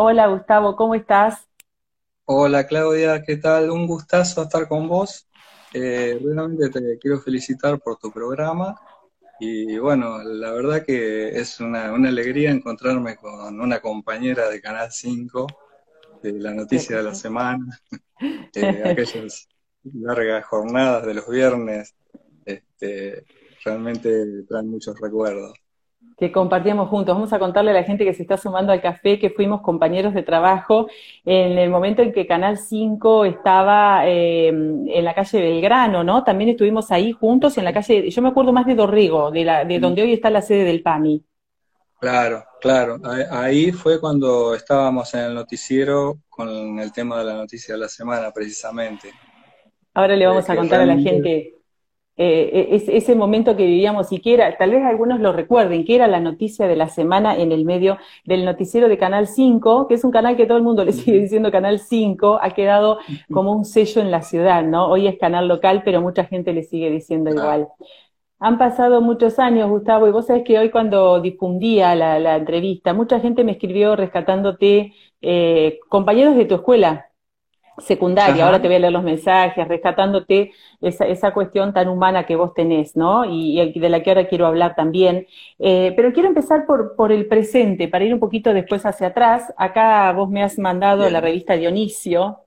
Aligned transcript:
Hola 0.00 0.28
Gustavo, 0.28 0.76
¿cómo 0.76 0.94
estás? 0.94 1.48
Hola 2.24 2.68
Claudia, 2.68 3.24
¿qué 3.24 3.36
tal? 3.36 3.68
Un 3.68 3.88
gustazo 3.88 4.42
estar 4.42 4.68
con 4.68 4.86
vos. 4.86 5.26
Eh, 5.74 6.16
realmente 6.22 6.70
te 6.70 6.98
quiero 7.00 7.18
felicitar 7.18 7.80
por 7.80 7.98
tu 7.98 8.12
programa 8.12 8.80
y 9.40 9.76
bueno, 9.78 10.22
la 10.22 10.52
verdad 10.52 10.84
que 10.86 11.30
es 11.30 11.58
una, 11.58 11.92
una 11.92 12.10
alegría 12.10 12.52
encontrarme 12.52 13.16
con 13.16 13.60
una 13.60 13.80
compañera 13.80 14.48
de 14.48 14.60
Canal 14.60 14.92
5 14.92 15.48
de 16.22 16.32
la 16.34 16.54
noticia 16.54 16.98
de 16.98 17.02
la 17.02 17.14
semana, 17.16 17.80
eh, 18.54 18.82
aquellas 18.84 19.48
largas 19.82 20.44
jornadas 20.46 21.06
de 21.06 21.14
los 21.14 21.28
viernes, 21.28 21.96
este, 22.44 23.24
realmente 23.64 24.44
traen 24.48 24.70
muchos 24.70 24.96
recuerdos 25.00 25.58
que 26.18 26.32
compartíamos 26.32 26.88
juntos. 26.88 27.14
Vamos 27.14 27.32
a 27.32 27.38
contarle 27.38 27.70
a 27.70 27.74
la 27.74 27.84
gente 27.84 28.04
que 28.04 28.12
se 28.12 28.22
está 28.22 28.36
sumando 28.36 28.72
al 28.72 28.82
café 28.82 29.18
que 29.18 29.30
fuimos 29.30 29.60
compañeros 29.60 30.14
de 30.14 30.24
trabajo 30.24 30.88
en 31.24 31.56
el 31.58 31.70
momento 31.70 32.02
en 32.02 32.12
que 32.12 32.26
Canal 32.26 32.58
5 32.58 33.24
estaba 33.24 34.02
eh, 34.06 34.48
en 34.48 35.04
la 35.04 35.14
calle 35.14 35.40
Belgrano, 35.40 36.02
¿no? 36.02 36.24
También 36.24 36.50
estuvimos 36.50 36.90
ahí 36.90 37.12
juntos 37.12 37.56
en 37.56 37.64
la 37.64 37.72
calle, 37.72 38.10
yo 38.10 38.20
me 38.22 38.28
acuerdo 38.28 38.52
más 38.52 38.66
de 38.66 38.74
Dorrigo, 38.74 39.30
de, 39.30 39.44
la, 39.44 39.64
de 39.64 39.78
donde 39.78 40.02
hoy 40.02 40.12
está 40.12 40.28
la 40.28 40.42
sede 40.42 40.64
del 40.64 40.82
PAMI. 40.82 41.24
Claro, 42.00 42.44
claro. 42.60 42.98
Ahí 43.30 43.72
fue 43.72 44.00
cuando 44.00 44.54
estábamos 44.54 45.12
en 45.14 45.20
el 45.20 45.34
noticiero 45.34 46.18
con 46.28 46.78
el 46.78 46.92
tema 46.92 47.18
de 47.18 47.24
la 47.24 47.34
noticia 47.34 47.74
de 47.74 47.80
la 47.80 47.88
semana, 47.88 48.30
precisamente. 48.32 49.12
Ahora 49.94 50.14
le 50.14 50.26
vamos 50.26 50.48
a 50.48 50.54
contar 50.54 50.80
a 50.80 50.86
la 50.86 50.96
gente 50.96 51.57
eh, 52.20 52.84
ese 52.88 53.14
momento 53.14 53.56
que 53.56 53.64
vivíamos 53.64 54.10
y 54.10 54.18
que 54.18 54.34
era, 54.34 54.56
tal 54.56 54.72
vez 54.72 54.84
algunos 54.84 55.20
lo 55.20 55.32
recuerden, 55.32 55.84
que 55.84 55.94
era 55.94 56.08
la 56.08 56.18
noticia 56.18 56.66
de 56.66 56.74
la 56.74 56.88
semana 56.88 57.36
en 57.36 57.52
el 57.52 57.64
medio 57.64 57.96
del 58.24 58.44
noticiero 58.44 58.88
de 58.88 58.98
Canal 58.98 59.28
5, 59.28 59.86
que 59.86 59.94
es 59.94 60.02
un 60.02 60.10
canal 60.10 60.36
que 60.36 60.46
todo 60.46 60.58
el 60.58 60.64
mundo 60.64 60.84
le 60.84 60.92
sigue 60.92 61.20
diciendo 61.20 61.52
Canal 61.52 61.78
5, 61.78 62.40
ha 62.42 62.50
quedado 62.50 62.98
como 63.32 63.52
un 63.52 63.64
sello 63.64 64.02
en 64.02 64.10
la 64.10 64.22
ciudad, 64.22 64.64
¿no? 64.64 64.88
Hoy 64.88 65.06
es 65.06 65.16
canal 65.18 65.46
local, 65.46 65.82
pero 65.84 66.02
mucha 66.02 66.24
gente 66.24 66.52
le 66.52 66.64
sigue 66.64 66.90
diciendo 66.90 67.30
igual. 67.30 67.68
Han 68.40 68.58
pasado 68.58 69.00
muchos 69.00 69.38
años, 69.38 69.68
Gustavo, 69.68 70.08
y 70.08 70.12
vos 70.12 70.26
sabés 70.26 70.44
que 70.44 70.58
hoy 70.58 70.70
cuando 70.70 71.20
difundía 71.20 71.94
la, 71.94 72.36
entrevista, 72.36 72.94
mucha 72.94 73.20
gente 73.20 73.44
me 73.44 73.52
escribió 73.52 73.96
rescatándote, 73.96 74.92
eh, 75.20 75.78
compañeros 75.88 76.36
de 76.36 76.44
tu 76.46 76.56
escuela, 76.56 77.07
secundaria, 77.78 78.44
ahora 78.44 78.60
te 78.60 78.68
voy 78.68 78.76
a 78.76 78.80
leer 78.80 78.92
los 78.92 79.02
mensajes, 79.02 79.66
rescatándote 79.66 80.52
esa, 80.80 81.06
esa 81.06 81.32
cuestión 81.32 81.72
tan 81.72 81.88
humana 81.88 82.26
que 82.26 82.36
vos 82.36 82.54
tenés, 82.54 82.96
¿no? 82.96 83.24
Y, 83.24 83.72
de 83.72 83.88
la 83.88 84.02
que 84.02 84.10
ahora 84.10 84.28
quiero 84.28 84.46
hablar 84.46 84.74
también. 84.74 85.26
Eh, 85.58 85.92
pero 85.96 86.12
quiero 86.12 86.28
empezar 86.28 86.66
por, 86.66 86.96
por 86.96 87.12
el 87.12 87.26
presente, 87.26 87.88
para 87.88 88.04
ir 88.04 88.14
un 88.14 88.20
poquito 88.20 88.52
después 88.52 88.84
hacia 88.86 89.08
atrás. 89.08 89.52
Acá 89.56 90.12
vos 90.12 90.28
me 90.28 90.42
has 90.42 90.58
mandado 90.58 91.08
la 91.10 91.20
revista 91.20 91.54
Dionisio, 91.54 92.44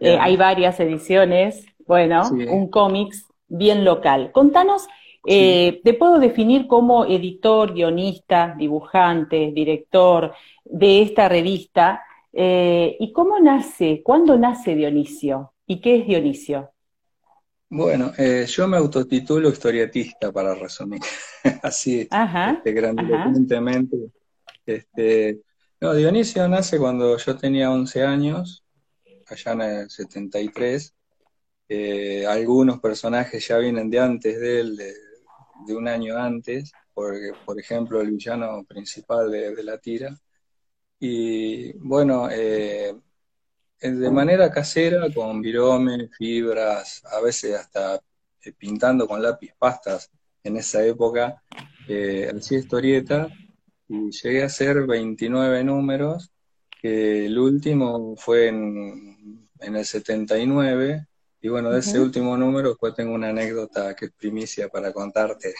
eh, 0.00 0.18
hay 0.20 0.36
varias 0.36 0.78
ediciones, 0.80 1.66
bueno, 1.86 2.28
un 2.30 2.68
cómics 2.68 3.26
bien 3.48 3.84
local. 3.84 4.32
Contanos, 4.32 4.86
eh, 5.26 5.80
te 5.84 5.94
puedo 5.94 6.18
definir 6.18 6.66
como 6.66 7.04
editor, 7.04 7.72
guionista, 7.72 8.54
dibujante, 8.58 9.52
director 9.54 10.34
de 10.64 11.02
esta 11.02 11.28
revista, 11.28 12.03
eh, 12.36 12.96
¿Y 12.98 13.12
cómo 13.12 13.38
nace? 13.38 14.02
¿Cuándo 14.02 14.36
nace 14.36 14.74
Dionisio? 14.74 15.54
¿Y 15.66 15.80
qué 15.80 15.98
es 15.98 16.06
Dionisio? 16.06 16.72
Bueno, 17.70 18.12
eh, 18.18 18.44
yo 18.48 18.66
me 18.66 18.76
autotitulo 18.76 19.48
historietista 19.48 20.32
para 20.32 20.54
resumir, 20.54 21.00
así 21.62 22.06
ajá, 22.10 22.62
este, 22.64 22.74
Este, 24.66 25.40
no, 25.80 25.94
Dionisio 25.94 26.48
nace 26.48 26.78
cuando 26.78 27.16
yo 27.16 27.36
tenía 27.36 27.70
11 27.70 28.02
años, 28.02 28.64
allá 29.28 29.52
en 29.52 29.60
el 29.60 29.90
73. 29.90 30.94
Eh, 31.68 32.26
algunos 32.26 32.80
personajes 32.80 33.46
ya 33.46 33.58
vienen 33.58 33.90
de 33.90 34.00
antes 34.00 34.40
de 34.40 34.60
él, 34.60 34.76
de, 34.76 35.74
un 35.74 35.88
año 35.88 36.16
antes, 36.16 36.72
porque, 36.92 37.32
por 37.44 37.58
ejemplo, 37.58 38.00
el 38.00 38.10
villano 38.10 38.64
principal 38.64 39.30
de 39.30 39.64
la 39.64 39.78
tira 39.78 40.18
y 40.98 41.72
bueno, 41.78 42.28
eh, 42.30 42.94
de 43.80 44.10
manera 44.10 44.50
casera, 44.50 45.12
con 45.12 45.42
virome, 45.42 46.08
fibras, 46.08 47.02
a 47.04 47.20
veces 47.20 47.54
hasta 47.54 48.00
eh, 48.42 48.52
pintando 48.56 49.06
con 49.06 49.22
lápiz 49.22 49.52
pastas 49.58 50.10
en 50.42 50.56
esa 50.56 50.84
época, 50.84 51.42
eh, 51.88 52.30
hacía 52.34 52.58
historieta 52.58 53.28
y 53.88 54.10
llegué 54.10 54.42
a 54.42 54.46
hacer 54.46 54.86
29 54.86 55.64
números, 55.64 56.30
que 56.80 57.26
el 57.26 57.38
último 57.38 58.14
fue 58.16 58.48
en, 58.48 59.48
el 59.60 59.84
79, 59.84 61.06
y 61.40 61.48
bueno, 61.48 61.70
de 61.70 61.80
ese 61.80 62.00
último 62.00 62.36
número 62.36 62.70
después 62.70 62.94
tengo 62.94 63.14
una 63.14 63.28
anécdota 63.28 63.94
que 63.94 64.06
es 64.06 64.12
primicia 64.12 64.68
para 64.68 64.92
contarte. 64.92 65.54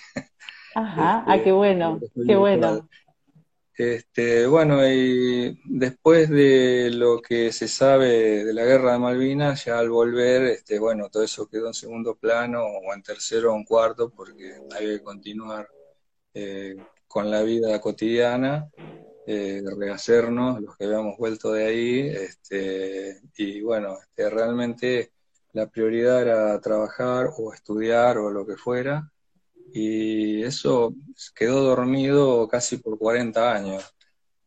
Ajá, 0.75 1.25
ah, 1.27 1.43
qué 1.43 1.53
bueno, 1.53 2.00
qué 2.27 2.37
bueno. 2.37 2.89
Este, 3.77 4.47
bueno, 4.47 4.87
y 4.89 5.61
después 5.65 6.31
de 6.31 6.91
lo 6.93 7.21
que 7.21 7.51
se 7.53 7.67
sabe 7.67 8.45
de 8.45 8.55
la 8.55 8.65
guerra 8.65 8.93
de 8.93 8.99
Malvinas, 9.01 9.65
ya 9.65 9.81
al 9.81 9.91
volver, 9.91 10.43
este, 10.45 10.79
bueno, 10.79 11.09
todo 11.11 11.25
eso 11.25 11.49
quedó 11.49 11.67
en 11.67 11.75
segundo 11.75 12.15
plano 12.15 12.62
o 12.65 12.95
en 12.95 13.03
tercero 13.03 13.53
o 13.53 13.57
en 13.57 13.65
cuarto, 13.65 14.11
porque 14.11 14.55
hay 14.73 14.87
que 14.99 15.03
continuar 15.03 15.69
eh, 16.35 16.77
con 17.09 17.31
la 17.31 17.43
vida 17.43 17.81
cotidiana, 17.81 18.71
eh, 19.27 19.62
rehacernos, 19.77 20.61
los 20.61 20.77
que 20.77 20.85
habíamos 20.85 21.17
vuelto 21.19 21.53
de 21.53 21.65
ahí, 21.67 22.01
este, 22.09 23.21
y 23.37 23.61
bueno, 23.62 23.99
este, 24.01 24.31
realmente 24.31 25.12
la 25.53 25.67
prioridad 25.69 26.23
era 26.23 26.61
trabajar 26.61 27.31
o 27.39 27.53
estudiar 27.53 28.19
o 28.19 28.31
lo 28.31 28.47
que 28.47 28.56
fuera, 28.56 29.11
y 29.77 30.45
eso 30.45 30.95
quedó 31.35 31.61
dormido 31.65 32.47
casi 32.47 32.77
por 32.77 32.97
40 32.97 33.53
años. 33.53 33.93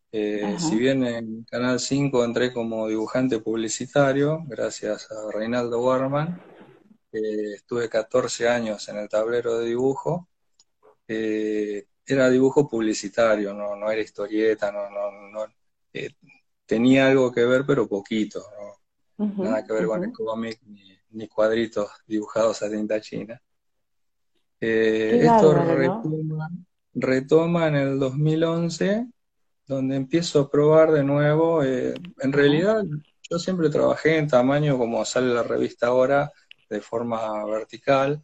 Eh, 0.09 0.55
si 0.57 0.77
bien 0.77 1.03
en 1.03 1.43
Canal 1.43 1.81
5 1.81 2.23
entré 2.23 2.53
como 2.53 2.87
dibujante 2.87 3.39
publicitario, 3.39 4.45
gracias 4.47 5.11
a 5.11 5.29
Reinaldo 5.29 5.81
Warman, 5.81 6.41
eh, 7.11 7.55
estuve 7.55 7.89
14 7.89 8.47
años 8.47 8.87
en 8.87 8.99
el 8.99 9.09
tablero 9.09 9.59
de 9.59 9.65
dibujo, 9.65 10.29
eh, 11.09 11.87
era 12.05 12.29
dibujo 12.29 12.69
publicitario, 12.69 13.53
no, 13.53 13.75
no 13.75 13.91
era 13.91 14.01
historieta, 14.01 14.71
no, 14.71 14.89
no, 14.89 15.11
no 15.11 15.45
tenía 16.65 17.07
algo 17.07 17.33
que 17.33 17.43
ver, 17.43 17.65
pero 17.67 17.85
poquito, 17.85 18.45
nada 19.17 19.65
que 19.65 19.73
ver 19.73 19.87
con 19.87 20.05
el 20.05 20.13
cómic 20.13 20.61
ni, 20.67 20.97
ni 21.09 21.27
cuadritos 21.27 21.91
dibujados 22.07 22.61
a 22.61 22.69
tinta 22.69 23.01
china. 23.01 23.41
Eh, 24.59 25.21
esto 25.23 25.53
retoma, 26.93 27.67
en 27.67 27.75
el 27.75 27.99
2011, 27.99 29.07
donde 29.67 29.95
empiezo 29.95 30.41
a 30.41 30.49
probar 30.49 30.91
de 30.91 31.03
nuevo. 31.03 31.63
Eh, 31.63 31.93
en 32.19 32.33
realidad, 32.33 32.83
yo 33.29 33.39
siempre 33.39 33.69
trabajé 33.69 34.17
en 34.17 34.27
tamaño 34.27 34.77
como 34.77 35.05
sale 35.05 35.33
la 35.33 35.43
revista 35.43 35.87
ahora, 35.87 36.31
de 36.69 36.81
forma 36.81 37.45
vertical. 37.45 38.21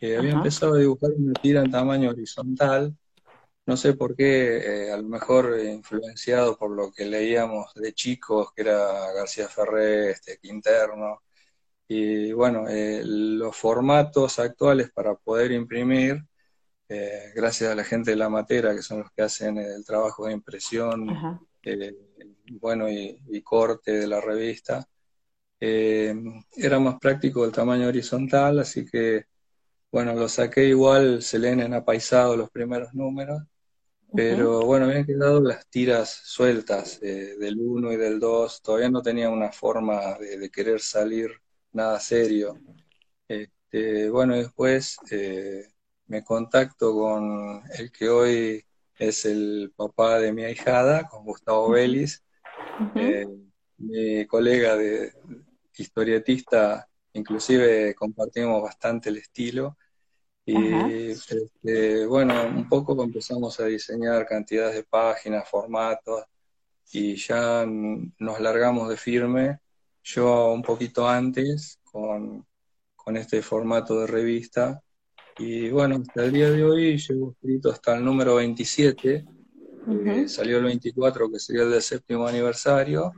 Eh, 0.00 0.16
había 0.16 0.32
empezado 0.32 0.74
a 0.74 0.78
dibujar 0.78 1.10
una 1.16 1.32
tira 1.34 1.62
en 1.62 1.70
tamaño 1.70 2.10
horizontal. 2.10 2.94
No 3.64 3.76
sé 3.76 3.94
por 3.94 4.16
qué, 4.16 4.90
a 4.92 4.96
lo 4.96 5.04
mejor 5.04 5.56
influenciado 5.64 6.58
por 6.58 6.72
lo 6.72 6.90
que 6.90 7.04
leíamos 7.04 7.72
de 7.74 7.92
chicos, 7.92 8.52
que 8.52 8.62
era 8.62 9.12
García 9.12 9.48
Ferré, 9.48 10.10
este, 10.10 10.38
Quinterno, 10.38 11.22
y 11.94 12.32
bueno, 12.32 12.68
eh, 12.68 13.02
los 13.04 13.54
formatos 13.56 14.38
actuales 14.38 14.90
para 14.92 15.14
poder 15.14 15.52
imprimir, 15.52 16.24
eh, 16.88 17.32
gracias 17.34 17.70
a 17.70 17.74
la 17.74 17.84
gente 17.84 18.12
de 18.12 18.16
la 18.16 18.30
matera, 18.30 18.74
que 18.74 18.82
son 18.82 19.00
los 19.00 19.10
que 19.12 19.22
hacen 19.22 19.58
el 19.58 19.84
trabajo 19.84 20.26
de 20.26 20.32
impresión, 20.32 21.06
eh, 21.62 21.94
bueno, 22.52 22.88
y, 22.90 23.42
corte 23.42 23.92
de 23.92 24.06
la 24.06 24.20
revista, 24.20 24.86
era 25.60 26.78
más 26.80 26.98
práctico 26.98 27.44
el 27.44 27.52
tamaño 27.52 27.88
horizontal, 27.88 28.58
así 28.58 28.84
que, 28.86 29.26
bueno, 29.92 30.14
lo 30.14 30.28
saqué 30.28 30.64
igual, 30.66 31.22
se 31.22 31.38
leen 31.38 31.60
en 31.60 31.74
apaisado 31.74 32.36
los 32.36 32.50
primeros 32.50 32.94
números, 32.94 33.42
pero 34.14 34.62
bueno, 34.62 34.86
habían 34.86 35.06
quedado 35.06 35.40
las 35.40 35.66
tiras 35.68 36.10
sueltas 36.24 37.00
del 37.00 37.58
1 37.58 37.92
y 37.92 37.96
del 37.96 38.18
2, 38.20 38.62
todavía 38.62 38.90
no 38.90 39.02
tenía 39.02 39.30
una 39.30 39.52
forma 39.52 40.18
de 40.18 40.50
querer 40.50 40.80
salir 40.80 41.42
nada 41.72 41.98
serio. 42.00 42.58
Este, 43.28 44.10
bueno, 44.10 44.36
después 44.36 44.96
eh, 45.10 45.66
me 46.06 46.22
contacto 46.22 46.92
con 46.94 47.62
el 47.78 47.90
que 47.90 48.08
hoy 48.08 48.64
es 48.98 49.24
el 49.24 49.72
papá 49.74 50.18
de 50.18 50.32
mi 50.32 50.44
ahijada, 50.44 51.08
con 51.08 51.24
Gustavo 51.24 51.70
Vélez, 51.70 52.22
eh, 52.94 53.26
mi 53.78 54.26
colega 54.26 54.76
de 54.76 55.12
historietista, 55.76 56.88
inclusive 57.14 57.94
compartimos 57.94 58.62
bastante 58.62 59.08
el 59.08 59.18
estilo. 59.18 59.76
Y 60.44 61.10
este, 61.10 62.04
bueno, 62.06 62.44
un 62.44 62.68
poco 62.68 63.00
empezamos 63.02 63.60
a 63.60 63.66
diseñar 63.66 64.26
cantidades 64.26 64.74
de 64.74 64.84
páginas, 64.84 65.48
formatos, 65.48 66.24
y 66.92 67.16
ya 67.16 67.64
nos 67.66 68.40
largamos 68.40 68.88
de 68.88 68.96
firme, 68.96 69.60
yo 70.02 70.52
un 70.52 70.62
poquito 70.62 71.08
antes, 71.08 71.78
con, 71.84 72.46
este 73.14 73.42
formato 73.42 74.00
de 74.00 74.06
revista. 74.06 74.80
Y 75.38 75.70
bueno, 75.70 75.96
hasta 75.96 76.24
el 76.24 76.32
día 76.32 76.50
de 76.50 76.64
hoy 76.64 76.96
llevo 76.98 77.32
escrito 77.32 77.70
hasta 77.70 77.96
el 77.96 78.04
número 78.04 78.36
27, 78.36 79.24
salió 80.26 80.58
el 80.58 80.64
24, 80.64 81.30
que 81.30 81.40
sería 81.40 81.62
el 81.62 81.70
del 81.72 81.82
séptimo 81.82 82.26
aniversario. 82.26 83.12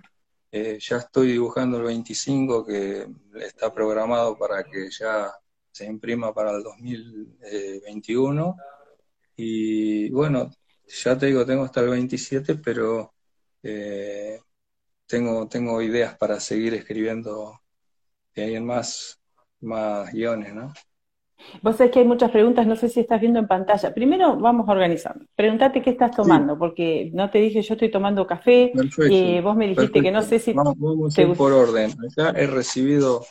Eh, 0.51 0.79
ya 0.81 0.99
estoy 0.99 1.33
dibujando 1.33 1.79
el 1.79 1.85
25, 1.85 2.65
que 2.65 3.07
está 3.41 3.75
programado 3.75 4.39
para 4.39 4.65
que 4.65 4.89
ya 4.91 5.31
se 5.71 5.85
imprima 5.85 6.33
para 6.33 6.53
el 6.53 6.63
2021. 6.63 8.57
Y 9.37 10.11
bueno, 10.11 10.51
ya 10.87 11.19
te 11.19 11.27
digo, 11.27 11.45
tengo 11.45 11.65
hasta 11.65 11.81
el 11.81 11.91
27, 11.91 12.57
pero 12.57 13.13
eh, 13.63 14.41
tengo, 15.07 15.49
tengo 15.49 15.81
ideas 15.83 16.17
para 16.17 16.41
seguir 16.41 16.75
escribiendo 16.75 17.61
hay 18.43 18.61
más, 18.61 19.21
más 19.61 20.13
guiones, 20.13 20.55
¿no? 20.55 20.73
Vos 21.63 21.77
sabés 21.77 21.93
que 21.93 21.99
hay 22.01 22.05
muchas 22.07 22.31
preguntas, 22.31 22.67
no 22.67 22.75
sé 22.75 22.89
si 22.89 23.01
estás 23.01 23.21
viendo 23.21 23.39
en 23.39 23.47
pantalla. 23.47 23.93
Primero 23.93 24.37
vamos 24.37 24.69
a 24.69 24.73
organizar. 24.73 25.15
Pregúntate 25.37 25.83
qué 25.83 25.91
estás 25.91 26.17
tomando, 26.17 26.59
porque 26.59 27.11
no 27.13 27.31
te 27.31 27.39
dije 27.39 27.61
yo 27.61 27.75
estoy 27.75 27.91
tomando 27.91 28.27
café, 28.27 28.73
y 29.11 29.41
vos 29.41 29.55
me 29.57 29.69
dijiste 29.69 30.01
que 30.01 30.11
no 30.11 30.23
sé 30.23 30.39
si... 30.39 30.53
Vamos, 30.53 30.75
vamos 30.79 31.19
a 31.19 31.23
ir 31.23 31.37
por 31.37 31.53
orden. 31.53 31.93
Acá 32.11 32.33
he 32.39 32.47
recibido 32.47 33.25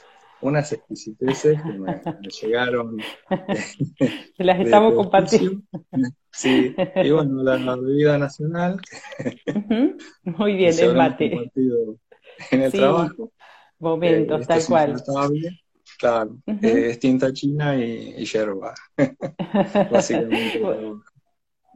unas 0.44 0.72
exquisiteces 0.72 1.62
que 1.62 1.74
me, 1.74 2.02
llegaron. 2.42 2.98
las 4.38 4.60
estamos 4.60 4.94
compartiendo. 4.94 5.62
Sí, 6.32 6.76
y 7.04 7.10
bueno, 7.12 7.44
la, 7.44 7.76
bebida 7.76 8.18
nacional. 8.18 8.80
Muy 10.24 10.56
bien, 10.56 10.74
el 10.80 10.96
mate. 10.96 11.52
En 12.52 12.62
el 12.62 12.72
trabajo. 12.72 13.32
Momentos, 13.80 14.42
eh, 14.42 14.46
tal 14.48 14.66
cual. 14.66 15.04
Claro, 16.00 16.38
eh, 16.48 16.88
es 16.90 17.00
tinta 17.00 17.32
china 17.32 17.76
y, 17.78 18.16
y 18.18 18.26
yerba. 18.26 18.74
Básicamente. 19.92 20.62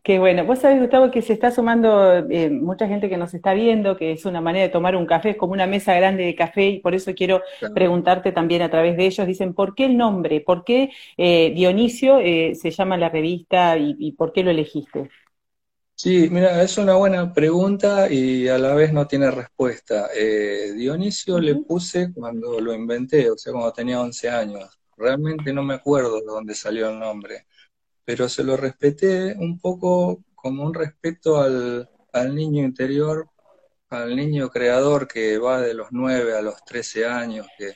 Qué 0.07 0.19
bueno. 0.19 0.45
Vos 0.45 0.59
sabés, 0.59 0.79
Gustavo, 0.79 1.11
que 1.11 1.21
se 1.21 1.33
está 1.33 1.51
sumando 1.51 2.15
eh, 2.29 2.49
mucha 2.49 2.87
gente 2.87 3.09
que 3.09 3.17
nos 3.17 3.33
está 3.33 3.53
viendo, 3.53 3.97
que 3.97 4.13
es 4.13 4.23
una 4.23 4.39
manera 4.39 4.67
de 4.67 4.71
tomar 4.71 4.95
un 4.95 5.05
café, 5.05 5.31
es 5.31 5.35
como 5.35 5.51
una 5.51 5.67
mesa 5.67 5.93
grande 5.95 6.23
de 6.23 6.33
café, 6.33 6.69
y 6.69 6.79
por 6.79 6.95
eso 6.95 7.13
quiero 7.13 7.41
preguntarte 7.75 8.31
también 8.31 8.61
a 8.61 8.69
través 8.69 8.95
de 8.95 9.05
ellos. 9.05 9.27
Dicen, 9.27 9.53
¿por 9.53 9.75
qué 9.75 9.83
el 9.83 9.97
nombre? 9.97 10.39
¿Por 10.39 10.63
qué 10.63 10.91
eh, 11.17 11.51
Dionisio 11.53 12.19
eh, 12.19 12.55
se 12.55 12.71
llama 12.71 12.95
la 12.95 13.09
revista 13.09 13.77
y, 13.77 14.13
por 14.13 14.31
qué 14.31 14.43
lo 14.43 14.51
elegiste? 14.51 15.09
Sí, 15.93 16.29
mira, 16.31 16.61
es 16.63 16.77
una 16.77 16.95
buena 16.95 17.33
pregunta 17.33 18.09
y 18.09 18.47
a 18.47 18.57
la 18.57 18.73
vez 18.75 18.93
no 18.93 19.07
tiene 19.07 19.29
respuesta. 19.29 20.07
Dionisio 20.73 21.37
le 21.37 21.55
puse 21.55 22.13
cuando 22.13 22.61
lo 22.61 22.73
inventé, 22.73 23.29
o 23.29 23.37
sea, 23.37 23.51
cuando 23.51 23.73
tenía 23.73 23.99
11 23.99 24.29
años. 24.29 24.79
Realmente 24.95 25.51
no 25.51 25.63
me 25.63 25.73
acuerdo 25.73 26.21
de 26.21 26.27
dónde 26.27 26.55
salió 26.55 26.91
el 26.91 26.97
nombre 26.97 27.45
pero 28.07 28.29
se 28.29 28.41
lo 28.41 28.55
respeté 28.55 29.35
un 29.37 29.59
poco 29.59 30.23
como 30.33 30.63
un 30.63 30.73
respeto 30.73 31.41
al, 31.41 31.89
niño 32.33 32.63
interior, 32.63 33.29
al 33.89 34.15
niño 34.15 34.49
creador 34.49 35.09
que 35.09 35.37
va 35.37 35.59
de 35.59 35.73
los 35.73 35.89
9 35.91 36.37
a 36.37 36.41
los 36.41 36.63
13 36.63 37.05
años, 37.05 37.45
que 37.57 37.73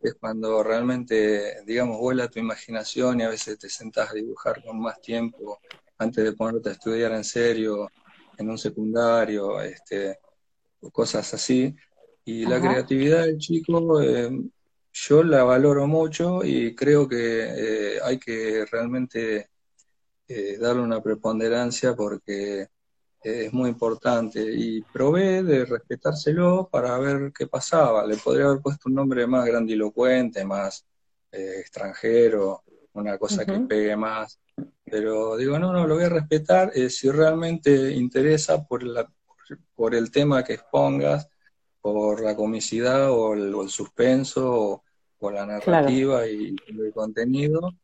es 0.00 0.14
cuando 0.14 0.62
realmente, 0.62 1.62
digamos, 1.66 1.98
vuela 1.98 2.30
tu 2.30 2.38
imaginación 2.38 3.20
y 3.20 3.24
a 3.24 3.28
veces 3.28 3.58
te 3.58 3.68
sentás 3.68 4.10
a 4.10 4.14
dibujar 4.14 4.64
con 4.64 4.80
más 4.80 5.02
tiempo 5.02 5.60
antes 5.98 6.24
de 6.24 6.32
ponerte 6.32 6.70
a 6.70 6.72
estudiar 6.72 7.12
en 7.12 7.24
serio 7.24 7.90
en 8.38 8.48
un 8.48 8.56
secundario, 8.56 9.60
este, 9.60 10.18
cosas 10.92 11.34
así. 11.34 11.76
Y 12.24 12.46
la 12.46 12.58
creatividad 12.58 13.24
del 13.24 13.36
chico 13.36 14.00
eh, 14.00 14.30
yo 14.94 15.22
la 15.22 15.44
valoro 15.44 15.86
mucho 15.86 16.42
y 16.42 16.74
creo 16.74 17.06
que 17.06 17.16
eh, 17.16 17.98
hay 18.02 18.18
que 18.18 18.64
realmente 18.64 19.50
eh, 20.26 20.56
darle 20.58 20.82
una 20.82 21.02
preponderancia 21.02 21.94
porque 21.94 22.68
es 23.22 23.52
muy 23.52 23.70
importante. 23.70 24.40
Y 24.40 24.82
probé 24.82 25.42
de 25.42 25.64
respetárselo 25.64 26.68
para 26.70 26.98
ver 26.98 27.32
qué 27.36 27.46
pasaba. 27.46 28.06
Le 28.06 28.16
podría 28.16 28.46
haber 28.46 28.60
puesto 28.60 28.88
un 28.88 28.94
nombre 28.94 29.26
más 29.26 29.46
grandilocuente, 29.46 30.44
más 30.44 30.86
eh, 31.32 31.56
extranjero, 31.60 32.62
una 32.92 33.18
cosa 33.18 33.44
que 33.44 33.58
pegue 33.60 33.96
más. 33.96 34.38
Pero 34.84 35.36
digo, 35.36 35.58
no, 35.58 35.72
no, 35.72 35.86
lo 35.86 35.94
voy 35.94 36.04
a 36.04 36.08
respetar 36.10 36.70
eh, 36.74 36.90
si 36.90 37.10
realmente 37.10 37.90
interesa 37.92 38.64
por, 38.64 38.82
la, 38.82 39.10
por 39.74 39.94
el 39.94 40.10
tema 40.10 40.44
que 40.44 40.54
expongas, 40.54 41.28
por 41.80 42.22
la 42.22 42.36
comicidad 42.36 43.10
o 43.10 43.34
el, 43.34 43.68
suspenso 43.68 44.82
o, 45.18 45.30
la 45.30 45.46
narrativa 45.46 46.26
y 46.26 46.54
el 46.66 46.92
contenido 46.92 47.74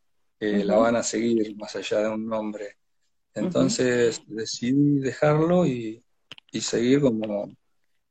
la 0.40 0.76
van 0.76 0.96
a 0.96 1.02
seguir 1.02 1.54
más 1.56 1.76
allá 1.76 2.00
de 2.00 2.08
un 2.08 2.26
nombre. 2.26 2.76
Entonces 3.34 4.22
decidí 4.26 5.00
dejarlo 5.00 5.66
y, 5.66 6.02
seguir 6.52 7.00
como, 7.00 7.48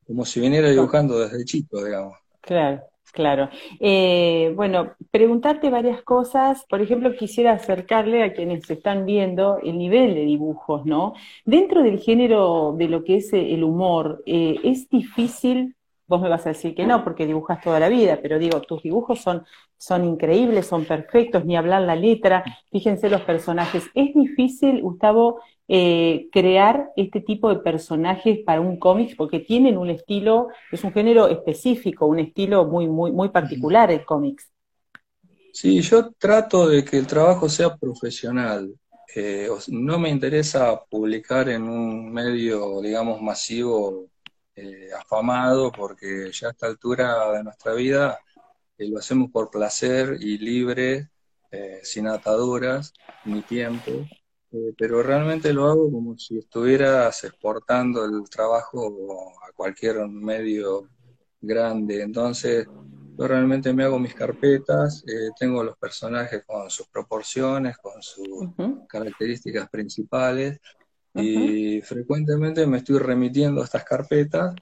como 0.05 0.25
si 0.25 0.39
viniera 0.39 0.69
dibujando 0.69 1.19
desde 1.19 1.43
chico, 1.43 1.83
digamos. 1.83 2.17
Claro, 2.41 2.83
claro. 3.11 3.49
Eh, 3.79 4.53
bueno, 4.55 4.95
preguntarte 5.11 5.69
varias 5.69 6.03
cosas. 6.03 6.65
Por 6.69 6.81
ejemplo, 6.81 7.15
quisiera 7.15 7.53
acercarle 7.53 8.23
a 8.23 8.33
quienes 8.33 8.69
están 8.69 9.05
viendo 9.05 9.59
el 9.61 9.77
nivel 9.77 10.13
de 10.15 10.21
dibujos, 10.21 10.85
¿no? 10.85 11.13
Dentro 11.45 11.83
del 11.83 11.99
género 11.99 12.73
de 12.77 12.87
lo 12.87 13.03
que 13.03 13.17
es 13.17 13.33
el 13.33 13.63
humor, 13.63 14.23
eh, 14.25 14.55
¿es 14.63 14.89
difícil 14.89 15.75
Vos 16.09 16.19
me 16.21 16.27
vas 16.27 16.43
a 16.47 16.49
decir 16.49 16.73
que 16.73 16.87
no, 16.87 17.03
porque 17.03 17.27
dibujas 17.27 17.61
toda 17.61 17.79
la 17.79 17.87
vida, 17.87 18.17
pero 18.19 18.39
digo, 18.39 18.59
tus 18.61 18.81
dibujos 18.81 19.21
son, 19.21 19.45
son 19.77 20.05
increíbles, 20.05 20.65
son 20.65 20.85
perfectos, 20.85 21.45
ni 21.45 21.55
hablar 21.55 21.83
la 21.83 21.95
letra, 21.95 22.43
fíjense 22.71 23.11
los 23.11 23.21
personajes. 23.21 23.83
¿Es 23.93 24.15
difícil, 24.15 24.81
Gustavo, 24.81 25.39
eh, 25.67 26.27
crear 26.31 26.89
este 26.95 27.21
tipo 27.21 27.47
de 27.49 27.57
personajes 27.59 28.39
para 28.43 28.59
un 28.59 28.79
cómic? 28.79 29.15
Porque 29.15 29.39
tienen 29.39 29.77
un 29.77 29.91
estilo, 29.91 30.47
es 30.71 30.83
un 30.83 30.91
género 30.93 31.27
específico, 31.27 32.07
un 32.07 32.17
estilo 32.17 32.65
muy, 32.65 32.87
muy, 32.87 33.11
muy 33.11 33.29
particular 33.29 33.91
el 33.91 34.03
cómics. 34.03 34.49
Sí, 35.53 35.79
yo 35.81 36.11
trato 36.13 36.67
de 36.67 36.83
que 36.83 36.97
el 36.97 37.05
trabajo 37.05 37.47
sea 37.47 37.75
profesional. 37.77 38.73
Eh, 39.15 39.47
no 39.67 39.99
me 39.99 40.09
interesa 40.09 40.83
publicar 40.89 41.49
en 41.49 41.63
un 41.69 42.11
medio, 42.11 42.81
digamos, 42.81 43.21
masivo 43.21 44.07
eh, 44.61 44.89
afamado 44.93 45.71
porque 45.71 46.31
ya 46.33 46.47
a 46.47 46.51
esta 46.51 46.67
altura 46.67 47.31
de 47.31 47.43
nuestra 47.43 47.73
vida 47.73 48.19
eh, 48.77 48.89
lo 48.89 48.99
hacemos 48.99 49.31
por 49.31 49.49
placer 49.49 50.17
y 50.19 50.37
libre, 50.37 51.09
eh, 51.49 51.79
sin 51.81 52.07
ataduras 52.07 52.93
ni 53.23 53.41
tiempo, 53.41 54.05
pero 54.77 55.01
realmente 55.01 55.53
lo 55.53 55.65
hago 55.65 55.89
como 55.89 56.17
si 56.17 56.39
estuvieras 56.39 57.23
exportando 57.23 58.03
el 58.03 58.29
trabajo 58.29 59.33
a 59.47 59.51
cualquier 59.53 60.05
medio 60.07 60.89
grande. 61.39 62.01
Entonces, 62.01 62.67
yo 63.17 63.27
realmente 63.27 63.71
me 63.73 63.83
hago 63.83 63.99
mis 63.99 64.15
carpetas, 64.15 65.05
tengo 65.39 65.63
los 65.63 65.77
personajes 65.77 66.43
con 66.45 66.69
sus 66.69 66.87
proporciones, 66.87 67.77
con 67.77 68.01
sus 68.01 68.49
características 68.87 69.69
principales, 69.69 70.59
y 71.15 71.81
frecuentemente 71.81 72.65
me 72.67 72.77
estoy 72.77 72.99
remitiendo 72.99 73.61
a 73.61 73.65
estas 73.65 73.83
carpetas 73.83 74.55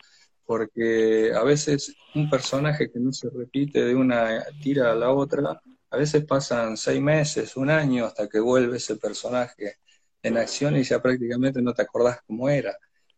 porque 0.46 1.34
a 1.34 1.44
veces 1.44 1.94
un 2.16 2.30
personaje 2.30 2.90
que 2.90 3.00
no 3.00 3.12
se 3.12 3.30
repite 3.30 3.84
de 3.84 3.94
una 3.94 4.44
tira 4.62 4.92
a 4.94 4.96
la 4.96 5.12
otra, 5.12 5.62
a 5.90 5.98
veces 5.98 6.26
pasan 6.26 6.78
seis 6.78 7.02
meses, 7.02 7.58
un 7.58 7.70
año 7.70 8.06
hasta 8.06 8.30
que 8.30 8.40
vuelve 8.40 8.78
ese 8.78 8.96
personaje 8.96 9.76
en 10.24 10.38
acción 10.38 10.78
y 10.78 10.84
ya 10.84 11.02
prácticamente 11.02 11.62
no 11.62 11.74
te 11.74 11.82
acordás 11.82 12.20
cómo 12.26 12.50
era, 12.50 12.76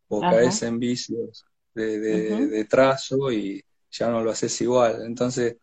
o 0.08 0.22
caes 0.22 0.64
en 0.64 0.80
vicios 0.80 1.46
de, 1.74 2.66
trazo 2.68 3.32
y 3.32 3.64
ya 3.92 4.10
no 4.10 4.24
lo 4.24 4.32
haces 4.32 4.60
igual. 4.62 5.04
Entonces 5.06 5.58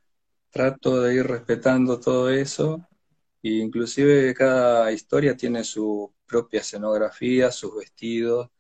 trato 0.51 1.03
de 1.03 1.17
ir 1.17 1.27
respetando 1.27 1.99
todo 1.99 2.31
eso 2.31 2.87
e 3.43 3.51
inclusive 3.51 4.33
cada 4.35 4.91
historia 4.93 5.37
tiene 5.37 5.65
su 5.65 6.13
propia 6.27 6.61
escenografía, 6.61 7.51
sus 7.51 7.77
vestidos, 7.77 8.51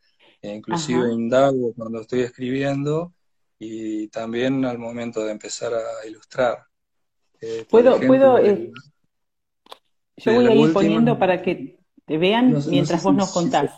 e 0.40 0.54
inclusive 0.54 1.12
indago 1.12 1.72
cuando 1.74 2.00
estoy 2.00 2.20
escribiendo 2.20 3.12
y 3.58 4.08
también 4.08 4.64
al 4.64 4.78
momento 4.78 5.24
de 5.24 5.32
empezar 5.32 5.72
a 5.74 6.06
ilustrar. 6.06 6.64
Eh, 7.40 7.66
puedo, 7.68 7.98
puedo, 8.00 8.38
eh, 8.38 8.70
yo 10.16 10.34
voy 10.34 10.46
a 10.46 10.54
ir 10.54 10.72
poniendo 10.72 11.18
para 11.18 11.42
que 11.42 11.78
te 12.04 12.18
vean 12.18 12.56
mientras 12.68 13.02
vos 13.02 13.14
nos 13.14 13.32
contás. 13.32 13.72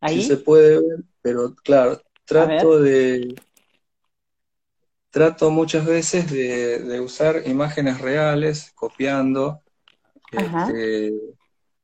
¿Ahí? 0.00 0.22
se 0.22 0.36
puede 0.36 0.76
ver, 0.76 1.04
pero 1.22 1.54
claro, 1.54 1.98
trato 2.26 2.78
de 2.78 3.34
trato 5.14 5.50
muchas 5.50 5.86
veces 5.86 6.30
de, 6.30 7.00
usar 7.00 7.42
imágenes 7.46 8.00
reales, 8.00 8.72
copiando, 8.74 9.62
este, 10.32 11.12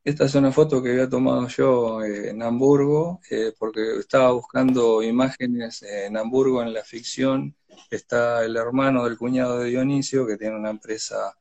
esta 0.03 0.25
es 0.25 0.35
una 0.35 0.51
foto 0.51 0.83
que 0.83 0.91
había 0.91 1.09
tomado 1.09 1.47
yo 1.49 2.03
eh, 2.03 2.31
en 2.31 2.43
Hamburgo, 2.43 3.21
eh, 3.31 3.53
porque 3.59 3.99
estaba 3.99 4.33
buscando 4.33 5.03
imágenes 5.03 5.83
en 5.83 6.17
Hamburgo 6.17 6.63
en 6.63 6.73
la 6.73 6.83
ficción. 6.83 7.55
Está 7.91 8.45
el 8.45 8.57
hermano 8.57 9.05
del 9.05 9.19
cuñado 9.19 9.59
de 9.59 9.69
Dionisio, 9.69 10.27
que 10.27 10.39
tiene 10.39 10.57
una 10.57 10.71
empresa 10.71 11.37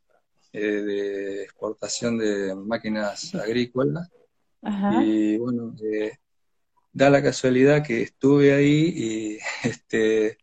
eh, 0.52 0.60
de 0.60 1.44
exportación 1.44 2.18
de 2.18 2.54
máquinas 2.56 3.34
agrícolas. 3.36 4.10
Y 5.02 5.38
bueno, 5.38 5.74
da 6.92 7.10
la 7.10 7.24
casualidad 7.24 7.82
que 7.82 8.02
estuve 8.02 8.54
ahí 8.54 8.94
y 8.94 9.40
este, 9.64 10.38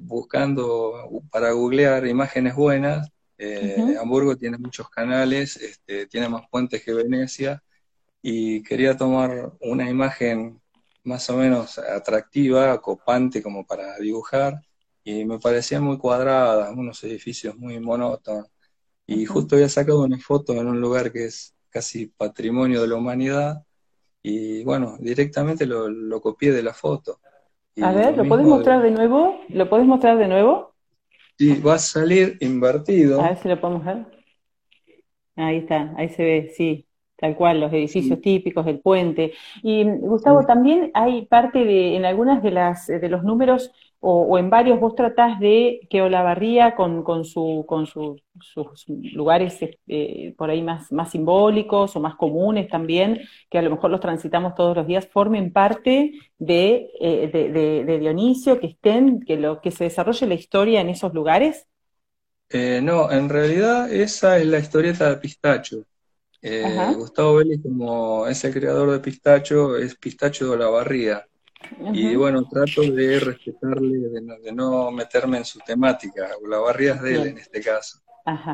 buscando 0.00 1.10
para 1.30 1.52
googlear 1.52 2.06
imágenes 2.06 2.54
buenas 2.54 3.10
eh, 3.38 3.96
Hamburgo 4.00 4.36
tiene 4.36 4.58
muchos 4.58 4.88
canales, 4.88 5.56
este, 5.56 6.06
tiene 6.06 6.28
más 6.28 6.48
puentes 6.50 6.82
que 6.82 6.94
Venecia, 6.94 7.62
y 8.22 8.62
quería 8.62 8.96
tomar 8.96 9.52
una 9.60 9.88
imagen 9.88 10.60
más 11.04 11.28
o 11.30 11.36
menos 11.36 11.78
atractiva, 11.78 12.80
copante 12.80 13.42
como 13.42 13.64
para 13.64 13.96
dibujar, 13.98 14.60
y 15.04 15.24
me 15.24 15.38
parecía 15.38 15.80
muy 15.80 15.98
cuadrada, 15.98 16.70
unos 16.70 17.02
edificios 17.04 17.56
muy 17.56 17.78
monótonos. 17.78 18.46
Y 19.06 19.24
justo 19.24 19.54
había 19.54 19.68
sacado 19.68 20.02
una 20.02 20.18
foto 20.18 20.52
en 20.54 20.66
un 20.66 20.80
lugar 20.80 21.12
que 21.12 21.26
es 21.26 21.54
casi 21.70 22.06
patrimonio 22.06 22.82
de 22.82 22.88
la 22.88 22.96
humanidad, 22.96 23.62
y 24.22 24.64
bueno, 24.64 24.96
directamente 24.98 25.66
lo, 25.66 26.20
copié 26.20 26.50
de 26.50 26.62
la 26.62 26.74
foto. 26.74 27.20
a 27.80 27.92
ver, 27.92 28.16
¿lo 28.16 28.26
puedes 28.26 28.46
mostrar 28.46 28.82
de 28.82 28.90
nuevo? 28.90 29.40
¿Lo 29.48 29.68
puedes 29.70 29.86
mostrar 29.86 30.18
de 30.18 30.26
nuevo? 30.26 30.75
Sí, 31.38 31.60
va 31.60 31.74
a 31.74 31.78
salir 31.78 32.36
invertido. 32.40 33.20
A 33.20 33.28
ver 33.28 33.36
si 33.38 33.48
lo 33.48 33.60
podemos 33.60 33.84
ver. 33.84 34.06
Ahí 35.36 35.58
está, 35.58 35.92
ahí 35.96 36.08
se 36.08 36.24
ve, 36.24 36.52
sí, 36.56 36.86
tal 37.16 37.36
cual, 37.36 37.60
los 37.60 37.72
edificios 37.72 38.20
típicos, 38.22 38.66
el 38.66 38.80
puente. 38.80 39.34
Y 39.62 39.84
Gustavo, 39.84 40.46
también 40.46 40.90
hay 40.94 41.26
parte 41.26 41.64
de, 41.64 41.96
en 41.96 42.06
algunas 42.06 42.42
de 42.42 42.50
las 42.50 42.86
de 42.86 43.08
los 43.08 43.22
números 43.22 43.70
o, 44.08 44.38
en 44.38 44.50
varios 44.50 44.78
vos 44.78 44.94
tratás 44.94 45.40
de 45.40 45.80
que 45.90 46.00
Olavarría 46.00 46.76
con, 46.76 47.02
con, 47.02 47.24
su, 47.24 47.64
con 47.66 47.86
sus 47.86 48.22
lugares 48.86 49.58
eh, 49.88 50.32
por 50.38 50.48
ahí 50.48 50.62
más, 50.62 50.92
más 50.92 51.10
simbólicos 51.10 51.96
o 51.96 52.00
más 52.00 52.14
comunes 52.14 52.68
también, 52.68 53.20
que 53.50 53.58
a 53.58 53.62
lo 53.62 53.70
mejor 53.70 53.90
los 53.90 54.00
transitamos 54.00 54.54
todos 54.54 54.76
los 54.76 54.86
días, 54.86 55.08
formen 55.08 55.52
parte 55.52 56.12
de, 56.38 56.88
eh, 57.00 57.84
de, 57.84 57.98
Dionisio, 57.98 58.60
que 58.60 58.68
estén, 58.68 59.24
que, 59.24 59.36
lo, 59.36 59.60
que 59.60 59.72
se 59.72 59.84
desarrolle 59.84 60.26
la 60.26 60.34
historia 60.34 60.80
en 60.80 60.90
esos 60.90 61.12
lugares? 61.12 61.66
Eh, 62.48 62.80
no, 62.80 63.10
en 63.10 63.28
realidad 63.28 63.92
esa 63.92 64.38
es 64.38 64.46
la 64.46 64.60
historieta 64.60 65.10
de 65.10 65.16
Pistacho. 65.16 65.82
Gustavo 66.96 67.34
Vélez, 67.36 67.60
como 67.60 68.28
es 68.28 68.44
el 68.44 68.52
creador 68.52 68.92
de 68.92 69.00
Pistacho, 69.00 69.76
es 69.76 69.96
Pistacho 69.96 70.44
de 70.44 70.50
Olavarría. 70.52 71.26
Y 71.92 72.14
bueno, 72.16 72.46
trato 72.48 72.82
de 72.82 73.18
respetarle, 73.18 74.08
de 74.08 74.52
no, 74.52 74.90
meterme 74.90 75.38
en 75.38 75.44
su 75.44 75.58
temática, 75.60 76.28
o 76.42 76.46
la 76.46 76.58
barrias 76.58 77.02
de 77.02 77.14
él 77.14 77.26
en 77.28 77.38
este 77.38 77.60
caso. 77.60 78.00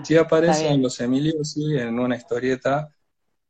Si 0.05 0.17
aparecen 0.17 0.83
los 0.83 1.01
Emiliosi 1.01 1.79
en 1.79 1.99
una 1.99 2.17
historieta, 2.17 2.95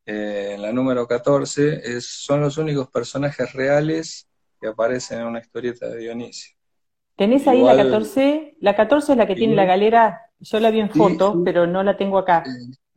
eh, 0.06 0.52
en 0.54 0.62
la 0.62 0.73
número 0.73 1.06
14, 1.06 1.97
es, 1.97 2.06
son 2.06 2.40
los 2.40 2.59
únicos 2.59 2.88
personajes 2.88 3.52
reales 3.52 4.28
que 4.61 4.68
aparecen 4.68 5.21
en 5.21 5.26
una 5.26 5.40
historieta 5.40 5.88
de 5.88 5.99
Dionisio. 5.99 6.56
¿Tenés 7.16 7.47
ahí 7.47 7.62
la 7.62 7.76
14? 7.76 8.56
La 8.61 8.75
14 8.75 9.12
es 9.12 9.18
la 9.18 9.26
que 9.26 9.35
tiene 9.35 9.54
la 9.54 9.64
galera, 9.64 10.23
yo 10.38 10.61
la 10.61 10.71
vi 10.71 10.80
en 10.80 10.90
foto, 10.90 11.42
pero 11.44 11.66
no 11.66 11.82
la 11.82 11.97
tengo 11.97 12.18
acá. 12.18 12.44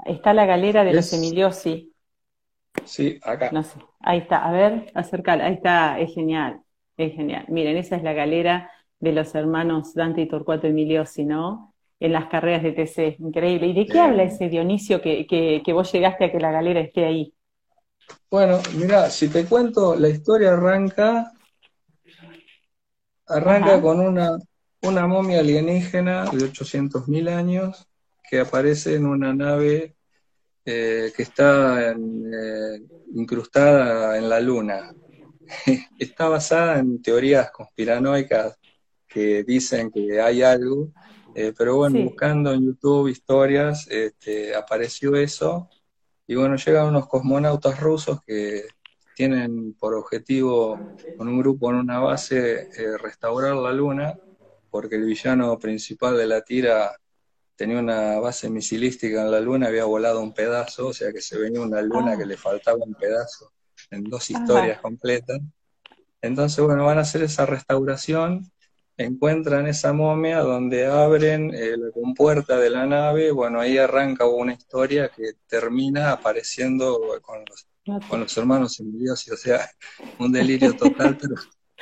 Está 0.05 0.33
la 0.33 0.45
galera 0.45 0.83
de 0.83 0.93
los 0.93 1.11
Emiliosi. 1.13 1.93
Sí, 2.85 3.19
acá. 3.23 3.51
No 3.51 3.63
sé. 3.63 3.79
Ahí 4.07 4.19
está, 4.19 4.45
a 4.45 4.51
ver, 4.51 4.91
acercala. 4.93 5.47
Ahí 5.47 5.55
está, 5.55 5.99
es 5.99 6.13
genial, 6.13 6.61
es 6.95 7.13
genial. 7.13 7.45
Miren, 7.47 7.75
esa 7.75 7.95
es 7.95 8.03
la 8.03 8.13
galera 8.13 8.69
de 8.99 9.11
los 9.11 9.33
hermanos 9.33 9.95
Dante 9.95 10.21
y 10.21 10.27
Torcuato 10.27 10.67
Emiliosi, 10.67 11.25
¿no? 11.25 11.73
En 11.99 12.13
las 12.13 12.27
carreras 12.27 12.61
de 12.61 12.73
TC, 12.73 13.15
increíble. 13.19 13.65
¿Y 13.65 13.73
de 13.73 13.87
qué 13.87 13.99
habla 13.99 14.21
ese 14.21 14.47
Dionisio 14.47 15.01
que, 15.01 15.25
que, 15.25 15.73
vos 15.73 15.91
llegaste 15.91 16.25
a 16.25 16.31
que 16.31 16.39
la 16.39 16.51
galera 16.51 16.81
esté 16.81 17.03
ahí? 17.03 17.33
Bueno, 18.29 18.59
mira, 18.75 19.09
si 19.09 19.27
te 19.27 19.45
cuento, 19.45 19.95
la 19.95 20.09
historia 20.09 20.53
arranca, 20.53 21.31
arranca 23.25 23.81
con 23.81 23.99
una, 24.01 24.37
una 24.83 25.07
momia 25.07 25.39
alienígena 25.39 26.25
de 26.25 26.45
800.000 26.45 27.27
años 27.27 27.87
que 28.29 28.39
aparece 28.39 28.93
en 28.93 29.07
una 29.07 29.33
nave 29.33 29.94
eh, 30.67 31.13
que 31.15 31.21
está 31.21 31.91
eh, 31.91 32.81
incrustada 33.13 34.17
en 34.17 34.27
la 34.27 34.39
Luna. 34.39 34.95
está 35.99 36.27
basada 36.27 36.79
en 36.79 37.03
teorías 37.03 37.51
conspiranoicas 37.51 38.57
que 39.07 39.43
dicen 39.43 39.91
que 39.91 40.19
hay 40.19 40.41
algo, 40.41 40.91
eh, 41.35 41.53
pero 41.55 41.75
bueno, 41.75 42.03
buscando 42.03 42.51
en 42.51 42.65
YouTube 42.65 43.09
historias, 43.09 43.87
este, 43.91 44.55
apareció 44.55 45.15
eso, 45.15 45.69
y 46.25 46.33
bueno, 46.33 46.55
llegan 46.55 46.87
unos 46.87 47.07
cosmonautas 47.07 47.79
rusos 47.79 48.23
que 48.25 48.63
tienen 49.15 49.73
por 49.73 49.93
objetivo, 49.93 50.79
con 51.15 51.27
un 51.27 51.39
grupo 51.39 51.69
en 51.69 51.75
una 51.75 51.99
base, 51.99 52.69
restaurar 53.01 53.55
la 53.55 53.71
Luna, 53.71 54.17
porque 54.71 54.95
el 54.95 55.05
villano 55.05 55.59
principal 55.59 56.17
de 56.17 56.25
la 56.25 56.41
tira 56.41 56.99
tenía 57.55 57.79
una 57.79 58.19
base 58.19 58.49
misilística 58.49 59.21
en 59.21 59.31
la 59.31 59.39
luna, 59.39 59.67
había 59.67 59.85
volado 59.85 60.21
un 60.21 60.33
pedazo, 60.33 60.87
o 60.87 60.93
sea 60.93 61.11
que 61.11 61.21
se 61.21 61.37
venía 61.37 61.61
una 61.61 61.81
luna 61.81 62.13
ah. 62.13 62.17
que 62.17 62.25
le 62.25 62.37
faltaba 62.37 62.77
un 62.83 62.93
pedazo 62.93 63.51
en 63.91 64.03
dos 64.03 64.29
historias 64.29 64.79
completas. 64.81 65.39
Entonces, 66.21 66.63
bueno, 66.63 66.85
van 66.85 66.97
a 66.97 67.01
hacer 67.01 67.23
esa 67.23 67.45
restauración, 67.45 68.51
encuentran 68.97 69.67
esa 69.67 69.93
momia 69.93 70.39
donde 70.39 70.87
abren 70.87 71.53
eh, 71.53 71.77
la 71.77 71.91
compuerta 71.91 72.57
de 72.57 72.69
la 72.69 72.85
nave, 72.85 73.31
bueno, 73.31 73.59
ahí 73.59 73.77
arranca 73.77 74.25
una 74.25 74.53
historia 74.53 75.09
que 75.09 75.33
termina 75.47 76.11
apareciendo 76.11 76.99
con 77.21 77.43
los, 77.45 77.67
con 78.07 78.21
los 78.21 78.37
hermanos 78.37 78.79
envidiosos, 78.79 79.33
o 79.33 79.37
sea, 79.37 79.69
un 80.19 80.31
delirio 80.31 80.75
total, 80.75 81.17
pero 81.21 81.35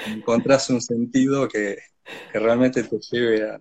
encontrás 0.08 0.70
un 0.70 0.82
sentido 0.82 1.48
que, 1.48 1.78
que 2.32 2.40
realmente 2.40 2.84
te 2.84 3.00
lleve 3.00 3.60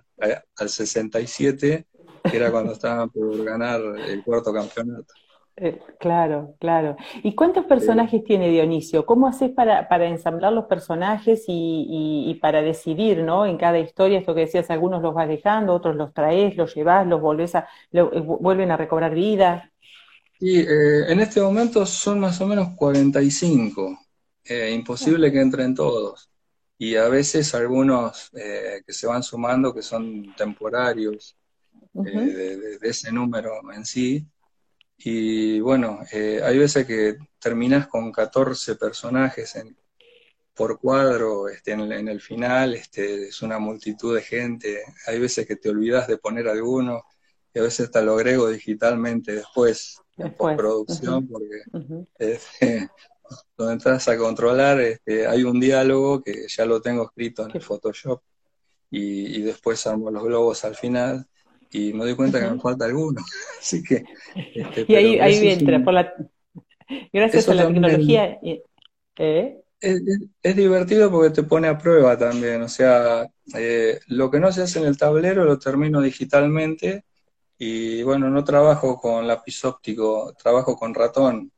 al 0.57 0.69
67 0.69 1.87
que 2.23 2.37
era 2.37 2.50
cuando 2.50 2.73
estaban 2.73 3.11
por 3.11 3.45
ganar 3.45 3.81
el 4.09 4.23
cuarto 4.23 4.52
campeonato. 4.52 5.12
Eh, 5.57 5.79
claro, 6.00 6.57
claro. 6.59 6.97
¿Y 7.23 7.35
cuántos 7.35 7.67
personajes 7.67 8.25
tiene 8.25 8.49
Dionisio? 8.49 9.05
¿Cómo 9.05 9.26
haces 9.26 9.50
para, 9.50 9.87
para 9.87 10.07
ensamblar 10.07 10.52
los 10.52 10.64
personajes 10.64 11.45
y, 11.47 12.38
para 12.41 12.62
decidir, 12.62 13.19
¿no? 13.19 13.45
En 13.45 13.59
cada 13.59 13.79
historia, 13.79 14.19
esto 14.19 14.35
que 14.35 14.43
decías, 14.43 14.71
algunos 14.71 15.02
los 15.02 15.14
vas 15.14 15.29
dejando, 15.29 15.75
otros 15.75 15.95
los 15.95 16.14
traes, 16.14 16.57
los 16.57 16.75
llevas, 16.75 17.07
los 17.07 17.21
volvés 17.21 17.55
a, 17.55 17.69
eh, 17.93 18.02
vuelven 18.02 18.71
a 18.71 18.79
recobrar 18.79 19.14
vida. 19.14 19.71
Sí, 20.41 20.61
eh, 20.61 21.05
en 21.09 21.21
este 21.21 21.41
momento 21.41 21.85
son 21.85 22.19
más 22.19 22.41
o 22.41 22.47
menos 22.47 22.71
45. 22.75 23.99
imposible 24.73 25.31
que 25.31 25.41
entren 25.41 25.75
todos. 25.75 26.31
Y 26.79 26.97
a 26.97 27.09
veces 27.09 27.55
algunos 27.55 28.31
que 28.33 28.93
se 28.93 29.07
van 29.07 29.23
sumando 29.23 29.73
que 29.73 29.83
son 29.83 30.35
temporarios. 30.35 31.37
Eh, 31.94 32.78
de, 32.80 32.88
ese 32.88 33.12
número 33.12 33.61
en 33.72 33.84
sí. 33.84 34.26
Y 34.99 35.61
bueno, 35.61 36.00
eh, 36.12 36.40
hay 36.42 36.58
veces 36.58 36.87
que 36.87 37.16
terminas 37.38 37.88
con 37.88 38.12
14 38.12 38.76
personajes 38.76 39.56
en, 39.56 39.76
por 40.54 40.78
cuadro 40.78 41.49
este, 41.49 41.72
en, 41.72 42.08
el 42.08 42.20
final, 42.20 42.75
este, 42.75 43.28
es 43.28 43.42
una 43.42 43.58
multitud 43.58 44.14
de 44.14 44.22
gente. 44.22 44.82
Hay 45.06 45.18
veces 45.18 45.46
que 45.46 45.56
te 45.56 45.68
olvidas 45.68 46.06
de 46.06 46.18
poner 46.18 46.49
alguno 46.49 47.02
y 47.52 47.58
a 47.58 47.62
veces 47.62 47.87
hasta 47.87 48.00
lo 48.00 48.14
agrego 48.14 48.49
digitalmente 48.49 49.32
después, 49.32 49.99
en 50.16 50.34
postproducción, 50.34 51.28
porque 51.28 51.62
este, 52.18 52.88
donde 53.56 53.75
entras 53.75 54.08
a 54.08 54.16
controlar, 54.16 54.80
este, 54.80 55.26
hay 55.26 55.42
un 55.42 55.61
diálogo 55.61 56.22
que 56.22 56.46
ya 56.49 56.64
lo 56.64 56.80
tengo 56.80 57.04
escrito 57.04 57.44
en 57.46 57.56
el 57.56 57.62
Photoshop 57.62 58.22
y, 58.90 59.38
y 59.38 59.42
después 59.42 59.87
armo 59.87 60.11
los 60.11 60.22
globos 60.22 60.64
al 60.64 60.76
final 60.76 61.26
y 61.73 61.93
me 61.93 62.05
doy 62.05 62.14
cuenta 62.14 62.41
que 62.41 62.50
me 62.50 62.61
falta 62.61 62.85
alguno. 62.85 63.23
Así 63.61 63.83
que. 63.83 64.05
Este, 64.35 64.85
y 64.87 64.95
ahí, 64.95 65.19
ahí 65.19 65.49
entra, 65.49 65.83
por 65.83 65.95
la, 65.95 66.14
gracias 67.12 67.49
a 67.49 67.55
la 67.55 67.67
tecnología. 67.67 68.38
¿eh? 68.43 69.62
Es, 69.81 70.57
divertido 70.57 71.11
porque 71.11 71.31
te 71.31 71.43
pone 71.43 71.69
a 71.69 71.79
prueba 71.79 72.17
también. 72.17 72.62
O 72.62 72.69
sea, 72.69 73.29
eh, 73.57 73.99
lo 74.09 74.31
que 74.31 74.38
no 74.38 74.52
se 74.52 74.62
hace 74.62 74.79
en 74.79 74.87
el 74.87 74.97
tablero 74.97 75.45
lo 75.45 75.59
termino 75.59 76.00
digitalmente. 76.00 77.05
Y 77.59 78.02
bueno, 78.02 78.29
no 78.29 78.45
trabajo 78.45 78.99
con 79.00 79.26
lápiz 79.26 79.64
óptico, 79.64 80.35
trabajo 80.41 80.76
con 80.76 80.95
ratón. 80.95 81.50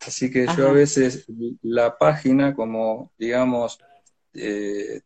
Así 0.00 0.30
que 0.30 0.46
yo 0.56 0.68
a 0.68 0.72
veces 0.72 1.26
la 1.62 1.96
página, 1.96 2.54
como 2.54 3.12
digamos, 3.18 3.78
eh, 4.32 5.00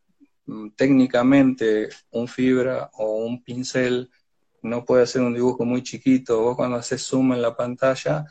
técnicamente 0.76 1.88
un 2.10 2.28
fibra 2.28 2.90
o 2.94 3.24
un 3.24 3.42
pincel 3.42 4.10
no 4.62 4.84
puede 4.84 5.02
hacer 5.02 5.22
un 5.22 5.34
dibujo 5.34 5.64
muy 5.64 5.82
chiquito. 5.82 6.40
Vos 6.42 6.56
cuando 6.56 6.76
haces 6.76 7.02
zoom 7.02 7.32
en 7.32 7.42
la 7.42 7.56
pantalla, 7.56 8.24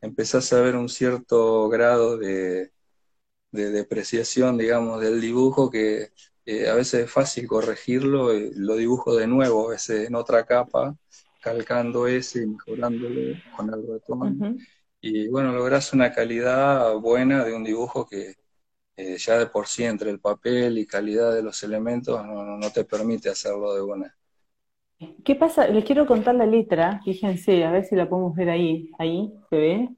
empezás 0.00 0.52
a 0.52 0.60
ver 0.60 0.76
un 0.76 0.88
cierto 0.88 1.68
grado 1.68 2.16
de, 2.18 2.72
depreciación, 3.50 4.58
digamos, 4.58 5.00
del 5.00 5.20
dibujo 5.20 5.70
que 5.70 6.10
eh, 6.44 6.68
a 6.68 6.74
veces 6.74 7.06
es 7.06 7.10
fácil 7.10 7.46
corregirlo, 7.46 8.34
y 8.34 8.52
lo 8.54 8.76
dibujo 8.76 9.16
de 9.16 9.26
nuevo, 9.26 9.68
a 9.68 9.70
veces 9.72 10.08
en 10.08 10.14
otra 10.14 10.44
capa, 10.44 10.94
calcando 11.40 12.06
ese 12.06 12.42
y 12.42 12.46
mejorándolo 12.46 13.38
con 13.56 13.72
el 13.72 13.86
ratón. 13.88 14.58
Y 15.00 15.28
bueno, 15.28 15.52
logras 15.52 15.92
una 15.92 16.12
calidad 16.12 16.94
buena 16.96 17.44
de 17.44 17.54
un 17.54 17.64
dibujo 17.64 18.06
que 18.06 18.34
eh, 18.96 19.18
ya 19.18 19.38
de 19.38 19.46
por 19.46 19.66
sí 19.66 19.84
entre 19.84 20.10
el 20.10 20.20
papel 20.20 20.78
y 20.78 20.86
calidad 20.86 21.32
de 21.34 21.42
los 21.42 21.62
elementos 21.62 22.24
no, 22.26 22.56
no 22.56 22.72
te 22.72 22.84
permite 22.84 23.28
hacerlo 23.28 23.74
de 23.74 23.82
buena. 23.82 24.16
¿Qué 25.24 25.34
pasa? 25.34 25.68
Les 25.68 25.84
quiero 25.84 26.06
contar 26.06 26.34
la 26.34 26.46
letra, 26.46 27.00
fíjense, 27.04 27.64
a 27.64 27.70
ver 27.70 27.84
si 27.84 27.94
la 27.96 28.08
podemos 28.08 28.34
ver 28.34 28.48
ahí, 28.48 28.90
ahí, 28.98 29.30
¿se 29.50 29.56
ve? 29.56 29.88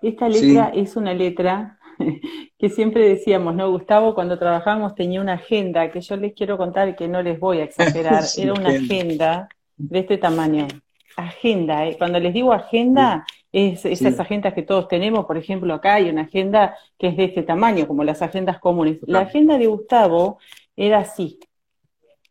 Esta 0.00 0.28
letra 0.28 0.72
es 0.74 0.96
una 0.96 1.12
letra 1.12 1.78
que 2.58 2.68
siempre 2.70 3.08
decíamos, 3.08 3.54
¿no? 3.54 3.70
Gustavo, 3.70 4.14
cuando 4.14 4.38
trabajábamos 4.38 4.94
tenía 4.94 5.20
una 5.20 5.34
agenda 5.34 5.90
que 5.90 6.00
yo 6.00 6.16
les 6.16 6.32
quiero 6.32 6.56
contar 6.56 6.96
que 6.96 7.08
no 7.08 7.22
les 7.22 7.38
voy 7.38 7.58
a 7.58 7.64
exagerar, 7.64 8.22
era 8.38 8.52
una 8.54 8.70
agenda 8.70 9.48
de 9.76 9.98
este 9.98 10.16
tamaño. 10.16 10.66
Agenda, 11.14 11.86
¿eh? 11.86 11.96
cuando 11.98 12.18
les 12.18 12.32
digo 12.32 12.54
agenda, 12.54 13.26
es 13.52 13.84
esas 13.84 14.18
agendas 14.18 14.54
que 14.54 14.62
todos 14.62 14.88
tenemos, 14.88 15.26
por 15.26 15.36
ejemplo, 15.36 15.74
acá 15.74 15.94
hay 15.94 16.08
una 16.08 16.22
agenda 16.22 16.74
que 16.98 17.08
es 17.08 17.16
de 17.18 17.24
este 17.24 17.42
tamaño, 17.42 17.86
como 17.86 18.02
las 18.02 18.22
agendas 18.22 18.58
comunes. 18.58 18.98
La 19.02 19.20
agenda 19.20 19.58
de 19.58 19.66
Gustavo 19.66 20.38
era 20.74 21.00
así, 21.00 21.38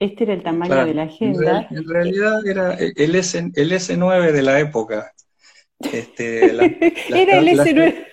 este 0.02 0.24
era 0.24 0.34
el 0.34 0.42
tamaño 0.42 0.84
de 0.84 0.96
la 0.96 1.04
agenda. 1.04 1.68
En, 1.70 1.88
realidad 1.88 2.46
era 2.48 2.74
el, 2.74 3.16
S, 3.16 3.38
el 3.38 3.72
S9 3.72 4.32
de 4.32 4.42
la 4.42 4.60
época. 4.60 5.14
Este, 5.80 6.46
era 7.10 7.38
el 7.38 7.48
S9. 7.48 8.08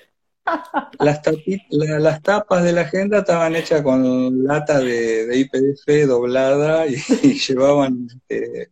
Las, 0.98 2.22
tapas 2.22 2.62
de 2.62 2.72
la 2.72 2.82
agenda 2.82 3.20
estaban 3.20 3.56
hechas 3.56 3.80
con 3.80 4.44
lata 4.44 4.80
de, 4.80 5.34
IPDF 5.34 6.06
doblada 6.06 6.86
y, 7.22 7.38
llevaban 7.38 8.06
este, 8.06 8.70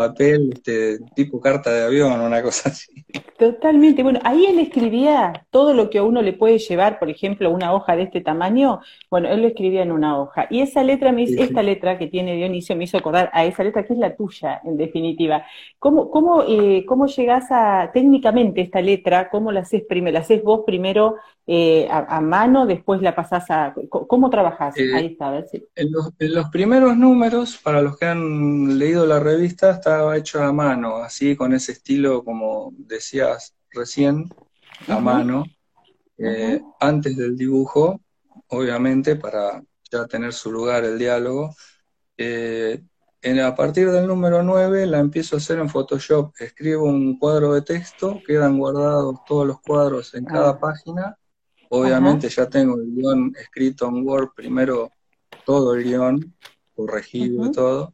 papel, 0.00 0.50
este, 0.54 0.98
tipo 1.14 1.40
carta 1.40 1.70
de 1.70 1.84
avión, 1.84 2.20
una 2.20 2.42
cosa 2.42 2.70
así. 2.70 3.04
Totalmente. 3.38 4.02
Bueno, 4.02 4.20
ahí 4.22 4.46
él 4.46 4.58
escribía 4.58 5.46
todo 5.50 5.72
lo 5.72 5.88
que 5.88 5.98
a 5.98 6.02
uno 6.02 6.22
le 6.22 6.32
puede 6.32 6.58
llevar, 6.58 6.98
por 6.98 7.08
ejemplo, 7.08 7.50
una 7.50 7.72
hoja 7.72 7.96
de 7.96 8.02
este 8.02 8.20
tamaño. 8.20 8.80
Bueno, 9.10 9.28
él 9.28 9.42
lo 9.42 9.48
escribía 9.48 9.82
en 9.82 9.92
una 9.92 10.18
hoja. 10.18 10.46
Y 10.50 10.60
esa 10.60 10.82
letra, 10.82 11.12
me, 11.12 11.24
esta 11.24 11.62
letra 11.62 11.98
que 11.98 12.06
tiene 12.06 12.36
Dionisio, 12.36 12.76
me 12.76 12.84
hizo 12.84 12.98
acordar 12.98 13.30
a 13.32 13.44
esa 13.44 13.62
letra 13.62 13.84
que 13.84 13.94
es 13.94 13.98
la 13.98 14.14
tuya, 14.14 14.60
en 14.64 14.76
definitiva. 14.76 15.44
¿Cómo, 15.78 16.10
cómo, 16.10 16.44
eh, 16.46 16.84
cómo 16.86 17.06
llegás 17.06 17.46
a, 17.50 17.90
técnicamente, 17.92 18.60
esta 18.60 18.80
letra, 18.80 19.30
cómo 19.30 19.52
la 19.52 19.60
haces 19.60 19.84
primero? 19.88 20.14
¿La 20.14 20.20
haces 20.20 20.42
vos 20.42 20.62
primero 20.66 21.16
eh, 21.52 21.88
a, 21.90 22.20
mano, 22.20 22.64
después 22.64 23.02
la 23.02 23.14
pasás 23.16 23.50
a... 23.50 23.74
¿Cómo 23.88 24.30
trabajás? 24.30 24.76
Eh, 24.78 24.94
ahí 24.94 25.06
está, 25.06 25.28
a 25.28 25.30
ver 25.32 25.48
si... 25.48 25.64
En 25.74 25.90
los, 25.90 26.12
en 26.20 26.34
los 26.34 26.48
primeros 26.50 26.96
números, 26.96 27.56
para 27.56 27.82
los 27.82 27.98
que 27.98 28.06
han 28.06 28.78
leído 28.78 29.04
la 29.04 29.18
revista, 29.18 29.70
estaba 29.90 30.16
hecho 30.16 30.40
a 30.40 30.52
mano, 30.52 30.98
así 30.98 31.34
con 31.34 31.52
ese 31.52 31.72
estilo 31.72 32.22
como 32.22 32.72
decías 32.78 33.56
recién, 33.72 34.28
a 34.86 35.00
mano, 35.00 35.44
eh, 36.16 36.60
antes 36.78 37.16
del 37.16 37.36
dibujo, 37.36 38.00
obviamente, 38.46 39.16
para 39.16 39.60
ya 39.90 40.06
tener 40.06 40.32
su 40.32 40.52
lugar 40.52 40.84
el 40.84 40.96
diálogo. 40.96 41.56
Eh, 42.16 42.80
en, 43.20 43.40
a 43.40 43.52
partir 43.56 43.90
del 43.90 44.06
número 44.06 44.44
9 44.44 44.86
la 44.86 45.00
empiezo 45.00 45.34
a 45.34 45.38
hacer 45.38 45.58
en 45.58 45.68
Photoshop, 45.68 46.34
escribo 46.38 46.84
un 46.84 47.18
cuadro 47.18 47.52
de 47.54 47.62
texto, 47.62 48.20
quedan 48.24 48.58
guardados 48.58 49.16
todos 49.26 49.44
los 49.44 49.60
cuadros 49.60 50.14
en 50.14 50.24
cada 50.24 50.50
ah. 50.50 50.60
página. 50.60 51.18
Obviamente 51.68 52.28
ya 52.28 52.48
tengo 52.48 52.76
el 52.76 52.94
guion 52.94 53.34
escrito 53.36 53.88
en 53.88 54.06
Word, 54.06 54.34
primero 54.36 54.92
todo 55.44 55.74
el 55.74 55.82
guion, 55.82 56.32
corregido 56.76 57.46
y 57.46 57.50
todo. 57.50 57.92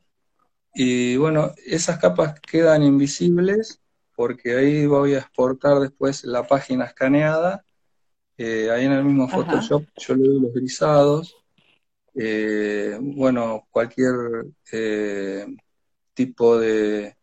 Y 0.79 1.17
bueno, 1.17 1.55
esas 1.65 1.99
capas 1.99 2.39
quedan 2.39 2.83
invisibles 2.83 3.81
porque 4.15 4.57
ahí 4.57 4.85
voy 4.85 5.15
a 5.15 5.21
exportar 5.21 5.81
después 5.81 6.23
la 6.25 6.47
página 6.47 6.85
escaneada. 6.85 7.65
Eh, 8.37 8.71
ahí 8.71 8.85
en 8.85 8.93
el 8.93 9.03
mismo 9.03 9.27
Photoshop 9.27 9.85
yo 9.97 10.15
le 10.15 10.29
doy 10.29 10.41
los 10.41 10.53
grisados. 10.53 11.35
Eh, 12.15 12.99
bueno, 13.01 13.67
cualquier 13.71 14.49
eh, 14.71 15.47
tipo 16.13 16.59
de 16.59 17.17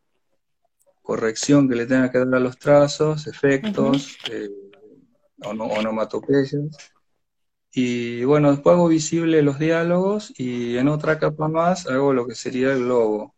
corrección 1.04 1.70
que 1.70 1.76
le 1.76 1.86
tenga 1.86 2.12
que 2.12 2.18
dar 2.18 2.34
a 2.34 2.40
los 2.40 2.58
trazos, 2.58 3.28
efectos, 3.28 4.18
onomatopeyas. 5.44 6.92
Y 7.72 8.24
bueno, 8.24 8.50
después 8.50 8.74
hago 8.74 8.88
visible 8.88 9.44
los 9.44 9.60
diálogos 9.60 10.34
y 10.40 10.76
en 10.78 10.88
otra 10.88 11.20
capa 11.20 11.48
más 11.48 11.86
hago 11.86 12.14
lo 12.14 12.26
que 12.26 12.34
sería 12.34 12.74
el 12.74 12.88
logo. 12.88 13.36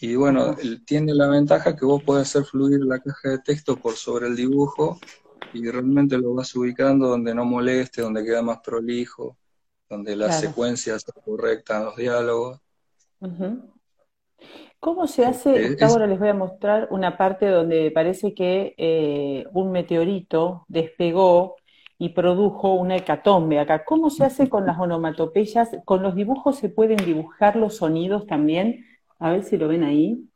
Y 0.00 0.16
bueno, 0.16 0.56
tiene 0.86 1.12
la 1.14 1.28
ventaja 1.28 1.76
que 1.76 1.84
vos 1.84 2.02
podés 2.02 2.28
hacer 2.28 2.44
fluir 2.44 2.80
la 2.80 2.98
caja 3.00 3.30
de 3.30 3.38
texto 3.38 3.76
por 3.76 3.94
sobre 3.94 4.28
el 4.28 4.36
dibujo 4.36 4.98
y 5.52 5.68
realmente 5.70 6.16
lo 6.16 6.34
vas 6.34 6.54
ubicando 6.56 7.08
donde 7.08 7.34
no 7.34 7.44
moleste, 7.44 8.00
donde 8.00 8.24
queda 8.24 8.40
más 8.40 8.60
prolijo, 8.60 9.36
donde 9.90 10.16
las 10.16 10.40
secuencias 10.40 10.96
están 10.96 11.22
correctas, 11.22 11.84
los 11.84 11.96
diálogos. 11.96 12.60
¿Cómo 14.78 15.06
se 15.06 15.26
hace? 15.26 15.76
Ahora 15.82 16.06
les 16.06 16.18
voy 16.18 16.28
a 16.28 16.34
mostrar 16.34 16.88
una 16.90 17.18
parte 17.18 17.48
donde 17.48 17.90
parece 17.90 18.32
que 18.32 18.74
eh, 18.78 19.44
un 19.52 19.70
meteorito 19.70 20.64
despegó 20.68 21.56
y 21.98 22.10
produjo 22.10 22.72
una 22.72 22.96
hecatombe 22.96 23.58
acá. 23.58 23.84
¿Cómo 23.84 24.08
se 24.08 24.24
hace 24.24 24.48
con 24.48 24.64
las 24.64 24.78
onomatopeyas? 24.78 25.76
¿Con 25.84 26.02
los 26.02 26.14
dibujos 26.14 26.56
se 26.56 26.70
pueden 26.70 27.04
dibujar 27.04 27.56
los 27.56 27.76
sonidos 27.76 28.26
también? 28.26 28.86
A 29.20 29.30
ver 29.30 29.44
si 29.44 29.56
lo 29.56 29.68
ven 29.68 29.84
ahí. 29.84 30.26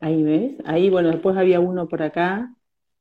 Ahí 0.00 0.22
ves. 0.22 0.54
Ahí, 0.64 0.88
bueno, 0.88 1.10
después 1.10 1.36
había 1.36 1.60
uno 1.60 1.88
por 1.88 2.02
acá. 2.02 2.54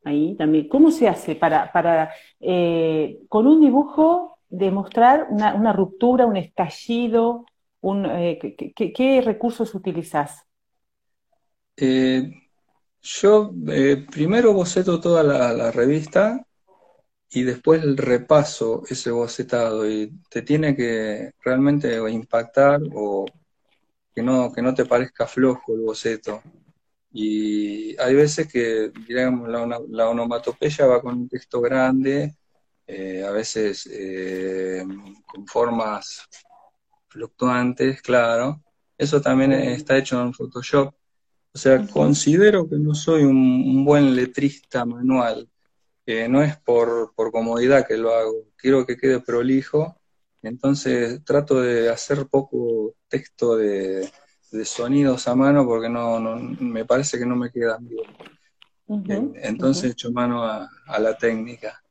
Ahí 0.03 0.35
también. 0.35 0.67
¿Cómo 0.67 0.91
se 0.91 1.07
hace 1.07 1.35
para, 1.35 1.71
para 1.71 2.11
eh, 2.39 3.19
con 3.29 3.47
un 3.47 3.61
dibujo 3.61 4.39
demostrar 4.49 5.27
una, 5.29 5.71
ruptura, 5.71 6.25
un 6.25 6.37
estallido? 6.37 7.45
Eh, 7.83 8.73
¿qué, 8.75 9.21
recursos 9.23 9.73
utilizas? 9.75 10.43
Eh, 11.77 12.31
yo 13.01 13.51
primero 14.11 14.53
boceto 14.53 14.99
toda 14.99 15.23
la, 15.23 15.71
revista 15.71 16.45
y 17.33 17.43
después 17.43 17.81
el 17.83 17.95
repaso 17.97 18.83
ese 18.89 19.09
bocetado 19.09 19.89
y 19.89 20.11
te 20.29 20.41
tiene 20.41 20.75
que 20.75 21.31
realmente 21.41 21.97
impactar 22.11 22.81
o 22.93 23.25
que 24.13 24.21
no, 24.21 24.51
que 24.51 24.61
no 24.61 24.73
te 24.73 24.85
parezca 24.85 25.27
flojo 25.27 25.73
el 25.73 25.81
boceto. 25.81 26.41
Y 27.13 27.97
hay 27.99 28.15
veces 28.15 28.51
que, 28.51 28.91
digamos, 29.07 29.47
la, 29.49 29.79
la 29.89 30.09
onomatopeya 30.09 30.85
va 30.87 31.01
con 31.01 31.19
un 31.19 31.29
texto 31.29 31.61
grande, 31.61 32.35
eh, 32.85 33.23
a 33.25 33.31
veces 33.31 33.87
eh, 33.91 34.83
con 35.25 35.47
formas 35.47 36.27
fluctuantes, 37.07 38.01
claro. 38.01 38.61
Eso 38.97 39.21
también 39.21 39.53
está 39.53 39.97
hecho 39.97 40.21
en 40.21 40.33
Photoshop. 40.33 40.93
O 41.53 41.57
sea, 41.57 41.85
considero 41.87 42.67
que 42.69 42.77
no 42.77 42.93
soy 42.93 43.23
un 43.23 43.85
buen 43.85 44.15
letrista 44.15 44.85
manual 44.85 45.49
no 46.05 46.41
es 46.41 46.57
por, 46.57 47.13
comodidad 47.15 47.87
que 47.87 47.97
lo 47.97 48.13
hago, 48.13 48.45
quiero 48.55 48.85
que 48.85 48.97
quede 48.97 49.19
prolijo, 49.19 49.95
entonces 50.41 51.23
trato 51.23 51.61
de 51.61 51.89
hacer 51.89 52.27
poco 52.27 52.95
texto 53.07 53.55
de, 53.55 54.09
sonidos 54.65 55.27
a 55.27 55.35
mano 55.35 55.65
porque 55.65 55.89
no, 55.89 56.19
me 56.59 56.85
parece 56.85 57.17
que 57.17 57.25
no 57.25 57.35
me 57.35 57.51
quedan 57.51 57.87
bien. 57.87 59.33
entonces 59.41 59.91
echo 59.91 60.11
mano 60.11 60.43
a, 60.43 60.69
la 60.99 61.17
técnica. 61.17 61.81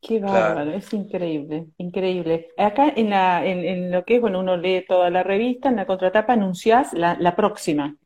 Qué 0.00 0.20
bárbaro, 0.20 0.70
es 0.72 0.92
increíble, 0.92 1.66
increíble. 1.78 2.50
Acá 2.56 2.92
en, 2.94 3.10
la, 3.10 3.44
en, 3.44 3.90
lo 3.90 4.04
que 4.04 4.16
es, 4.16 4.20
bueno, 4.20 4.38
uno 4.38 4.56
lee 4.56 4.84
toda 4.86 5.10
la 5.10 5.24
revista, 5.24 5.68
en 5.68 5.76
la 5.76 5.86
contratapa 5.86 6.34
anunciás 6.34 6.92
la, 6.92 7.16
la 7.18 7.34
próxima. 7.34 7.96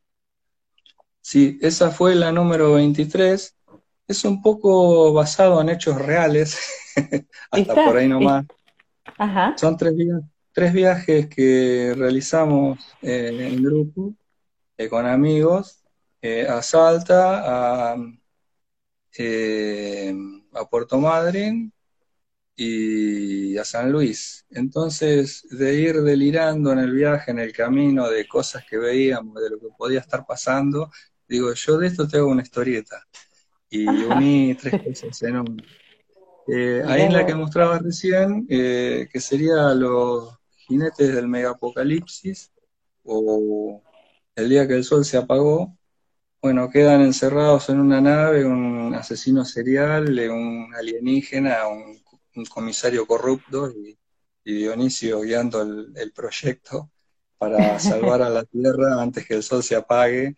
Sí, 1.21 1.59
esa 1.61 1.91
fue 1.91 2.15
la 2.15 2.33
número 2.33 2.73
23 2.73 3.60
es 4.11 4.25
un 4.25 4.43
poco 4.43 5.13
basado 5.13 5.61
en 5.61 5.69
hechos 5.69 5.97
reales, 5.97 6.59
hasta 7.51 7.75
por 7.85 7.97
ahí 7.97 8.09
nomás. 8.09 8.45
Son 9.55 9.77
tres, 9.77 9.95
tres 10.53 10.73
viajes 10.73 11.29
que 11.29 11.95
realizamos 11.97 12.79
eh, 13.03 13.29
en 13.53 13.63
grupo, 13.63 14.15
eh, 14.77 14.89
con 14.89 15.07
amigos, 15.07 15.85
eh, 16.21 16.47
a 16.49 16.61
Salta, 16.61 17.93
a, 17.93 17.97
a 20.55 20.65
Puerto 20.69 20.99
Madryn 20.99 21.73
y 22.57 23.57
a 23.59 23.65
San 23.65 23.93
Luis. 23.93 24.45
Entonces, 24.51 25.47
de 25.51 25.75
ir 25.75 26.03
delirando 26.03 26.73
en 26.73 26.81
el 26.81 26.93
viaje, 26.93 27.31
en 27.31 27.39
el 27.39 27.53
camino, 27.53 28.11
de 28.11 28.27
cosas 28.27 28.65
que 28.69 28.77
veíamos, 28.77 29.41
de 29.41 29.51
lo 29.51 29.61
que 29.61 29.69
podía 29.79 30.01
estar 30.01 30.27
pasando, 30.27 30.91
digo, 31.29 31.53
yo 31.55 31.79
de 31.79 31.87
esto 31.87 32.09
tengo 32.09 32.27
una 32.27 32.43
historieta. 32.43 33.07
Y 33.71 33.87
uní 33.87 34.55
tres 34.57 34.83
cosas 34.83 35.23
en 35.23 35.37
una. 35.37 35.63
Eh, 36.49 36.83
ahí 36.85 37.03
en 37.03 37.13
la 37.13 37.25
que 37.25 37.35
mostraba 37.35 37.79
recién, 37.79 38.47
eh, 38.51 39.09
que 39.13 39.21
sería 39.21 39.73
los 39.75 40.37
jinetes 40.57 41.15
del 41.15 41.29
megapocalipsis, 41.29 42.51
o 43.05 43.83
el 44.35 44.49
día 44.49 44.67
que 44.67 44.75
el 44.75 44.85
sol 44.85 45.05
se 45.05 45.17
apagó, 45.17 45.77
bueno, 46.43 46.71
quedan 46.71 47.03
encerrados 47.03 47.69
en 47.69 47.81
una 47.81 48.01
nave 48.01 48.47
un 48.47 48.95
asesino 48.95 49.45
serial, 49.45 50.09
un 50.31 50.75
alienígena, 50.75 51.69
un, 51.69 52.01
comisario 52.49 53.07
corrupto 53.07 53.71
y, 53.71 53.97
Dionisio 54.43 55.21
guiando 55.21 55.61
el, 55.63 56.13
proyecto 56.13 56.91
para 57.39 57.79
salvar 57.79 58.23
a 58.23 58.31
la 58.31 58.45
Tierra 58.45 59.01
antes 59.01 59.27
que 59.27 59.35
el 59.35 59.43
sol 59.43 59.63
se 59.63 59.77
apague. 59.77 60.35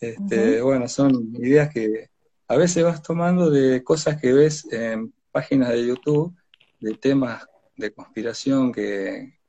Este, 0.00 0.60
Bueno, 0.62 0.88
son 0.88 1.12
ideas 1.36 1.72
que 1.72 2.08
a 2.54 2.56
veces 2.56 2.84
vas 2.84 3.02
tomando 3.02 3.50
de 3.50 3.82
cosas 3.82 4.20
que 4.20 4.32
ves 4.32 4.64
en 4.70 5.12
páginas 5.32 5.70
de 5.70 5.88
YouTube, 5.88 6.32
de 6.78 6.94
temas 6.94 7.44
de 7.76 7.92
conspiración 7.92 8.72
que, 8.72 9.40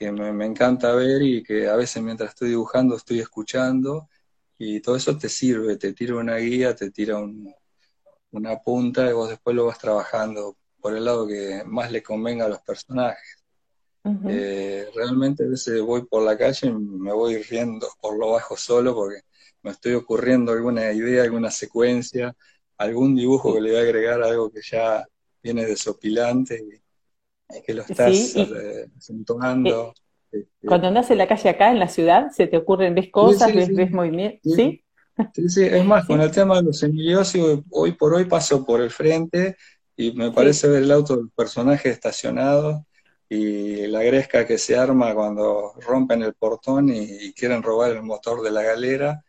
me, 0.00 0.44
encanta 0.44 0.92
ver 0.92 1.22
y 1.22 1.44
que 1.44 1.68
a 1.68 1.76
veces 1.76 2.02
mientras 2.02 2.30
estoy 2.30 2.48
dibujando 2.48 2.96
estoy 2.96 3.20
escuchando 3.20 4.08
y 4.58 4.80
todo 4.80 4.96
eso 4.96 5.16
te 5.16 5.28
sirve, 5.28 5.76
te 5.76 5.92
tira 5.92 6.16
una 6.16 6.36
guía, 6.36 6.74
te 6.74 6.90
tira 6.90 7.18
una 8.32 8.56
punta 8.56 9.08
y 9.08 9.12
vos 9.12 9.28
después 9.28 9.54
lo 9.54 9.66
vas 9.66 9.78
trabajando 9.78 10.56
por 10.80 10.96
el 10.96 11.04
lado 11.04 11.28
que 11.28 11.62
más 11.64 11.92
le 11.92 12.02
convenga 12.02 12.46
a 12.46 12.48
los 12.48 12.60
personajes. 12.62 13.36
Eh, 14.26 14.88
realmente 14.96 15.44
a 15.44 15.48
veces 15.48 15.80
voy 15.80 16.06
por 16.06 16.24
la 16.24 16.36
calle 16.36 16.66
y 16.66 16.72
me 16.72 17.12
voy 17.12 17.40
riendo 17.40 17.86
por 18.00 18.18
lo 18.18 18.32
bajo 18.32 18.56
solo 18.56 18.96
porque 18.96 19.20
me 19.68 19.72
estoy 19.72 19.92
ocurriendo 19.92 20.50
alguna 20.50 20.90
idea, 20.92 21.22
alguna 21.22 21.50
secuencia, 21.50 22.34
algún 22.78 23.14
dibujo 23.14 23.52
que 23.52 23.60
le 23.60 23.72
voy 23.72 23.78
a 23.78 23.82
agregar 23.82 24.22
algo 24.22 24.50
que 24.50 24.60
ya 24.62 25.06
viene 25.42 25.66
desopilante 25.66 26.56
y, 26.56 27.60
que 27.66 27.74
lo 27.74 27.82
estás 27.82 28.16
sí, 28.16 28.40
eh, 28.40 28.86
este, 28.96 30.46
Cuando 30.66 30.88
andas 30.88 31.10
en 31.10 31.18
la 31.18 31.28
calle 31.28 31.50
acá, 31.50 31.70
en 31.70 31.78
la 31.78 31.88
ciudad, 31.88 32.30
se 32.30 32.46
te 32.46 32.56
ocurren, 32.56 32.94
ves 32.94 33.10
cosas, 33.10 33.54
ves, 33.54 33.74
ves 33.74 33.90
movimientos, 33.90 34.54
¿sí? 34.54 34.82
Sí, 35.34 35.48
sí, 35.50 35.64
es 35.64 35.84
más, 35.84 36.06
con 36.06 36.22
el 36.22 36.30
tema 36.30 36.56
de 36.56 36.62
los 36.62 36.78
semillosios, 36.78 37.60
hoy 37.70 37.92
por 37.92 38.14
hoy 38.14 38.24
paso 38.24 38.64
por 38.64 38.80
el 38.80 38.90
frente 38.90 39.56
y 39.96 40.12
me 40.12 40.30
parece 40.30 40.66
ver 40.66 40.82
el 40.82 40.92
auto 40.92 41.14
del 41.14 41.28
personaje 41.28 41.90
estacionado 41.90 42.86
y 43.28 43.86
la 43.88 44.02
gresca 44.02 44.46
que 44.46 44.56
se 44.56 44.76
arma 44.76 45.14
cuando 45.14 45.74
rompen 45.80 46.22
el 46.22 46.32
portón 46.32 46.88
y, 46.88 47.32
quieren 47.34 47.62
robar 47.62 47.90
el 47.90 48.02
motor 48.02 48.42
de 48.42 48.50
la 48.50 48.62
galera. 48.62 49.22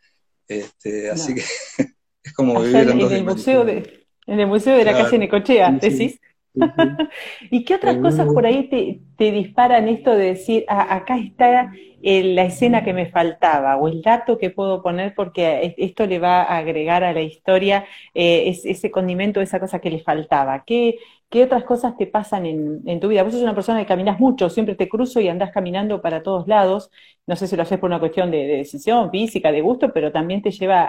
Este, 0.50 1.10
Así 1.10 1.34
que 1.34 1.42
es 2.24 2.32
como 2.34 2.60
vivir 2.60 2.76
en, 2.76 3.00
en 3.00 3.12
el 3.12 3.24
museo 3.24 3.64
de 3.64 4.04
En 4.26 4.40
el 4.40 4.48
museo 4.48 4.76
de 4.76 4.84
la 4.84 4.92
calle 4.92 5.18
Necochea, 5.18 5.70
decís. 5.70 6.20
¿Y 7.52 7.64
qué 7.64 7.76
otras 7.76 7.98
cosas 7.98 8.26
por 8.26 8.44
ahí 8.44 8.68
te, 9.16 9.30
disparan 9.30 9.88
esto 9.88 10.10
de 10.10 10.24
decir, 10.24 10.64
ah, 10.66 10.96
acá 10.96 11.16
está 11.16 11.72
eh, 12.02 12.24
la 12.34 12.42
escena 12.42 12.82
que 12.82 12.92
me 12.92 13.06
faltaba 13.06 13.76
o 13.76 13.86
el 13.86 14.02
dato 14.02 14.36
que 14.36 14.50
puedo 14.50 14.82
poner 14.82 15.14
porque 15.14 15.76
esto 15.78 16.06
le 16.06 16.18
va 16.18 16.42
a 16.42 16.58
agregar 16.58 17.04
a 17.04 17.12
la 17.12 17.22
historia 17.22 17.84
eh, 18.14 18.52
ese 18.64 18.90
condimento, 18.90 19.40
esa 19.40 19.60
cosa 19.60 19.78
que 19.78 19.90
le 19.90 20.00
faltaba? 20.00 20.64
¿Qué, 20.66 20.98
qué 21.30 21.44
otras 21.44 21.64
cosas 21.64 21.96
te 21.96 22.06
pasan 22.06 22.44
en, 22.44 23.00
tu 23.00 23.08
vida? 23.08 23.22
Vos 23.22 23.32
sos 23.32 23.42
una 23.42 23.54
persona 23.54 23.80
que 23.80 23.86
caminas 23.86 24.18
mucho, 24.18 24.50
siempre 24.50 24.74
te 24.74 24.88
cruzo 24.88 25.20
y 25.20 25.28
andás 25.28 25.52
caminando 25.52 26.02
para 26.02 26.22
todos 26.22 26.48
lados. 26.48 26.90
No 27.26 27.36
sé 27.36 27.46
si 27.46 27.56
lo 27.56 27.62
haces 27.62 27.78
por 27.78 27.88
una 27.88 28.00
cuestión 28.00 28.30
de, 28.30 28.46
decisión 28.46 29.10
física, 29.10 29.52
de 29.52 29.60
gusto, 29.60 29.92
pero 29.92 30.12
también 30.12 30.42
te 30.42 30.50
lleva 30.50 30.88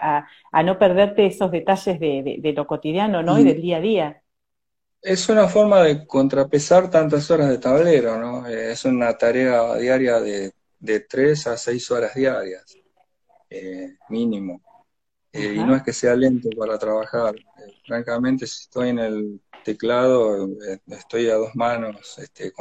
a, 0.51 0.63
no 0.63 0.79
perderte 0.79 1.27
esos 1.27 1.51
detalles 1.51 1.99
de, 1.99 2.53
lo 2.55 2.67
cotidiano 2.67 3.21
¿no? 3.21 3.39
y 3.39 3.43
del 3.43 3.61
día 3.61 3.77
a 3.77 3.81
día. 3.81 4.21
Es 5.01 5.29
una 5.29 5.47
forma 5.47 5.81
de 5.83 6.05
contrapesar 6.05 6.89
tantas 6.89 7.29
horas 7.31 7.49
de 7.49 7.57
tablero, 7.57 8.19
¿no? 8.19 8.47
Eh, 8.47 8.73
es 8.73 8.85
una 8.85 9.17
tarea 9.17 9.75
diaria 9.75 10.19
de, 10.19 10.51
de 10.79 10.99
tres 11.01 11.47
a 11.47 11.57
seis 11.57 11.89
horas 11.89 12.13
diarias, 12.13 12.77
eh, 13.49 13.95
mínimo. 14.09 14.61
Eh, 15.33 15.53
y 15.55 15.59
no 15.59 15.75
es 15.75 15.83
que 15.83 15.93
sea 15.93 16.15
lento 16.15 16.49
para 16.57 16.77
trabajar. 16.77 17.35
francamente, 17.85 18.45
si 18.45 18.63
estoy 18.63 18.89
en 18.89 18.99
el 18.99 19.41
teclado, 19.63 20.47
estoy 20.87 21.29
a 21.29 21.35
dos 21.35 21.55
manos 21.55 22.17
este, 22.17 22.51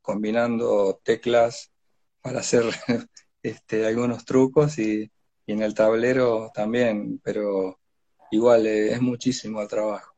combinando 0.00 1.00
teclas 1.02 1.72
para 2.20 2.40
hacer 2.40 2.64
este, 3.42 3.86
algunos 3.86 4.24
trucos 4.24 4.78
y, 4.78 5.10
y, 5.46 5.52
en 5.52 5.62
el 5.62 5.74
tablero 5.74 6.50
también, 6.54 7.20
pero 7.22 7.78
igual 8.30 8.66
es 8.66 9.00
muchísimo 9.00 9.60
el 9.60 9.68
trabajo. 9.68 10.12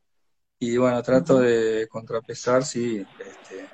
Y 0.58 0.76
bueno, 0.76 1.02
trato 1.02 1.40
de 1.40 1.88
contrapesar, 1.88 2.64
sí, 2.64 3.04
este, 3.18 3.68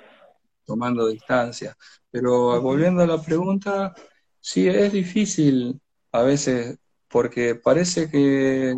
tomando 0.64 1.08
distancia. 1.08 1.76
Pero 2.10 2.60
volviendo 2.60 3.02
a 3.02 3.06
la 3.06 3.22
pregunta, 3.22 3.94
sí, 4.40 4.68
es 4.68 4.92
difícil 4.92 5.80
a 6.12 6.22
veces, 6.22 6.78
porque 7.08 7.54
parece 7.54 8.10
que, 8.10 8.74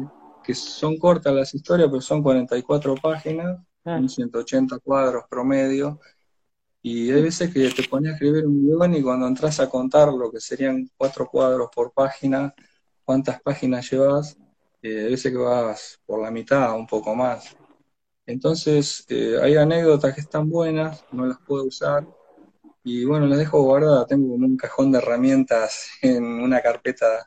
son 0.54 0.98
cortas 0.98 1.34
las 1.34 1.54
historias, 1.54 1.88
pero 1.88 2.00
son 2.00 2.22
44 2.22 2.94
páginas, 2.96 3.60
180 3.84 4.78
cuadros 4.78 5.24
promedio, 5.28 6.00
y 6.82 7.10
hay 7.12 7.22
veces 7.22 7.52
que 7.52 7.70
te 7.70 7.84
pones 7.88 8.12
a 8.12 8.14
escribir 8.14 8.46
un 8.46 8.64
guion 8.66 8.94
y 8.94 9.02
cuando 9.02 9.26
entras 9.26 9.60
a 9.60 9.68
contar 9.68 10.12
lo 10.12 10.30
que 10.30 10.40
serían 10.40 10.90
cuatro 10.96 11.28
cuadros 11.28 11.68
por 11.74 11.92
página, 11.92 12.54
cuántas 13.04 13.40
páginas 13.40 13.90
llevas, 13.90 14.36
eh, 14.82 15.04
hay 15.04 15.10
veces 15.10 15.32
que 15.32 15.38
vas 15.38 16.00
por 16.04 16.20
la 16.22 16.30
mitad, 16.30 16.74
un 16.76 16.86
poco 16.86 17.14
más. 17.14 17.56
Entonces, 18.26 19.04
eh, 19.08 19.38
hay 19.42 19.56
anécdotas 19.56 20.14
que 20.14 20.20
están 20.22 20.48
buenas, 20.50 21.04
no 21.12 21.26
las 21.26 21.38
puedo 21.46 21.64
usar, 21.64 22.06
y 22.84 23.04
bueno, 23.04 23.26
las 23.26 23.38
dejo 23.38 23.62
guardadas. 23.62 24.06
Tengo 24.08 24.30
como 24.30 24.46
un 24.46 24.56
cajón 24.56 24.92
de 24.92 24.98
herramientas 24.98 25.90
en 26.02 26.24
una 26.24 26.60
carpeta 26.60 27.26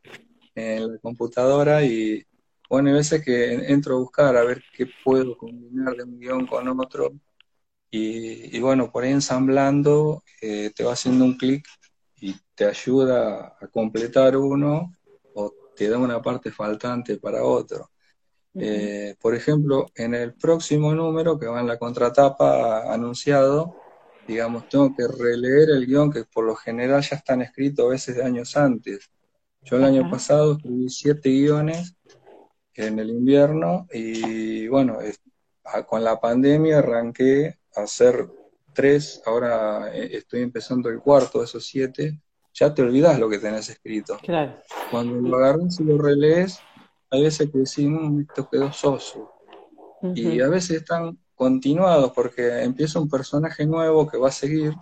en 0.55 0.93
la 0.93 0.99
computadora 0.99 1.83
y 1.83 2.25
bueno, 2.69 2.89
hay 2.89 2.95
veces 2.95 3.23
que 3.23 3.53
entro 3.71 3.95
a 3.95 3.99
buscar 3.99 4.35
a 4.37 4.43
ver 4.43 4.63
qué 4.75 4.87
puedo 5.03 5.37
combinar 5.37 5.95
de 5.95 6.03
un 6.03 6.19
guion 6.19 6.47
con 6.47 6.67
otro. 6.79 7.13
Y, 7.91 8.59
bueno, 8.59 8.91
por 8.91 9.03
ahí 9.03 9.11
ensamblando 9.11 10.23
eh, 10.41 10.71
te 10.75 10.83
va 10.83 10.93
haciendo 10.93 11.23
un 11.23 11.37
clic 11.37 11.65
y 12.19 12.35
te 12.53 12.65
ayuda 12.65 13.55
a 13.59 13.67
completar 13.67 14.35
uno 14.35 14.91
o 15.33 15.53
te 15.75 15.89
da 15.89 15.97
una 15.97 16.21
parte 16.21 16.51
faltante 16.51 17.17
para 17.17 17.43
otro. 17.43 17.89
Eh, 18.53 19.15
por 19.21 19.35
ejemplo, 19.35 19.87
en 19.95 20.13
el 20.13 20.33
próximo 20.33 20.93
número 20.93 21.37
que 21.39 21.47
va 21.47 21.61
en 21.61 21.67
la 21.67 21.77
contratapa 21.77 22.91
anunciado, 22.93 23.75
digamos, 24.27 24.67
tengo 24.69 24.93
que 24.95 25.07
releer 25.07 25.69
el 25.69 25.85
guion 25.85 26.11
que 26.11 26.23
por 26.25 26.45
lo 26.45 26.55
general 26.55 27.01
ya 27.01 27.17
están 27.17 27.41
escritos 27.41 27.85
a 27.85 27.89
veces 27.89 28.15
de 28.15 28.23
años 28.23 28.57
antes. 28.57 29.09
Yo 29.61 29.77
el 29.77 29.83
año 29.83 30.09
pasado 30.09 30.53
escribí 30.53 30.89
siete 30.89 31.29
guiones 31.29 31.95
en 32.75 32.99
el 32.99 33.09
invierno 33.09 33.87
y 33.91 34.67
bueno, 34.67 34.99
con 35.87 36.03
la 36.03 36.19
pandemia 36.19 36.79
arranqué 36.79 37.57
a 37.75 37.81
hacer 37.81 38.27
tres, 38.73 39.21
ahora 39.25 39.95
eh, 39.95 40.09
estoy 40.17 40.41
empezando 40.41 40.89
el 40.89 40.99
cuarto 40.99 41.39
de 41.39 41.45
esos 41.45 41.65
siete, 41.65 42.19
ya 42.53 42.73
te 42.73 42.81
olvidas 42.81 43.17
lo 43.19 43.29
que 43.29 43.39
tenés 43.39 43.69
escrito. 43.69 44.17
Cuando 44.91 45.15
lo 45.15 45.37
agarras 45.37 45.79
y 45.79 45.83
lo 45.83 45.97
relees, 45.97 46.59
hay 47.09 47.23
veces 47.23 47.49
que 47.51 47.59
decimos, 47.59 48.11
mm, 48.11 48.21
esto 48.21 48.49
quedó 48.49 48.71
soso. 48.71 49.31
Y 50.13 50.39
a 50.39 50.49
veces 50.49 50.77
están 50.77 51.17
continuados 51.33 52.11
porque 52.11 52.61
empieza 52.61 52.99
un 52.99 53.09
personaje 53.09 53.65
nuevo 53.65 54.07
que 54.07 54.17
va 54.17 54.27
a 54.27 54.31
seguir. 54.31 54.73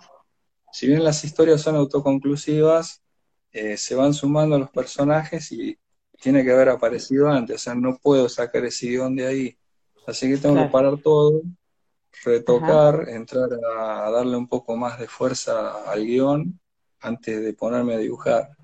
Si 0.70 0.86
bien 0.86 1.02
las 1.02 1.24
historias 1.24 1.62
son 1.62 1.76
autoconclusivas, 1.76 3.02
eh, 3.50 3.78
se 3.78 3.94
van 3.94 4.12
sumando 4.12 4.58
los 4.58 4.70
personajes 4.70 5.50
y 5.52 5.78
tiene 6.24 6.42
que 6.42 6.52
haber 6.52 6.70
aparecido 6.70 7.28
antes. 7.28 7.56
O 7.56 7.58
sea, 7.58 7.74
no 7.74 7.98
puedo 7.98 8.30
sacar 8.30 8.64
ese 8.64 8.86
guion 8.86 9.14
de 9.14 9.26
ahí. 9.26 9.58
Así 10.06 10.26
que 10.26 10.38
tengo 10.38 10.56
que 10.56 10.70
parar 10.70 10.96
todo, 10.96 11.42
retocar, 12.24 13.10
entrar 13.10 13.50
a 13.78 14.10
darle 14.10 14.34
un 14.34 14.48
poco 14.48 14.74
más 14.74 14.98
de 14.98 15.06
fuerza 15.06 15.84
al 15.84 16.02
guion 16.06 16.58
antes 17.00 17.42
de 17.42 17.52
ponerme 17.52 17.96
a 17.96 17.98
dibujar. 17.98 18.56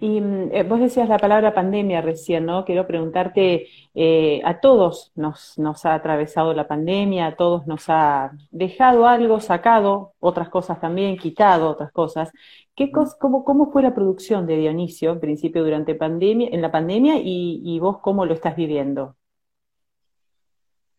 Y 0.00 0.20
mm, 0.20 0.50
eh, 0.52 0.62
vos 0.62 0.80
decías 0.80 1.08
la 1.08 1.18
palabra 1.18 1.54
pandemia 1.54 2.00
recién, 2.00 2.46
¿no? 2.46 2.64
Quiero 2.64 2.86
preguntarte, 2.86 3.68
eh, 3.94 4.40
a 4.44 4.60
todos 4.60 5.12
nos, 5.14 5.58
nos 5.58 5.84
ha 5.84 5.94
atravesado 5.94 6.54
la 6.54 6.68
pandemia, 6.68 7.26
a 7.26 7.36
todos 7.36 7.66
nos 7.66 7.84
ha 7.88 8.32
dejado 8.50 9.06
algo, 9.06 9.40
sacado 9.40 10.14
otras 10.20 10.48
cosas 10.48 10.80
también, 10.80 11.16
quitado 11.16 11.70
otras 11.70 11.92
cosas. 11.92 12.30
¿Qué 12.74 12.90
cómo, 12.90 13.44
¿Cómo 13.44 13.70
fue 13.70 13.82
la 13.82 13.94
producción 13.94 14.46
de 14.46 14.56
Dionisio, 14.56 15.12
en 15.12 15.20
principio, 15.20 15.62
durante 15.62 15.94
pandemia, 15.94 16.48
en 16.50 16.62
la 16.62 16.70
pandemia, 16.70 17.16
y, 17.22 17.78
vos 17.80 17.98
cómo 17.98 18.24
lo 18.24 18.34
estás 18.34 18.56
viviendo? 18.56 19.16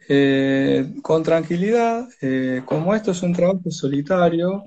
Eh, 0.07 0.95
con 1.01 1.23
tranquilidad, 1.23 2.07
como 2.65 2.93
esto 2.93 3.11
es 3.11 3.23
un 3.23 3.33
trabajo 3.33 3.71
solitario, 3.71 4.63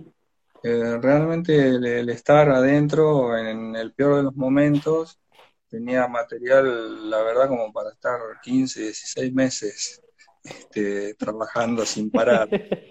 eh, 0.64 0.98
realmente 1.00 1.68
el, 1.68 2.08
estar 2.08 2.48
adentro 2.48 3.36
en 3.36 3.76
el 3.76 3.92
peor 3.92 4.16
de 4.16 4.22
los 4.24 4.34
momentos 4.34 5.20
tenía 5.68 6.08
material, 6.08 7.10
la 7.10 7.22
verdad, 7.22 7.48
como 7.48 7.72
para 7.72 7.90
estar 7.90 8.18
15, 8.42 8.80
16 8.80 9.34
meses 9.34 10.02
este, 10.42 11.14
trabajando 11.14 11.84
sin 11.86 12.10
parar. 12.10 12.48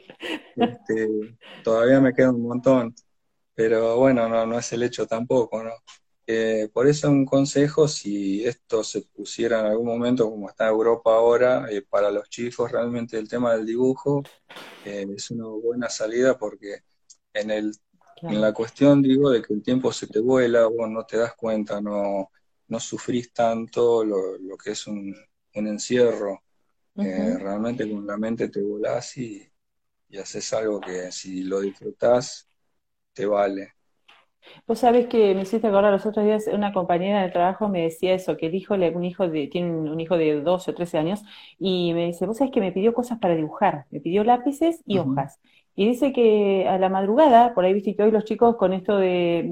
Este, 0.55 1.36
todavía 1.63 1.99
me 1.99 2.13
queda 2.13 2.29
un 2.31 2.43
montón, 2.43 2.95
pero 3.55 3.97
bueno, 3.97 4.29
no, 4.29 4.45
no 4.45 4.57
es 4.59 4.71
el 4.71 4.83
hecho 4.83 5.05
tampoco, 5.05 5.62
¿no? 5.63 5.71
Eh, 6.25 6.69
por 6.71 6.88
eso 6.88 7.09
un 7.09 7.25
consejo, 7.25 7.88
si 7.88 8.45
esto 8.45 8.83
se 8.83 9.01
pusiera 9.01 9.59
en 9.59 9.65
algún 9.65 9.88
momento, 9.88 10.29
como 10.29 10.49
está 10.49 10.67
Europa 10.69 11.13
ahora, 11.13 11.67
eh, 11.69 11.81
para 11.81 12.09
los 12.12 12.29
chicos 12.29 12.71
realmente 12.71 13.17
el 13.17 13.27
tema 13.27 13.53
del 13.53 13.65
dibujo 13.65 14.23
eh, 14.86 15.05
es 15.15 15.31
una 15.31 15.47
buena 15.47 15.89
salida 15.89 16.38
porque 16.38 16.83
en, 17.34 17.52
el, 17.52 17.72
en 18.28 18.41
la 18.41 18.54
cuestión, 18.54 19.02
digo, 19.02 19.30
de 19.30 19.41
que 19.41 19.54
el 19.54 19.63
tiempo 19.63 19.91
se 19.91 20.08
te 20.08 20.19
vuela, 20.19 20.67
vos 20.67 20.89
no 20.89 21.06
te 21.06 21.17
das 21.17 21.36
cuenta, 21.36 21.82
no, 21.82 22.32
no 22.67 22.80
sufrís 22.80 23.34
tanto 23.34 24.04
lo, 24.04 24.38
lo 24.38 24.58
que 24.58 24.72
es 24.72 24.88
un, 24.88 25.15
un 25.56 25.67
encierro. 25.67 26.43
realmente 27.39 27.89
con 27.89 28.08
la 28.08 28.17
mente 28.17 28.50
te 28.50 28.62
volás 28.62 29.17
y, 29.17 29.48
y 30.10 30.17
haces 30.19 30.54
algo 30.54 30.80
que 30.82 31.12
si 31.12 31.43
lo 31.43 31.62
disfrutás, 31.62 32.50
te 33.13 33.26
vale. 33.28 33.76
Vos 34.67 34.80
sabés 34.80 35.08
que 35.08 35.34
me 35.36 35.41
hiciste 35.43 35.67
acordar 35.67 35.91
los 35.91 36.06
otros 36.06 36.26
días, 36.26 36.48
una 36.52 36.74
compañera 36.74 37.24
de 37.24 37.30
trabajo 37.32 37.69
me 37.69 37.84
decía 37.84 38.13
eso, 38.13 38.36
que 38.38 38.48
el 38.48 38.56
hijo, 38.56 38.74
un 38.76 39.04
hijo 39.06 39.28
de, 39.30 39.48
tiene 39.48 39.72
un 39.72 40.00
hijo 40.00 40.17
de 40.17 40.41
12 40.41 40.72
o 40.72 40.74
13 40.76 40.98
años, 40.98 41.24
y 41.60 41.93
me 41.93 42.06
dice, 42.08 42.26
vos 42.26 42.38
sabés 42.38 42.52
que 42.54 42.60
me 42.62 42.72
pidió 42.72 42.93
cosas 42.93 43.19
para 43.19 43.36
dibujar, 43.36 43.86
me 43.91 44.00
pidió 44.02 44.24
lápices 44.24 44.82
y 44.86 44.98
hojas. 45.00 45.39
Y 45.75 45.88
dice 45.88 46.13
que 46.13 46.67
a 46.67 46.77
la 46.77 46.89
madrugada, 46.89 47.53
por 47.53 47.65
ahí 47.65 47.73
viste 47.73 47.95
que 47.95 48.03
hoy 48.03 48.12
los 48.12 48.25
chicos 48.25 48.55
con 48.57 48.73
esto 48.73 48.97
de, 48.97 49.43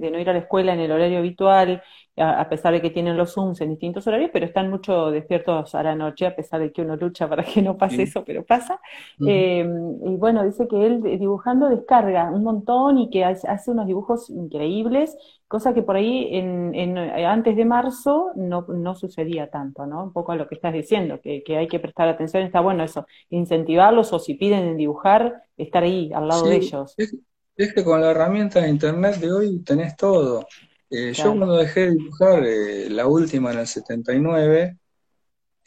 de, 0.00 0.10
no 0.10 0.18
ir 0.18 0.28
a 0.28 0.32
la 0.32 0.40
escuela 0.40 0.74
en 0.74 0.80
el 0.80 0.90
horario 0.90 1.18
habitual, 1.18 1.82
a, 2.16 2.48
pesar 2.48 2.72
de 2.72 2.80
que 2.80 2.90
tienen 2.90 3.16
los 3.16 3.34
Zooms 3.34 3.60
en 3.60 3.70
distintos 3.70 4.06
horarios, 4.06 4.30
pero 4.32 4.46
están 4.46 4.70
mucho 4.70 5.10
despiertos 5.10 5.74
a 5.74 5.82
la 5.82 5.94
noche, 5.94 6.26
a 6.26 6.34
pesar 6.34 6.60
de 6.60 6.72
que 6.72 6.82
uno 6.82 6.96
lucha 6.96 7.28
para 7.28 7.42
que 7.44 7.62
no 7.62 7.76
pase 7.76 8.02
eso, 8.02 8.24
pero 8.24 8.44
pasa. 8.44 8.80
Eh, 9.26 9.66
y 10.04 10.16
bueno, 10.16 10.44
dice 10.44 10.68
que 10.68 10.86
él 10.86 11.02
dibujando 11.02 11.68
descarga 11.68 12.30
un 12.30 12.44
montón 12.44 12.98
y 12.98 13.10
que 13.10 13.24
hace 13.24 13.70
unos 13.70 13.86
dibujos 13.86 14.30
increíbles, 14.30 15.16
cosa 15.54 15.72
que 15.72 15.82
por 15.82 15.94
ahí 15.94 16.30
en, 16.32 16.98
antes 16.98 17.54
de 17.54 17.64
marzo 17.64 18.32
no, 18.34 18.66
no, 18.66 18.96
sucedía 18.96 19.48
tanto, 19.50 19.86
¿no? 19.86 20.02
Un 20.02 20.12
poco 20.12 20.32
a 20.32 20.34
lo 20.34 20.48
que 20.48 20.56
estás 20.56 20.72
diciendo, 20.72 21.20
que, 21.22 21.44
que, 21.44 21.56
hay 21.56 21.68
que 21.68 21.78
prestar 21.78 22.08
atención, 22.08 22.42
está 22.42 22.58
bueno 22.58 22.82
eso, 22.82 23.06
incentivarlos 23.30 24.12
o 24.12 24.18
si 24.18 24.34
piden 24.34 24.76
dibujar, 24.76 25.44
estar 25.56 25.84
ahí 25.84 26.10
al 26.12 26.26
lado 26.26 26.46
de 26.46 26.56
ellos. 26.56 26.96
es 26.98 27.72
que 27.72 27.84
con 27.84 28.00
la 28.00 28.10
herramienta 28.10 28.62
de 28.62 28.68
internet 28.68 29.18
de 29.18 29.32
hoy 29.32 29.60
tenés 29.60 29.96
todo. 29.96 30.44
Eh, 30.90 31.12
yo 31.12 31.36
cuando 31.36 31.56
dejé 31.56 31.82
de 31.82 31.90
dibujar 31.92 32.44
eh, 32.44 32.90
la 32.90 33.06
última 33.06 33.52
en 33.52 33.60
el 33.60 33.68
79, 33.68 34.76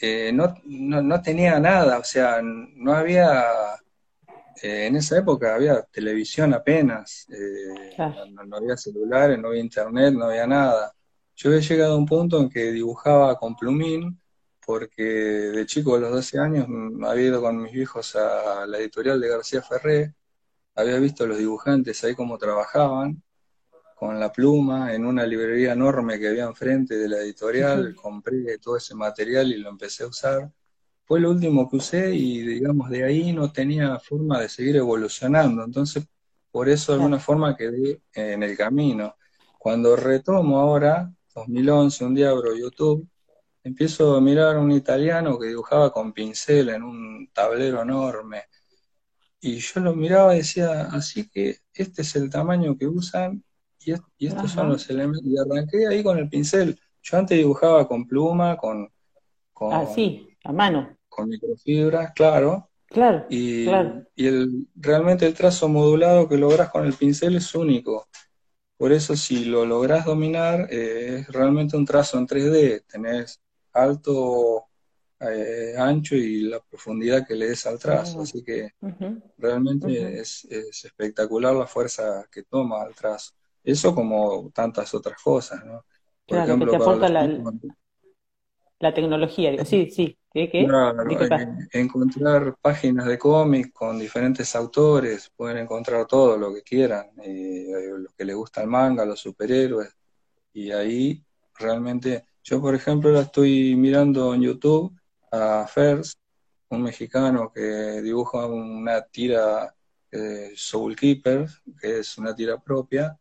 eh, 0.02 0.32
no, 0.34 0.54
no, 0.66 1.22
tenía 1.22 1.62
nada, 1.62 1.98
o 1.98 2.04
sea, 2.04 2.42
no 2.42 2.92
había, 2.92 3.42
en 4.62 4.96
esa 4.96 5.18
época 5.18 5.56
había 5.56 5.82
televisión 5.84 6.54
apenas, 6.54 7.28
no, 7.98 8.58
había 8.58 8.78
celulares, 8.78 9.40
no 9.40 9.50
había 9.50 9.62
internet, 9.62 10.14
no 10.14 10.26
había 10.26 10.48
nada. 10.48 10.94
Yo 11.36 11.50
había 11.50 11.62
llegado 11.62 11.94
a 11.94 11.98
un 11.98 12.06
punto 12.06 12.40
en 12.40 12.50
que 12.50 12.72
dibujaba 12.72 13.38
con 13.38 13.56
plumín, 13.56 14.20
porque 14.66 15.04
de 15.04 15.66
chico 15.66 15.96
a 15.96 16.00
los 16.00 16.12
12 16.12 16.40
años 16.40 16.68
había 17.04 17.28
ido 17.28 17.42
con 17.42 17.62
mis 17.62 17.72
viejos 17.72 18.16
a 18.16 18.66
la 18.66 18.78
editorial 18.80 19.22
de 19.22 19.30
García 19.30 19.62
Ferré, 19.62 20.14
había 20.76 21.00
visto 21.00 21.24
a 21.24 21.28
los 21.28 21.38
dibujantes 21.38 22.04
ahí 22.04 22.16
cómo 22.16 22.38
trabajaban, 22.38 23.22
con 23.96 24.20
la 24.20 24.32
pluma 24.32 24.94
en 24.94 25.06
una 25.06 25.26
librería 25.26 25.74
enorme 25.74 26.20
que 26.20 26.28
había 26.28 26.46
enfrente 26.46 26.98
de 26.98 27.10
la 27.10 27.18
editorial, 27.18 27.96
compré 27.96 28.60
todo 28.60 28.78
ese 28.78 28.94
material 28.94 29.52
y 29.52 29.58
lo 29.58 29.70
empecé 29.72 30.04
a 30.04 30.08
usar. 30.08 30.52
Fue 31.08 31.22
lo 31.22 31.32
último 31.32 31.70
que 31.70 31.78
usé 31.78 32.14
y 32.14 32.42
digamos 32.42 32.90
de 32.90 33.06
ahí 33.06 33.32
no 33.32 33.50
tenía 33.50 33.98
forma 33.98 34.42
de 34.42 34.50
seguir 34.50 34.76
evolucionando, 34.76 35.64
entonces 35.64 36.06
por 36.52 36.68
eso 36.68 36.92
de 36.92 36.98
alguna 36.98 37.18
forma 37.18 37.56
quedé 37.56 38.02
en 38.14 38.44
el 38.44 38.58
camino. 38.58 39.16
Cuando 39.58 39.96
retomo 39.96 40.60
ahora, 40.60 41.10
2011, 41.34 42.04
un 42.04 42.14
día 42.14 42.30
abro 42.32 42.54
YouTube, 42.54 43.08
empiezo 43.64 44.18
a 44.18 44.22
mirar 44.22 44.58
a 44.58 44.60
un 44.60 44.74
italiano 44.74 45.40
que 45.40 45.48
dibujaba 45.48 45.94
con 45.94 46.12
pincel 46.12 46.70
en 46.70 46.84
un 46.84 47.30
tablero 47.32 47.82
enorme. 47.82 48.44
Y 49.40 49.60
yo 49.60 49.80
lo 49.80 49.96
miraba 49.96 50.34
y 50.36 50.40
decía, 50.40 50.90
así 50.92 51.30
que 51.30 51.60
este 51.74 52.02
es 52.02 52.16
el 52.18 52.30
tamaño 52.30 52.78
que 52.78 52.88
usan 52.88 53.44
y, 53.80 53.94
estos 54.28 54.52
son 54.52 54.70
los 54.70 54.90
elementos. 54.90 55.24
Y 55.26 55.38
arranqué 55.38 55.88
ahí 55.88 56.04
con 56.04 56.18
el 56.18 56.28
pincel. 56.28 56.78
Yo 57.02 57.18
antes 57.18 57.38
dibujaba 57.38 57.88
con 57.88 58.06
pluma, 58.06 58.58
con. 58.58 58.92
con 59.54 59.74
ah, 59.74 59.86
sí, 59.86 60.28
a 60.44 60.52
mano. 60.52 60.97
Con 61.18 61.30
microfibras, 61.30 62.14
claro. 62.14 62.70
Claro. 62.86 63.26
Y, 63.28 63.68
y 64.16 64.28
el, 64.28 64.68
realmente 64.76 65.26
el 65.26 65.34
trazo 65.34 65.68
modulado 65.68 66.30
que 66.30 66.38
logras 66.38 66.70
con 66.70 66.86
el 66.86 66.94
pincel 66.94 67.36
es 67.36 67.56
único. 67.56 68.08
Por 68.78 68.92
eso, 68.92 69.16
si 69.16 69.46
lo 69.46 69.66
logras 69.66 70.06
dominar, 70.06 70.68
eh, 70.70 71.22
es 71.22 71.28
realmente 71.30 71.76
un 71.76 71.86
trazo 71.86 72.20
en 72.20 72.28
3D. 72.28 72.84
Tenés 72.86 73.42
alto, 73.74 74.66
eh, 75.20 75.74
ancho 75.76 76.16
y 76.16 76.42
la 76.42 76.60
profundidad 76.60 77.26
que 77.28 77.34
le 77.34 77.48
des 77.48 77.66
al 77.66 77.80
trazo. 77.80 78.22
Así 78.22 78.44
que 78.44 78.70
realmente 79.40 80.20
es, 80.20 80.46
es, 80.46 80.86
espectacular 80.86 81.56
la 81.56 81.66
fuerza 81.66 82.28
que 82.32 82.44
toma 82.44 82.86
el 82.86 82.94
trazo. 82.94 83.34
Eso 83.64 83.96
como 83.96 84.52
tantas 84.52 84.94
otras 84.94 85.20
cosas, 85.20 85.66
¿no? 85.66 85.84
Por 86.28 86.38
claro, 86.38 86.44
ejemplo, 86.44 86.72
que 86.72 86.78
te 86.78 86.84
aporta 86.84 87.10
la, 88.80 88.94
tecnología, 88.94 89.52
digo, 89.52 89.66
sí, 89.66 89.90
sí. 89.90 90.18
Encontrar 91.72 92.56
páginas 92.62 93.06
de 93.06 93.18
cómics 93.18 93.72
con 93.74 93.98
diferentes 93.98 94.56
autores, 94.56 95.32
pueden 95.36 95.58
encontrar 95.58 96.06
todo 96.06 96.38
lo 96.38 96.54
que 96.54 96.62
quieran, 96.62 97.08
eh, 97.24 97.68
los 97.98 98.14
que 98.14 98.26
les 98.26 98.36
gusta 98.36 98.62
el 98.62 98.68
manga, 98.68 99.06
los 99.06 99.20
superhéroes, 99.20 99.96
y 100.54 100.72
ahí 100.72 101.24
realmente, 101.56 102.26
yo 102.44 102.62
por 102.62 102.76
ejemplo 102.76 103.12
la 103.12 103.22
estoy 103.22 103.76
mirando 103.76 104.34
en 104.34 104.42
YouTube 104.42 104.94
a 105.32 105.66
First, 105.68 106.20
un 106.70 106.84
mexicano 106.84 107.52
que 107.54 108.02
dibuja 108.02 108.46
una 108.46 109.02
tira 109.02 109.74
eh, 110.12 110.52
Soul 110.56 110.96
Keeper, 110.96 111.48
que 111.80 112.00
es 112.00 112.18
una 112.18 112.36
tira 112.36 112.58
propia, 112.58 113.18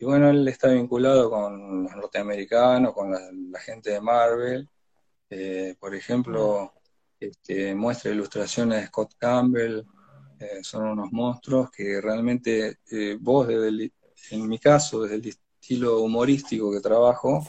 y 0.00 0.04
bueno, 0.04 0.30
él 0.30 0.46
está 0.46 0.68
vinculado 0.68 1.28
con 1.28 1.82
los 1.84 1.96
norteamericanos, 1.96 2.94
con 2.94 3.10
la, 3.10 3.60
gente 3.60 3.90
de 3.90 4.00
Marvel. 4.00 4.68
Eh, 5.30 5.74
por 5.78 5.94
ejemplo, 5.94 6.72
este, 7.20 7.74
muestra 7.74 8.10
ilustraciones 8.10 8.80
de 8.80 8.86
Scott 8.86 9.14
Campbell. 9.18 9.84
Eh, 10.40 10.62
son 10.62 10.88
unos 10.88 11.10
monstruos 11.12 11.70
que 11.70 12.00
realmente 12.00 12.78
eh, 12.90 13.16
vos, 13.20 13.48
desde 13.48 13.92
en 14.30 14.48
mi 14.48 14.58
caso, 14.58 15.02
desde 15.02 15.16
el 15.16 15.26
estilo 15.28 16.00
humorístico 16.00 16.72
que 16.72 16.80
trabajo, 16.80 17.44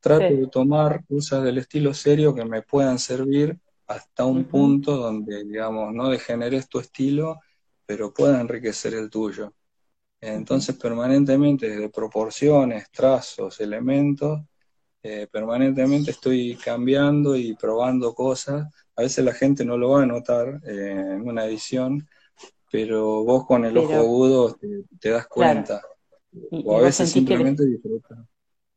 trato 0.00 0.34
de 0.34 0.46
tomar 0.48 1.04
cosas 1.06 1.42
del 1.44 1.58
estilo 1.58 1.92
serio 1.94 2.34
que 2.34 2.44
me 2.44 2.62
puedan 2.62 2.98
servir 2.98 3.58
hasta 3.86 4.24
un 4.24 4.44
punto 4.44 4.96
donde, 4.96 5.44
digamos, 5.44 5.92
no 5.92 6.08
degeneres 6.08 6.68
tu 6.68 6.80
estilo, 6.80 7.40
pero 7.84 8.12
pueda 8.12 8.40
enriquecer 8.40 8.94
el 8.94 9.10
tuyo. 9.10 9.52
Entonces, 10.20 10.76
permanentemente, 10.76 11.68
desde 11.68 11.88
proporciones, 11.88 12.90
trazos, 12.90 13.60
elementos, 13.60 14.40
eh, 15.08 15.28
permanentemente 15.30 16.10
estoy 16.10 16.56
cambiando 16.56 17.36
y 17.36 17.54
probando 17.54 18.12
cosas. 18.12 18.66
A 18.96 19.02
veces 19.02 19.24
la 19.24 19.32
gente 19.32 19.64
no 19.64 19.76
lo 19.78 19.90
va 19.90 20.02
a 20.02 20.06
notar 20.06 20.60
eh, 20.66 21.12
en 21.14 21.28
una 21.28 21.44
edición, 21.44 22.08
pero 22.72 23.22
vos 23.22 23.46
con 23.46 23.64
el 23.64 23.78
ojo 23.78 23.94
agudo 23.94 24.58
te, 25.00 25.10
das 25.10 25.28
cuenta. 25.28 25.80
o 26.50 26.76
a 26.76 26.80
veces 26.80 27.08
simplemente 27.10 27.64
disfrutas 27.64 28.18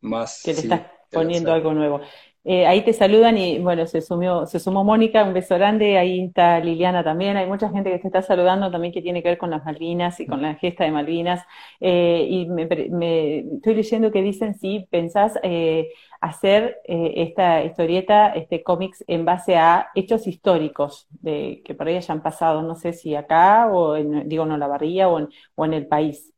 más. 0.02 0.42
Que 0.46 0.54
le 0.54 0.60
estás 0.60 0.82
poniendo 1.10 1.52
algo 1.52 1.74
nuevo. 1.74 2.02
Eh, 2.46 2.66
ahí 2.66 2.84
te 2.86 2.94
saludan 2.94 3.38
y 3.38 3.60
bueno, 3.60 3.86
se 3.86 4.02
sumió, 4.02 4.46
se 4.46 4.60
sumó 4.60 4.84
Mónica, 4.86 5.24
un 5.26 5.34
beso 5.34 5.56
grande, 5.56 5.98
ahí 5.98 6.22
está 6.26 6.60
Liliana 6.62 7.04
también, 7.04 7.36
hay 7.36 7.46
mucha 7.48 7.70
gente 7.70 7.92
que 7.92 8.00
te 8.00 8.08
está 8.08 8.22
saludando 8.22 8.72
también 8.72 8.94
que 8.94 9.02
tiene 9.02 9.22
que 9.22 9.30
ver 9.30 9.38
con 9.38 9.50
las 9.50 9.66
Malvinas 9.66 10.20
y 10.22 10.26
con 10.26 10.42
la 10.42 10.56
gesta 10.56 10.86
de 10.86 10.92
Malvinas. 10.92 11.46
Eh, 11.82 12.26
y 12.30 12.50
me, 12.50 12.64
estoy 12.64 13.76
leyendo 13.76 14.12
que 14.12 14.22
dicen 14.22 14.56
si 14.56 14.88
pensás 14.90 15.38
eh, 15.44 15.90
hacer 16.22 16.80
esta 16.86 17.64
historieta, 17.64 18.30
este 18.30 18.64
cómics 18.64 19.04
en 19.08 19.26
base 19.26 19.56
a 19.58 19.90
hechos 19.96 20.28
históricos 20.28 21.08
de, 21.22 21.62
que 21.66 21.76
por 21.76 21.88
ahí 21.88 21.98
hayan 21.98 22.22
pasado, 22.22 22.62
no 22.62 22.76
sé 22.76 22.94
si 22.94 23.16
acá 23.16 23.68
o 23.68 23.96
en, 23.96 24.28
digo, 24.30 24.46
no 24.46 24.58
la 24.58 24.68
barría 24.68 25.10
o 25.10 25.20
en, 25.20 25.30
o 25.56 25.66
en 25.66 25.74
el 25.74 25.88
país. 25.88 26.34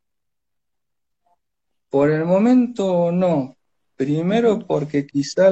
Por 1.90 2.10
el 2.10 2.26
momento 2.26 3.12
no, 3.12 3.58
Primero 4.02 4.58
porque 4.58 5.06
quizá, 5.06 5.52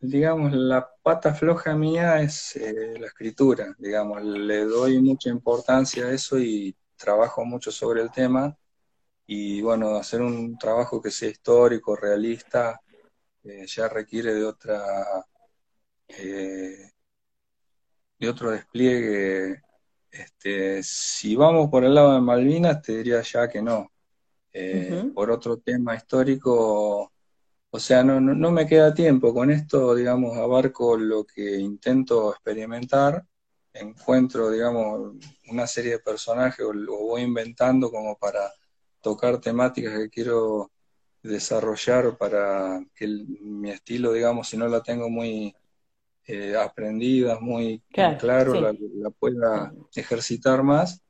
digamos, 0.00 0.52
la 0.52 0.88
pata 1.02 1.34
floja 1.34 1.74
mía 1.74 2.22
es 2.22 2.54
eh, 2.54 2.94
la 3.00 3.08
escritura, 3.08 3.74
digamos, 3.78 4.22
le 4.22 4.64
doy 4.64 5.00
mucha 5.00 5.28
importancia 5.28 6.06
a 6.06 6.12
eso 6.12 6.38
y 6.38 6.72
trabajo 6.96 7.44
mucho 7.44 7.72
sobre 7.72 8.00
el 8.00 8.12
tema. 8.12 8.56
Y 9.26 9.60
bueno, 9.60 9.96
hacer 9.96 10.22
un 10.22 10.56
trabajo 10.56 11.02
que 11.02 11.10
sea 11.10 11.30
histórico, 11.30 11.96
realista, 11.96 12.80
eh, 13.42 13.66
ya 13.66 13.88
requiere 13.88 14.34
de 14.34 14.44
otra 14.44 15.26
eh, 16.06 16.92
de 18.20 18.28
otro 18.28 18.52
despliegue. 18.52 19.62
Este, 20.12 20.80
si 20.84 21.34
vamos 21.34 21.68
por 21.68 21.82
el 21.84 21.92
lado 21.92 22.14
de 22.14 22.20
Malvinas, 22.20 22.80
te 22.82 22.98
diría 22.98 23.20
ya 23.22 23.48
que 23.48 23.60
no. 23.60 23.90
Eh, 24.52 25.10
por 25.12 25.30
otro 25.32 25.56
tema 25.56 25.96
histórico, 25.96 27.12
o 27.74 27.78
sea, 27.78 28.04
no, 28.04 28.20
no, 28.20 28.50
me 28.50 28.66
queda 28.66 28.92
tiempo. 28.92 29.32
Con 29.32 29.50
esto, 29.50 29.94
digamos, 29.94 30.36
abarco 30.36 30.94
lo 30.98 31.24
que 31.24 31.56
intento 31.56 32.30
experimentar, 32.30 33.24
encuentro, 33.72 34.50
digamos, 34.50 35.16
una 35.48 35.66
serie 35.66 35.92
de 35.92 35.98
personajes 36.00 36.66
o, 36.66 36.74
voy 36.84 37.22
inventando 37.22 37.90
como 37.90 38.14
para 38.18 38.52
tocar 39.00 39.40
temáticas 39.40 39.98
que 39.98 40.10
quiero 40.10 40.70
desarrollar 41.22 42.18
para 42.18 42.84
que 42.94 43.08
mi 43.40 43.70
estilo, 43.70 44.12
digamos, 44.12 44.50
si 44.50 44.58
no 44.58 44.68
la 44.68 44.82
tengo 44.82 45.08
muy 45.08 45.56
eh, 46.26 46.54
aprendida, 46.54 47.40
muy 47.40 47.82
claro, 48.18 48.70
la, 48.70 49.10
pueda 49.18 49.72
ejercitar 49.94 50.62
más, 50.62 51.02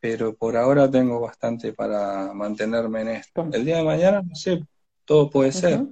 pero 0.00 0.34
por 0.34 0.56
ahora 0.56 0.90
tengo 0.90 1.20
bastante 1.20 1.72
para 1.72 2.32
mantenerme 2.34 3.02
en 3.02 3.08
esto. 3.08 3.48
El 3.52 3.64
día 3.64 3.76
de 3.76 3.84
mañana, 3.84 4.20
no 4.20 4.34
sé, 4.34 4.66
todo 5.04 5.30
puede 5.30 5.52
ser. 5.52 5.86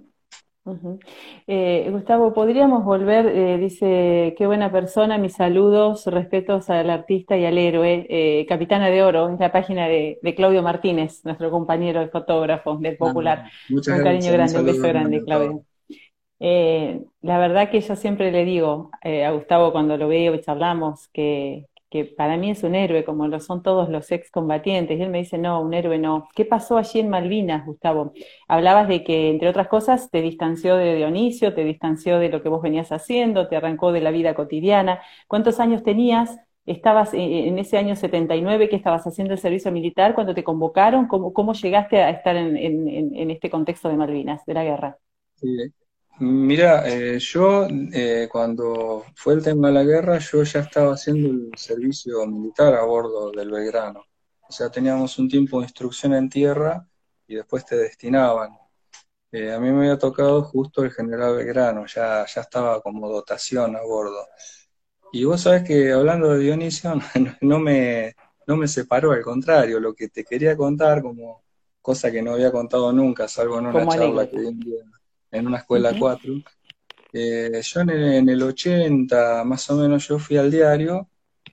Eh, 1.47 1.89
Gustavo, 1.91 2.33
podríamos 2.33 2.85
volver, 2.85 3.27
eh, 3.27 3.59
dice, 3.59 4.35
qué 4.37 4.47
buena 4.47 4.73
persona, 4.73 5.17
mis 5.19 5.35
saludos, 5.35 6.07
respetos 6.07 6.71
al 6.71 6.91
artista 6.91 7.37
y 7.37 7.45
al 7.45 7.57
héroe, 7.57 8.07
eh, 8.09 8.47
Capitana 8.49 8.89
de 8.89 9.03
Oro, 9.03 9.29
es 9.29 9.39
la 9.39 9.53
página 9.53 9.87
de, 9.87 10.19
Claudio 10.37 10.63
Martínez, 10.63 11.25
nuestro 11.25 11.51
compañero 11.51 12.01
de 12.01 12.09
fotógrafo 12.09 12.77
del 12.79 12.97
Popular. 12.97 13.49
un 13.71 13.81
cariño 13.81 14.33
grande, 14.33 14.59
un, 14.59 14.67
beso 14.67 14.83
grande, 14.83 15.25
Claudio. 15.25 15.63
la 16.41 17.39
verdad 17.39 17.71
que 17.71 17.81
yo 17.81 17.95
siempre 17.95 18.33
le 18.33 18.45
digo 18.45 18.91
a 19.03 19.31
Gustavo 19.31 19.73
cuando 19.73 19.97
lo 19.97 20.09
veo 20.09 20.35
y 20.35 20.41
charlamos 20.41 21.09
que, 21.09 21.67
que 21.91 22.05
para 22.05 22.37
mí 22.37 22.51
es 22.51 22.63
un 22.63 22.75
héroe, 22.75 23.05
como 23.05 23.29
lo 23.29 23.41
son 23.41 23.63
todos 23.63 23.89
los 23.89 24.11
excombatientes. 24.13 24.99
Y 24.99 25.03
él 25.03 25.11
me 25.11 25.19
dice, 25.19 25.39
no, 25.39 25.61
un 25.61 25.75
héroe 25.75 25.99
no. 25.99 26.29
¿Qué 26.35 26.45
pasó 26.45 26.77
allí 26.79 27.01
en 27.01 27.09
Malvinas, 27.11 27.65
Gustavo? 27.67 28.13
Hablabas 28.49 28.89
de 28.89 29.05
que, 29.05 29.31
entre 29.31 29.49
otras 29.49 29.69
cosas, 29.69 30.11
te 30.11 30.23
distanció 30.23 30.77
de 30.77 30.97
Dionisio, 30.97 31.55
te 31.55 31.65
distanció 31.65 32.19
de 32.19 32.29
lo 32.29 32.43
que 32.43 32.49
vos 32.49 32.63
venías 32.63 32.93
haciendo, 32.93 33.49
te 33.49 33.57
arrancó 33.57 33.93
de 33.93 34.01
la 34.01 34.11
vida 34.11 34.35
cotidiana. 34.35 35.01
¿Cuántos 35.29 35.61
años 35.61 35.83
tenías? 35.83 36.39
¿Estabas 36.67 37.11
en 37.15 37.59
ese 37.59 37.79
año 37.79 37.95
79 37.95 38.69
que 38.69 38.77
estabas 38.77 39.07
haciendo 39.07 39.35
el 39.35 39.39
servicio 39.41 39.71
militar 39.71 40.15
cuando 40.15 40.35
te 40.35 40.43
convocaron? 40.45 41.07
¿Cómo, 41.07 41.33
cómo 41.33 41.53
llegaste 41.53 42.03
a 42.03 42.11
estar 42.11 42.35
en, 42.37 42.57
en 42.57 43.31
este 43.31 43.51
contexto 43.51 43.89
de 43.89 43.97
Malvinas, 43.97 44.45
de 44.47 44.55
la 44.55 44.65
guerra? 44.65 44.99
Sí, 45.37 45.73
Mira, 46.19 46.89
eh, 46.89 47.19
yo 47.19 47.67
eh, 47.93 48.27
cuando 48.31 49.05
fue 49.15 49.35
el 49.35 49.43
tema 49.43 49.69
de 49.69 49.75
la 49.75 49.83
guerra, 49.85 50.19
yo 50.19 50.43
ya 50.45 50.61
estaba 50.61 50.95
haciendo 50.95 51.29
el 51.29 51.51
servicio 51.59 52.27
militar 52.27 52.75
a 52.75 52.85
bordo 52.85 53.31
del 53.33 53.51
Belgrano. 53.51 54.03
O 54.49 54.53
sea, 54.53 54.71
teníamos 54.71 55.19
un 55.19 55.29
tiempo 55.29 55.59
de 55.59 55.65
instrucción 55.67 56.15
en 56.15 56.31
tierra 56.31 56.89
y 57.27 57.35
después 57.35 57.67
te 57.67 57.77
destinaban. 57.77 58.57
Eh, 59.31 59.53
a 59.53 59.61
mí 59.61 59.71
me 59.71 59.81
había 59.81 59.99
tocado 59.99 60.43
justo 60.45 60.85
el 60.85 60.93
general 60.93 61.37
Belgrano, 61.37 61.85
ya, 61.87 62.25
ya 62.25 62.41
estaba 62.41 62.81
como 62.81 63.11
dotación 63.11 63.77
a 63.77 63.83
bordo. 63.83 64.27
Y 65.13 65.25
vos 65.25 65.43
sabés 65.43 65.65
que 65.65 65.93
hablando 65.93 66.31
de 66.31 66.39
Dionisio, 66.39 66.95
no, 67.43 67.59
me, 67.59 68.15
no 68.47 68.57
me 68.57 68.69
separó, 68.69 69.13
al 69.13 69.23
contrario, 69.23 69.81
lo 69.81 69.95
que 69.95 70.09
te 70.09 70.25
quería 70.25 70.57
contar 70.57 71.03
como 71.03 71.45
cosa 71.83 72.11
que 72.11 72.23
no 72.23 72.33
había 72.33 72.51
contado 72.51 72.91
nunca, 72.93 73.29
salvo 73.29 73.59
en 73.59 73.67
una 73.67 73.87
charla 73.87 74.27
que 74.31 74.41
di 74.41 74.47
un 74.47 74.61
día 74.61 74.83
en 75.37 75.47
una 75.47 75.59
escuela 75.59 75.95
4. 75.99 76.35
Eh, 77.13 77.61
yo 77.63 77.81
en 77.81 78.29
el, 78.29 78.43
80, 78.43 79.45
más 79.45 79.71
o 79.71 79.77
menos, 79.77 80.07
yo 80.07 80.19
fui 80.19 80.37
al 80.37 80.51
diario. 80.51 81.09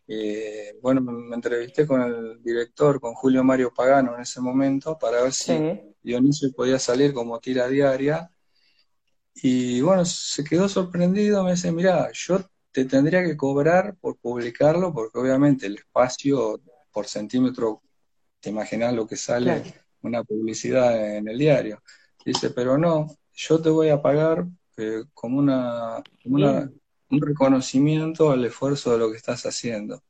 Eh, 0.08 0.78
bueno, 0.82 1.02
me, 1.02 1.36
entrevisté 1.36 1.88
con 1.88 2.02
el 2.02 2.44
director, 2.44 3.00
con 3.00 3.14
Julio 3.14 3.44
Mario 3.44 3.74
Pagano 3.74 4.16
en 4.16 4.22
ese 4.22 4.42
momento, 4.42 4.98
para 4.98 5.22
ver 5.22 5.32
si 5.34 5.54
Dionisio 6.02 6.52
podía 6.54 6.80
salir 6.80 7.14
como 7.14 7.40
tira 7.40 7.68
diaria. 7.68 8.30
Y 9.36 9.82
bueno, 9.82 10.06
se 10.06 10.44
quedó 10.44 10.68
sorprendido, 10.70 11.44
me 11.44 11.52
dice, 11.52 11.72
mira, 11.72 12.12
yo 12.14 12.40
te 12.72 12.86
tendría 12.86 13.24
que 13.24 13.38
cobrar 13.38 13.96
por 13.96 14.18
publicarlo, 14.18 14.94
porque 14.94 15.18
obviamente 15.18 15.66
el 15.66 15.76
espacio 15.76 16.62
por 16.92 17.08
centímetro, 17.08 17.82
te 18.40 18.50
imaginas 18.50 18.94
lo 18.94 19.08
que 19.08 19.16
sale 19.16 19.64
una 20.02 20.24
publicidad 20.24 21.16
en 21.18 21.28
el 21.28 21.38
diario. 21.38 21.82
Dice, 22.26 22.52
pero 22.52 22.78
no, 22.78 23.08
yo 23.34 23.62
te 23.62 23.70
voy 23.70 23.90
a 23.90 24.02
pagar 24.02 24.48
eh, 24.78 25.04
como, 25.14 25.40
una, 25.40 26.02
un 26.26 27.22
reconocimiento 27.22 28.32
al 28.32 28.46
esfuerzo 28.46 28.94
de 28.94 28.98
lo 29.00 29.12
que 29.12 29.18
estás 29.18 29.46
haciendo. 29.46 30.02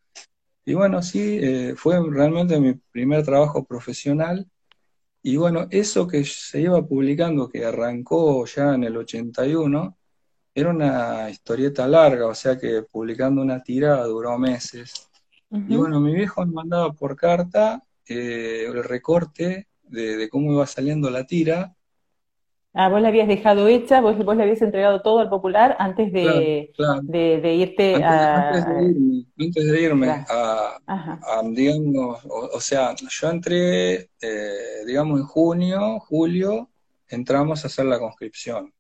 Y 0.66 0.74
bueno, 0.74 1.02
sí, 1.02 1.40
eh, 1.42 1.74
fue 1.76 2.00
realmente 2.10 2.60
mi 2.60 2.74
primer 2.74 3.24
trabajo 3.24 3.66
profesional. 3.66 4.48
Y 5.22 5.38
bueno, 5.38 5.68
eso 5.70 6.08
que 6.08 6.24
se 6.26 6.62
iba 6.62 6.86
publicando, 6.86 7.50
que 7.50 7.66
arrancó 7.66 8.46
ya 8.46 8.74
en 8.74 8.84
el 8.84 8.98
81, 8.98 9.98
era 10.56 10.70
una 10.70 11.30
historieta 11.30 11.88
larga, 11.88 12.28
o 12.28 12.36
sea 12.36 12.58
que 12.58 12.84
publicando 12.84 13.42
una 13.42 13.62
tira 13.64 14.04
duró 14.04 14.38
meses. 14.38 15.10
Y 15.50 15.76
bueno, 15.76 16.00
mi 16.00 16.16
viejo 16.16 16.44
me 16.46 16.52
mandaba 16.52 16.94
por 16.94 17.16
carta 17.16 17.84
eh, 18.08 18.66
el 18.66 18.84
recorte 18.84 19.68
de, 19.84 20.18
de, 20.18 20.30
cómo 20.30 20.52
iba 20.52 20.66
saliendo 20.66 21.12
la 21.12 21.26
tira, 21.28 21.76
Ah, 22.76 22.90
vos 22.90 23.00
la 23.02 23.10
habías 23.10 23.28
dejado 23.28 23.68
hecha, 23.68 24.02
vos, 24.02 24.18
vos 24.18 24.36
le 24.36 24.44
habías 24.44 24.64
entregado 24.64 25.04
todo 25.04 25.20
al 25.20 25.30
popular 25.30 25.76
antes 25.78 26.12
de, 26.12 26.74
de, 27.04 27.56
irte 27.56 28.04
a... 28.04 28.50
Antes 28.50 28.66
de 28.66 28.84
irme, 28.84 29.26
antes 29.40 29.68
de 29.68 29.82
irme 29.82 30.10
a, 30.10 30.80
digamos, 31.52 32.20
o, 32.26 32.60
sea, 32.60 32.96
yo 32.96 33.30
entré, 33.30 34.10
eh, 34.20 34.84
digamos, 34.88 35.20
en 35.20 35.26
junio, 35.28 36.00
julio, 36.00 36.72
entramos 37.08 37.64
a 37.64 37.68
hacer 37.68 37.86
la 37.86 38.00
conscripción. 38.00 38.74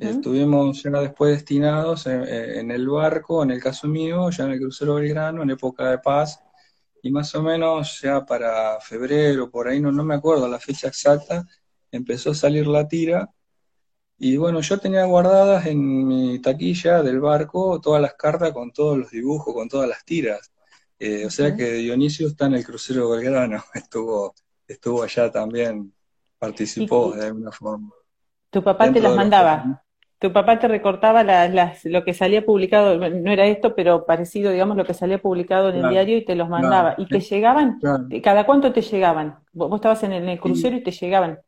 Estuvimos 0.00 0.82
ya 0.82 0.90
después 0.90 1.32
destinados 1.32 2.06
en, 2.06 2.70
el 2.70 2.88
barco, 2.88 3.42
en 3.42 3.50
el 3.50 3.62
caso 3.62 3.88
mío, 3.88 4.30
ya 4.30 4.44
en 4.44 4.52
el 4.52 4.58
crucero 4.58 4.94
Belgrano, 4.94 5.42
en 5.42 5.50
época 5.50 5.90
de 5.90 5.98
paz, 5.98 6.42
y 7.02 7.10
más 7.10 7.34
o 7.34 7.42
menos 7.42 8.00
ya 8.00 8.24
para 8.24 8.80
febrero, 8.80 9.50
por 9.50 9.68
ahí, 9.68 9.80
no, 9.80 9.92
no 9.92 10.04
me 10.04 10.14
acuerdo 10.14 10.48
la 10.48 10.58
fecha 10.58 10.88
exacta, 10.88 11.46
empezó 11.92 12.30
a 12.30 12.34
salir 12.34 12.66
la 12.66 12.88
tira. 12.88 13.30
Y 14.18 14.36
bueno, 14.36 14.60
yo 14.60 14.78
tenía 14.78 15.04
guardadas 15.04 15.66
en 15.66 16.06
mi 16.06 16.40
taquilla 16.40 17.02
del 17.02 17.20
barco 17.20 17.80
todas 17.80 18.02
las 18.02 18.14
cartas 18.14 18.52
con 18.52 18.72
todos 18.72 18.98
los 18.98 19.10
dibujos, 19.10 19.54
con 19.54 19.68
todas 19.68 19.88
las 19.88 20.04
tiras. 20.04 20.52
Eh, 20.98 21.24
o 21.26 21.30
sea 21.30 21.54
que 21.54 21.74
Dionisio 21.74 22.26
está 22.26 22.46
en 22.46 22.54
el 22.54 22.66
crucero 22.66 23.10
Belgrano, 23.10 23.62
estuvo, 23.74 24.34
estuvo 24.66 25.02
allá 25.02 25.30
también, 25.30 25.92
participó 26.38 27.12
de 27.12 27.26
alguna 27.26 27.52
forma. 27.52 27.90
¿Tu 28.50 28.62
papá 28.62 28.92
te 28.92 29.00
las 29.00 29.14
mandaba? 29.14 29.84
¿Tu 30.18 30.32
papá 30.32 30.58
te 30.58 30.66
recortaba 30.66 31.22
las, 31.22 31.84
lo 31.84 32.02
que 32.02 32.12
salía 32.12 32.44
publicado? 32.44 32.98
No 32.98 33.30
era 33.30 33.46
esto, 33.46 33.76
pero 33.76 34.04
parecido, 34.04 34.50
digamos, 34.50 34.76
lo 34.76 34.84
que 34.84 34.94
salía 34.94 35.22
publicado 35.22 35.68
en 35.68 35.76
el 35.76 35.90
diario 35.90 36.16
y 36.16 36.24
te 36.24 36.34
los 36.34 36.48
mandaba. 36.48 36.96
¿Y 36.98 37.06
te 37.06 37.20
llegaban? 37.20 37.78
¿Cada 38.22 38.44
cuánto 38.44 38.72
te 38.72 38.82
llegaban? 38.82 39.38
Vos, 39.52 39.72
estabas 39.76 40.02
en 40.02 40.12
el, 40.12 40.40
crucero 40.40 40.76
y 40.76 40.82
te 40.82 40.90
llegaban. 40.90 41.38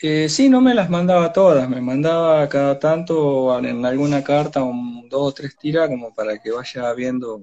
Eh, 0.00 0.28
sí, 0.28 0.48
no 0.48 0.60
me 0.60 0.74
las 0.74 0.88
mandaba 0.88 1.32
todas, 1.32 1.68
me 1.68 1.80
mandaba 1.80 2.48
cada 2.48 2.78
tanto 2.78 3.58
en 3.58 3.84
alguna 3.84 4.22
carta 4.22 4.62
un, 4.62 5.08
dos 5.08 5.32
o 5.32 5.34
tres 5.34 5.56
tiras 5.56 5.88
como 5.88 6.14
para 6.14 6.38
que 6.38 6.52
vaya 6.52 6.92
viendo 6.92 7.40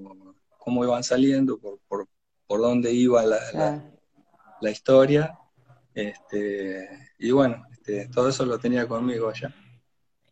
cómo 0.56 0.82
iban 0.82 1.04
saliendo, 1.04 1.58
por, 1.58 1.78
por, 1.86 2.08
por 2.46 2.60
dónde 2.60 2.92
iba 2.92 3.22
la, 3.24 3.82
la, 4.60 4.70
historia. 4.70 5.38
Este, 5.94 6.88
y 7.18 7.30
bueno, 7.30 7.62
este, 7.72 8.08
todo 8.08 8.30
eso 8.30 8.46
lo 8.46 8.58
tenía 8.58 8.88
conmigo 8.88 9.28
allá. 9.28 9.52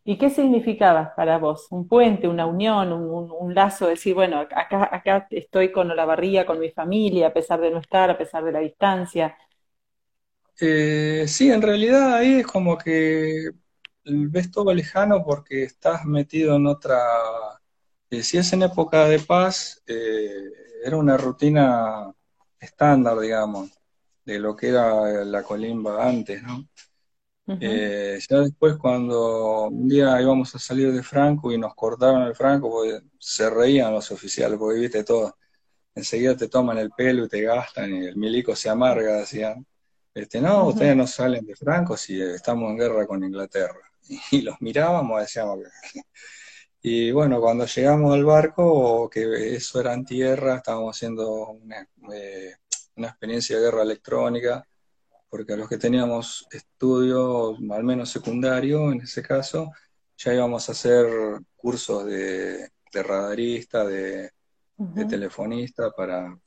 ¿Y 0.02 0.16
qué 0.16 0.30
significaba 0.30 1.14
para 1.14 1.36
vos? 1.36 1.66
¿Un 1.70 1.86
puente, 1.86 2.26
una 2.26 2.46
unión, 2.46 2.90
un, 2.92 3.30
un, 3.38 3.54
lazo? 3.54 3.86
Decir, 3.86 4.14
bueno, 4.14 4.38
acá, 4.40 4.88
acá 4.90 5.26
estoy 5.30 5.70
con 5.72 5.94
la 5.94 6.04
barriga, 6.06 6.46
con 6.46 6.58
mi 6.58 6.70
familia, 6.70 7.28
a 7.28 7.32
pesar 7.34 7.60
de 7.60 7.70
no 7.70 7.78
estar, 7.78 8.10
a 8.10 8.16
pesar 8.16 8.44
de 8.44 8.52
la 8.52 8.60
distancia. 8.60 9.36
Eh, 10.60 11.24
sí, 11.28 11.50
en 11.50 11.62
realidad 11.62 12.14
ahí 12.14 12.40
es 12.40 12.46
como 12.46 12.78
que 12.78 13.50
ves 14.04 14.50
todo 14.50 14.72
lejano 14.72 15.24
porque 15.24 15.64
estás 15.64 16.04
metido 16.04 16.56
en 16.56 16.66
otra... 16.66 16.98
Eh, 18.10 18.22
si 18.22 18.38
es 18.38 18.52
en 18.52 18.62
época 18.62 19.06
de 19.06 19.18
paz, 19.20 19.82
eh, 19.86 20.50
era 20.84 20.96
una 20.96 21.16
rutina 21.16 22.12
estándar, 22.60 23.18
digamos, 23.18 23.70
de 24.24 24.38
lo 24.38 24.54
que 24.56 24.68
era 24.68 25.24
la 25.24 25.42
colimba 25.42 26.06
antes, 26.08 26.42
¿no? 26.42 26.68
ya 27.58 28.40
después 28.40 28.76
cuando 28.76 29.68
un 29.68 29.88
día 29.88 30.20
íbamos 30.20 30.54
a 30.54 30.58
salir 30.58 30.92
de 30.92 31.02
Franco 31.02 31.52
y 31.52 31.58
nos 31.58 31.74
cortaron 31.74 32.22
el 32.22 32.34
Franco, 32.34 32.70
pues, 32.70 33.02
se 33.18 33.48
reían 33.50 33.92
los 33.92 34.10
oficiales, 34.10 34.58
porque 34.58 34.80
viste 34.80 35.04
todo. 35.04 35.36
Enseguida 35.94 36.36
te 36.36 36.48
toman 36.48 36.78
el 36.78 36.90
pelo 36.92 37.24
y 37.26 37.28
te 37.28 37.42
gastan 37.42 37.94
y 37.94 38.06
el 38.06 38.16
milico 38.16 38.56
se 38.56 38.68
amarga, 38.70 39.18
decían. 39.18 39.66
Este, 40.14 40.40
no, 40.40 40.68
ustedes 40.68 40.96
no 40.96 41.06
salen 41.06 41.44
de 41.44 41.56
Franco 41.56 41.96
si 41.96 42.22
estamos 42.22 42.70
en 42.70 42.78
guerra 42.78 43.06
con 43.06 43.24
Inglaterra. 43.24 43.80
y 44.30 44.42
los 44.42 44.60
mirábamos, 44.60 45.20
decíamos 45.20 45.58
que... 45.92 46.00
Y 46.86 47.12
bueno, 47.12 47.40
cuando 47.40 47.64
llegamos 47.64 48.12
al 48.12 48.26
barco, 48.26 49.08
que 49.08 49.54
eso 49.56 49.80
era 49.80 49.94
en 49.94 50.04
tierra, 50.04 50.56
estábamos 50.56 50.94
haciendo 50.94 51.46
una, 51.46 51.88
eh, 52.12 52.56
una 52.96 53.08
experiencia 53.08 53.56
de 53.56 53.62
guerra 53.62 53.82
electrónica, 53.84 54.62
porque 55.30 55.54
a 55.54 55.56
los 55.56 55.66
que 55.66 55.78
teníamos 55.78 56.46
estudios, 56.50 57.56
al 57.70 57.84
menos 57.84 58.10
secundario 58.10 58.92
en 58.92 59.00
ese 59.00 59.22
caso, 59.22 59.72
ya 60.18 60.34
íbamos 60.34 60.68
a 60.68 60.72
hacer 60.72 61.06
cursos 61.56 62.04
de, 62.04 62.70
radarista, 62.92 63.84
de, 63.84 64.30
telefonista 65.08 65.90
para, 65.90 66.38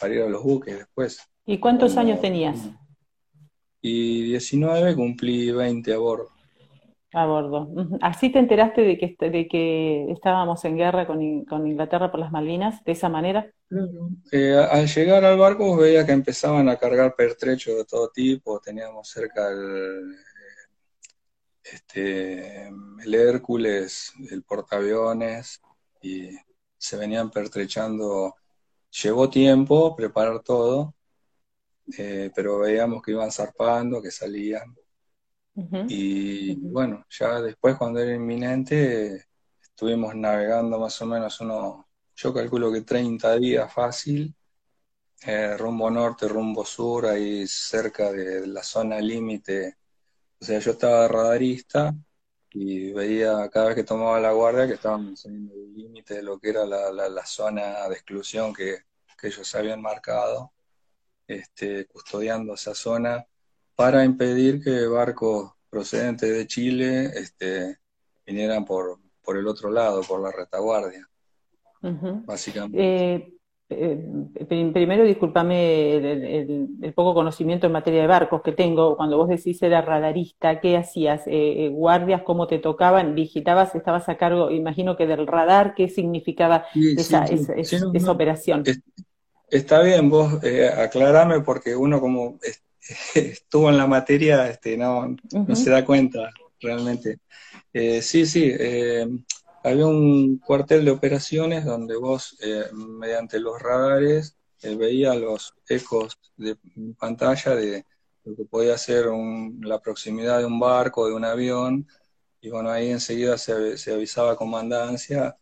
para, 0.00 0.14
ir 0.14 0.22
a 0.22 0.28
los 0.28 0.42
buques 0.42 0.78
después. 0.78 1.20
¿Y 1.44 1.58
cuántos 1.58 1.98
años 1.98 2.18
tenías? 2.18 2.56
Y 3.82 4.22
19, 4.22 4.94
cumplí 4.94 5.50
20 5.50 5.92
a 5.92 5.98
bordo. 5.98 6.28
A 7.12 7.26
bordo. 7.26 7.68
¿Así 8.00 8.30
te 8.30 8.38
enteraste 8.38 8.80
de 8.80 8.96
que, 8.96 9.16
de 9.28 9.46
que 9.46 10.10
estábamos 10.12 10.64
en 10.64 10.78
guerra 10.78 11.06
con, 11.06 11.20
Inglaterra 11.20 12.10
por 12.10 12.20
las 12.20 12.32
Malvinas, 12.32 12.82
de 12.84 12.92
esa 12.92 13.10
manera? 13.10 13.52
Eh, 14.30 14.54
al 14.70 14.86
llegar 14.86 15.24
al 15.24 15.36
barco 15.36 15.76
veía 15.76 16.06
que 16.06 16.12
empezaban 16.12 16.68
a 16.68 16.76
cargar 16.76 17.14
pertrechos 17.14 17.76
de 17.76 17.84
todo 17.84 18.08
tipo, 18.08 18.60
teníamos 18.60 19.08
cerca 19.08 19.50
el, 19.50 20.14
este, 21.62 22.68
el 22.68 23.14
Hércules, 23.14 24.12
el 24.30 24.42
portaaviones, 24.42 25.60
y 26.00 26.30
se 26.78 26.96
venían 26.96 27.30
pertrechando. 27.30 28.36
Llevó 29.02 29.28
tiempo 29.28 29.96
preparar 29.96 30.40
todo, 30.40 30.94
eh, 31.98 32.30
pero 32.34 32.60
veíamos 32.60 33.02
que 33.02 33.12
iban 33.12 33.32
zarpando, 33.32 34.02
que 34.02 34.10
salían. 34.10 34.74
Y 35.88 36.54
bueno, 36.56 37.04
ya 37.10 37.40
después 37.42 37.76
cuando 37.76 38.00
era 38.00 38.14
inminente, 38.14 39.26
estuvimos 39.60 40.14
navegando 40.14 40.78
más 40.78 41.00
o 41.02 41.06
menos 41.06 41.40
unos, 41.42 41.84
yo 42.16 42.32
calculo 42.32 42.72
que 42.72 42.82
30 42.82 43.36
días 43.36 43.72
fácil, 43.72 44.34
eh, 45.26 45.56
rumbo 45.56 45.90
norte, 45.90 46.26
rumbo 46.28 46.64
sur, 46.64 47.06
ahí 47.06 47.46
cerca 47.46 48.10
de 48.12 48.46
la 48.46 48.62
zona 48.62 49.00
límite. 49.00 49.76
O 50.40 50.44
sea, 50.44 50.58
yo 50.58 50.72
estaba 50.72 51.06
radarista 51.08 51.94
y 52.50 52.92
veía 52.92 53.48
cada 53.50 53.66
vez 53.68 53.76
que 53.76 53.84
tomaba 53.84 54.20
la 54.20 54.32
guardia 54.32 54.66
que 54.66 54.74
estaban 54.74 55.16
saliendo 55.16 55.54
el 55.54 55.74
límite 55.74 56.14
de 56.14 56.22
lo 56.22 56.38
que 56.38 56.50
era 56.50 56.66
la, 56.66 56.92
la, 56.92 57.26
zona 57.26 57.88
de 57.88 57.94
exclusión 57.94 58.52
que, 58.52 58.78
que, 59.18 59.28
ellos 59.28 59.54
habían 59.54 59.80
marcado, 59.80 60.51
este, 61.34 61.86
custodiando 61.86 62.54
esa 62.54 62.74
zona 62.74 63.26
para 63.74 64.04
impedir 64.04 64.62
que 64.62 64.86
barcos 64.86 65.52
procedentes 65.70 66.32
de 66.32 66.46
Chile 66.46 67.10
este, 67.14 67.78
vinieran 68.26 68.64
por, 68.64 68.98
por 69.22 69.36
el 69.36 69.46
otro 69.46 69.70
lado, 69.70 70.02
por 70.02 70.20
la 70.20 70.30
retaguardia, 70.30 71.08
básicamente. 72.26 72.78
Eh, 72.78 73.32
eh, 73.74 74.72
primero, 74.72 75.04
discúlpame 75.04 75.96
el, 75.96 76.92
poco 76.94 77.14
conocimiento 77.14 77.66
en 77.66 77.72
materia 77.72 78.02
de 78.02 78.06
barcos 78.06 78.42
que 78.42 78.52
tengo. 78.52 78.96
Cuando 78.96 79.16
vos 79.16 79.28
decís 79.28 79.62
era 79.62 79.80
radarista, 79.80 80.60
¿qué 80.60 80.76
hacías? 80.76 81.22
Eh, 81.26 81.70
¿Guardias 81.72 82.22
cómo 82.22 82.46
te 82.46 82.58
tocaban? 82.58 83.14
¿Digitabas? 83.14 83.74
¿Estabas 83.74 84.08
a 84.08 84.16
cargo, 84.16 84.50
imagino 84.50 84.96
que 84.96 85.06
del 85.06 85.26
radar? 85.26 85.74
¿Qué 85.74 85.88
significaba 85.88 86.66
esa, 86.74 87.24
esa, 87.24 88.12
operación? 88.12 88.64
Está 89.52 89.82
bien, 89.82 90.08
vos 90.08 90.40
aclarame 90.78 91.40
porque 91.40 91.76
uno 91.76 92.00
como 92.00 92.38
estuvo 93.14 93.68
en 93.70 93.76
la 93.76 93.86
materia, 93.86 94.48
este, 94.48 94.76
no, 94.76 95.16
no 95.30 95.56
se 95.56 95.70
da 95.70 95.84
cuenta 95.84 96.30
realmente. 96.60 97.18
Eh, 97.72 98.02
sí, 98.02 98.26
sí, 98.26 98.50
eh, 98.50 99.06
había 99.62 99.86
un 99.86 100.38
cuartel 100.38 100.84
de 100.84 100.90
operaciones 100.90 101.64
donde 101.64 101.96
vos, 101.96 102.36
eh, 102.40 102.64
mediante 102.72 103.38
los 103.38 103.60
radares, 103.60 104.36
veías 104.62 105.16
los 105.16 105.54
ecos 105.68 106.18
de 106.36 106.56
pantalla 106.96 107.56
de 107.56 107.84
lo 108.24 108.36
que 108.36 108.44
podía 108.44 108.78
ser 108.78 109.06
la 109.60 109.80
proximidad 109.80 110.38
de 110.38 110.46
un 110.46 110.60
barco, 110.60 111.08
de 111.08 111.14
un 111.14 111.24
avión, 111.24 111.86
y 112.40 112.48
bueno, 112.48 112.70
ahí 112.70 112.90
enseguida 112.90 113.36
se, 113.38 113.76
se 113.76 113.92
avisaba 113.92 114.32
a 114.32 114.36
comandancia, 114.36 115.36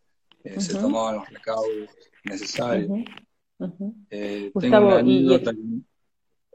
se 0.58 0.74
tomaban 0.74 1.16
los 1.16 1.28
recaudos 1.28 1.90
necesarios. 2.24 2.90
Gustavo, 4.52 5.00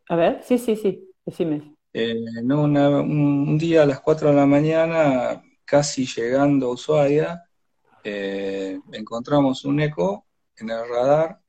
a 0.07 0.15
ver, 0.15 0.43
sí, 0.43 0.57
sí, 0.57 0.75
sí, 0.75 1.09
decime. 1.25 1.75
Eh, 1.93 2.15
no, 2.43 2.63
un 2.63 3.57
día 3.57 3.83
a 3.83 3.85
las 3.85 4.01
4 4.01 4.29
de 4.29 4.35
la 4.35 4.45
mañana, 4.45 5.41
casi 5.63 6.05
llegando 6.05 6.67
a 6.67 6.73
Ushuaia, 6.73 7.43
eh, 8.03 8.79
encontramos 8.91 9.65
un 9.65 9.79
eco 9.79 10.27
en 10.57 10.69
el 10.69 10.87
radar 10.87 11.39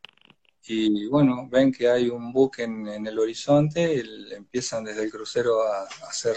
y 0.69 1.07
bueno, 1.07 1.49
ven 1.51 1.71
que 1.71 1.89
hay 1.89 2.09
un 2.09 2.33
buque 2.33 2.65
en, 2.65 3.07
el 3.07 3.19
horizonte 3.19 3.95
y 3.95 4.35
empiezan 4.35 4.85
desde 4.85 5.05
el 5.05 5.11
crucero 5.11 5.63
a, 5.63 5.83
hacer 6.09 6.37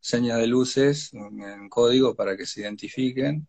señas 0.00 0.38
de 0.38 0.46
luces 0.48 1.12
en, 1.14 1.68
código 1.68 2.14
para 2.14 2.36
que 2.36 2.44
se 2.44 2.62
identifiquen. 2.62 3.46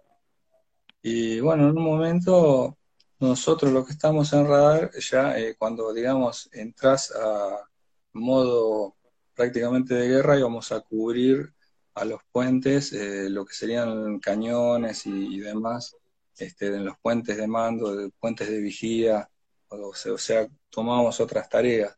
Y 1.02 1.40
bueno, 1.40 1.70
en 1.70 1.78
un 1.78 1.84
momento 1.84 2.78
nosotros 3.20 3.72
los 3.72 3.86
que 3.86 3.94
estamos 3.94 4.34
en 4.34 4.48
radar, 4.48 4.92
ya 5.00 5.38
eh, 5.38 5.56
cuando 5.58 5.94
digamos 5.94 6.50
entras 6.54 7.12
a, 7.12 7.70
modo 8.14 8.96
prácticamente 9.34 9.96
de 9.96 10.08
guerra 10.08 10.38
íbamos 10.38 10.72
a 10.72 10.82
cubrir 10.82 11.54
a 11.96 12.06
los 12.06 12.22
puentes 12.32 12.94
eh, 12.94 13.30
lo 13.30 13.46
que 13.46 13.54
serían 13.54 14.20
cañones 14.20 15.06
y, 15.06 15.40
demás, 15.40 15.96
este, 16.38 16.68
en 16.68 16.86
los 16.86 16.98
puentes 17.00 17.38
de 17.38 17.48
mando, 17.48 17.96
de, 17.96 18.10
puentes 18.20 18.50
de 18.50 18.60
vigía, 18.60 19.30
o, 19.68 19.94
sea, 19.94 20.48
tomamos 20.70 21.20
otras 21.20 21.50
tareas. 21.50 21.96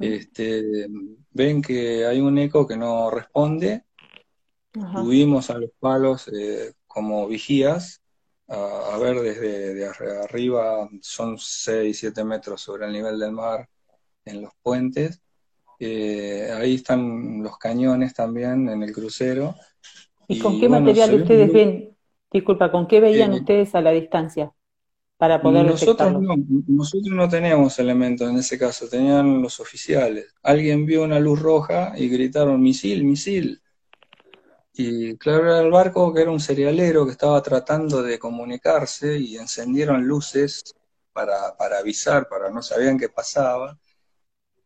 este, 0.00 0.88
ven 1.30 1.62
que 1.62 2.04
hay 2.04 2.20
un 2.20 2.36
eco 2.38 2.66
que 2.66 2.76
no 2.76 3.10
responde, 3.10 3.84
subimos 4.72 5.50
a 5.50 5.58
los 5.58 5.70
palos 5.78 6.28
eh, 6.28 6.74
como 6.86 7.26
vigías, 7.26 8.02
a, 8.48 8.96
ver 8.98 9.20
desde 9.20 9.74
de 9.74 9.86
arriba, 9.86 10.88
son 11.00 11.36
6, 11.38 11.98
7 11.98 12.24
metros 12.24 12.60
sobre 12.60 12.86
el 12.86 12.92
nivel 12.92 13.18
del 13.18 13.32
mar, 13.32 13.68
en 14.24 14.42
los 14.42 14.52
puentes. 14.62 15.20
Eh, 15.78 16.50
ahí 16.56 16.74
están 16.74 17.42
los 17.42 17.58
cañones 17.58 18.14
también 18.14 18.68
en 18.68 18.82
el 18.82 18.92
crucero. 18.92 19.54
¿Y, 20.26 20.38
con 20.38 20.58
qué 20.60 20.68
material 20.68 21.14
ustedes 21.14 21.52
ven? 21.52 21.96
Disculpa, 22.30 22.70
¿con 22.70 22.86
qué 22.86 23.00
veían 23.00 23.32
eh, 23.32 23.36
ustedes 23.36 23.74
a 23.74 23.80
la 23.80 23.90
distancia 23.90 24.52
para 25.18 25.42
poder 25.42 25.66
nosotros 25.66 26.12
no, 26.12 26.36
nosotros 26.68 27.14
no 27.14 27.28
teníamos 27.28 27.76
elementos 27.80 28.30
en 28.30 28.36
ese 28.36 28.56
caso, 28.56 28.88
tenían 28.88 29.42
los 29.42 29.58
oficiales. 29.58 30.32
Alguien 30.44 30.86
vio 30.86 31.02
una 31.02 31.18
luz 31.18 31.40
roja 31.40 31.92
y 31.96 32.08
gritaron 32.08 32.62
misil, 32.62 33.04
misil. 33.04 33.60
Y 34.80 35.16
claro, 35.16 35.46
era 35.46 35.60
el 35.60 35.72
barco 35.72 36.14
que 36.14 36.22
era 36.22 36.30
un 36.30 36.38
cerealero 36.38 37.04
que 37.04 37.10
estaba 37.10 37.42
tratando 37.42 38.00
de 38.00 38.16
comunicarse 38.16 39.18
y 39.18 39.36
encendieron 39.36 40.06
luces 40.06 40.72
para, 41.12 41.56
para 41.56 41.78
avisar, 41.78 42.28
para 42.28 42.48
no 42.48 42.62
sabían 42.62 42.96
qué 42.96 43.08
pasaba 43.08 43.76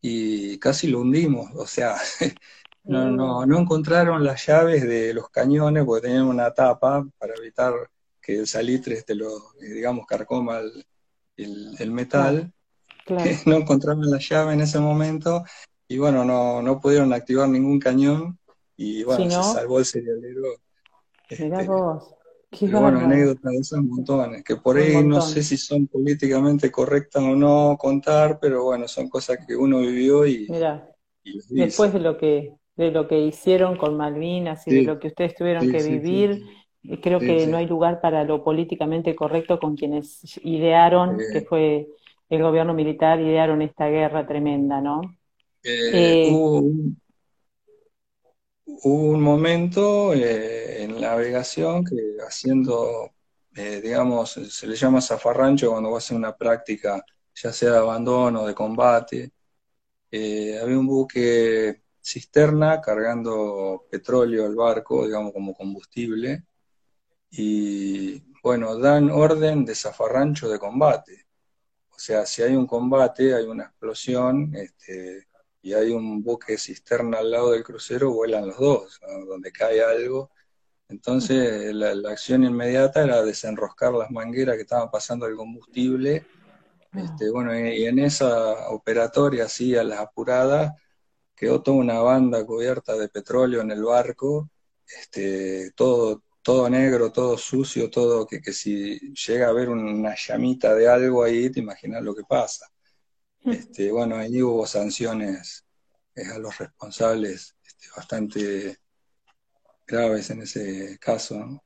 y 0.01 0.59
casi 0.59 0.87
lo 0.87 0.99
hundimos, 0.99 1.49
o 1.55 1.65
sea, 1.65 1.95
no, 2.83 3.09
no, 3.09 3.43
no 3.47 3.59
encontraron 3.59 4.23
las 4.23 4.45
llaves 4.45 4.83
de 4.83 5.15
los 5.15 5.31
cañones 5.31 5.83
porque 5.83 6.09
tenían 6.09 6.27
una 6.27 6.53
tapa 6.53 7.03
para 7.17 7.33
evitar 7.33 7.73
que 8.21 8.37
el 8.37 8.47
salitre 8.47 8.93
este 8.93 9.15
lo, 9.15 9.53
digamos, 9.59 10.05
carcoma 10.05 10.59
el, 10.59 11.75
el, 11.79 11.91
metal. 11.91 12.53
no 13.47 13.55
encontraron 13.55 14.11
la 14.11 14.19
llave 14.19 14.53
en 14.53 14.61
ese 14.61 14.77
momento 14.77 15.43
y 15.87 15.97
bueno, 15.97 16.23
no, 16.23 16.61
no 16.61 16.79
pudieron 16.79 17.13
activar 17.13 17.49
ningún 17.49 17.79
cañón 17.79 18.37
y 18.77 19.03
bueno, 19.03 19.29
se 19.29 19.53
salvó 19.53 19.79
el 19.79 19.85
serialero. 19.85 20.55
Este, 21.29 21.65
vos 21.65 22.15
bueno, 22.61 22.99
anécdotas 22.99 23.51
de 23.51 23.57
esos 23.57 23.83
montones, 23.83 24.43
que 24.43 24.55
por 24.55 24.77
ahí 24.77 25.03
no 25.03 25.21
sé 25.21 25.43
si 25.43 25.57
son 25.57 25.87
políticamente 25.87 26.71
correctas 26.71 27.23
o 27.23 27.35
no 27.35 27.77
contar, 27.79 28.39
pero 28.39 28.63
bueno, 28.63 28.87
son 28.87 29.09
cosas 29.09 29.39
que 29.45 29.55
uno 29.55 29.79
vivió 29.79 30.25
y, 30.25 30.47
después 31.49 31.93
de 31.93 31.99
lo 31.99 32.17
que 32.17 32.53
de 32.75 32.89
lo 32.89 33.07
que 33.07 33.19
hicieron 33.19 33.77
con 33.77 33.95
Malvinas 33.97 34.67
y 34.67 34.73
de 34.73 34.81
lo 34.81 34.99
que 34.99 35.09
ustedes 35.09 35.35
tuvieron 35.35 35.71
que 35.71 35.83
vivir, 35.83 36.43
creo 37.01 37.19
que 37.19 37.45
no 37.45 37.57
hay 37.57 37.67
lugar 37.67 38.01
para 38.01 38.23
lo 38.23 38.43
políticamente 38.43 39.15
correcto 39.15 39.59
con 39.59 39.75
quienes 39.75 40.21
idearon, 40.43 41.17
que 41.31 41.41
fue 41.41 41.87
el 42.29 42.41
gobierno 42.41 42.73
militar, 42.73 43.19
idearon 43.19 43.61
esta 43.61 43.87
guerra 43.89 44.25
tremenda, 44.25 44.81
¿no? 44.81 45.01
Eh, 45.63 45.91
eh 45.93 46.29
hubo 46.31 46.61
un 46.61 46.99
momento 48.65 50.13
eh, 50.13 50.83
en 50.83 50.99
navegación 50.99 51.83
que 51.83 51.95
haciendo, 52.25 53.11
eh, 53.55 53.81
digamos, 53.81 54.31
se 54.31 54.67
le 54.67 54.75
llama 54.75 55.01
zafarrancho 55.01 55.71
cuando 55.71 55.89
va 55.91 55.97
a 55.97 55.99
hacer 55.99 56.17
una 56.17 56.35
práctica, 56.35 57.03
ya 57.35 57.51
sea 57.53 57.71
de 57.71 57.77
abandono, 57.77 58.45
de 58.45 58.53
combate. 58.53 59.31
Eh, 60.11 60.59
había 60.61 60.79
un 60.79 60.87
buque 60.87 61.83
cisterna 62.01 62.81
cargando 62.81 63.85
petróleo 63.89 64.45
al 64.45 64.55
barco, 64.55 65.05
digamos, 65.05 65.33
como 65.33 65.53
combustible, 65.55 66.43
y 67.31 68.21
bueno, 68.43 68.77
dan 68.77 69.09
orden 69.09 69.65
de 69.65 69.75
zafarrancho 69.75 70.49
de 70.49 70.59
combate. 70.59 71.27
O 71.89 71.99
sea, 71.99 72.25
si 72.25 72.43
hay 72.43 72.55
un 72.55 72.67
combate, 72.67 73.33
hay 73.33 73.45
una 73.45 73.65
explosión, 73.65 74.53
este, 74.55 75.27
y 75.63 75.73
hay 75.73 75.91
un 75.91 76.21
buque 76.21 76.57
cisterna 76.57 77.19
al 77.19 77.31
lado 77.31 77.53
del 77.53 77.63
crucero, 77.63 78.11
vuelan 78.11 78.47
los 78.47 78.57
dos, 78.59 78.99
donde 79.27 79.51
cae 79.51 79.81
algo. 79.81 80.29
Entonces, 80.89 81.73
la, 81.73 81.91
acción 82.11 82.43
inmediata 82.43 83.01
era 83.01 83.23
desenroscar 83.23 83.93
las 83.93 84.11
mangueras 84.11 84.57
que 84.57 84.63
estaban 84.63 84.91
pasando 84.91 85.25
el 85.25 85.37
combustible. 85.37 86.25
Este, 86.93 87.31
bueno, 87.31 87.57
y, 87.57 87.85
en 87.85 87.99
esa 87.99 88.69
operatoria, 88.71 89.45
así 89.45 89.75
a 89.75 89.83
las 89.85 89.99
apuradas, 89.99 90.73
quedó 91.35 91.63
toda 91.63 91.77
una 91.77 91.99
banda 92.01 92.45
cubierta 92.45 92.95
de 92.97 93.07
petróleo 93.07 93.61
en 93.61 93.71
el 93.71 93.83
barco, 93.83 94.49
este, 94.85 95.71
todo, 95.75 96.23
todo 96.41 96.69
negro, 96.69 97.11
todo 97.13 97.37
sucio, 97.37 97.89
todo 97.89 98.27
que, 98.27 98.41
que 98.41 98.51
si 98.51 98.99
llega 99.13 99.47
a 99.47 99.49
haber 99.51 99.69
una 99.69 100.13
llamita 100.15 100.75
de 100.75 100.89
algo 100.89 101.23
ahí, 101.23 101.49
te 101.49 101.61
imaginas 101.61 102.03
lo 102.03 102.13
que 102.13 102.23
pasa. 102.23 102.72
Este, 103.45 103.91
bueno, 103.91 104.15
ahí 104.15 104.41
hubo 104.41 104.65
sanciones 104.65 105.65
eh, 106.15 106.23
a 106.33 106.39
los 106.39 106.57
responsables 106.57 107.55
este, 107.65 107.87
bastante 107.95 108.77
graves 109.85 110.29
en 110.29 110.41
ese 110.43 110.97
caso. 110.99 111.61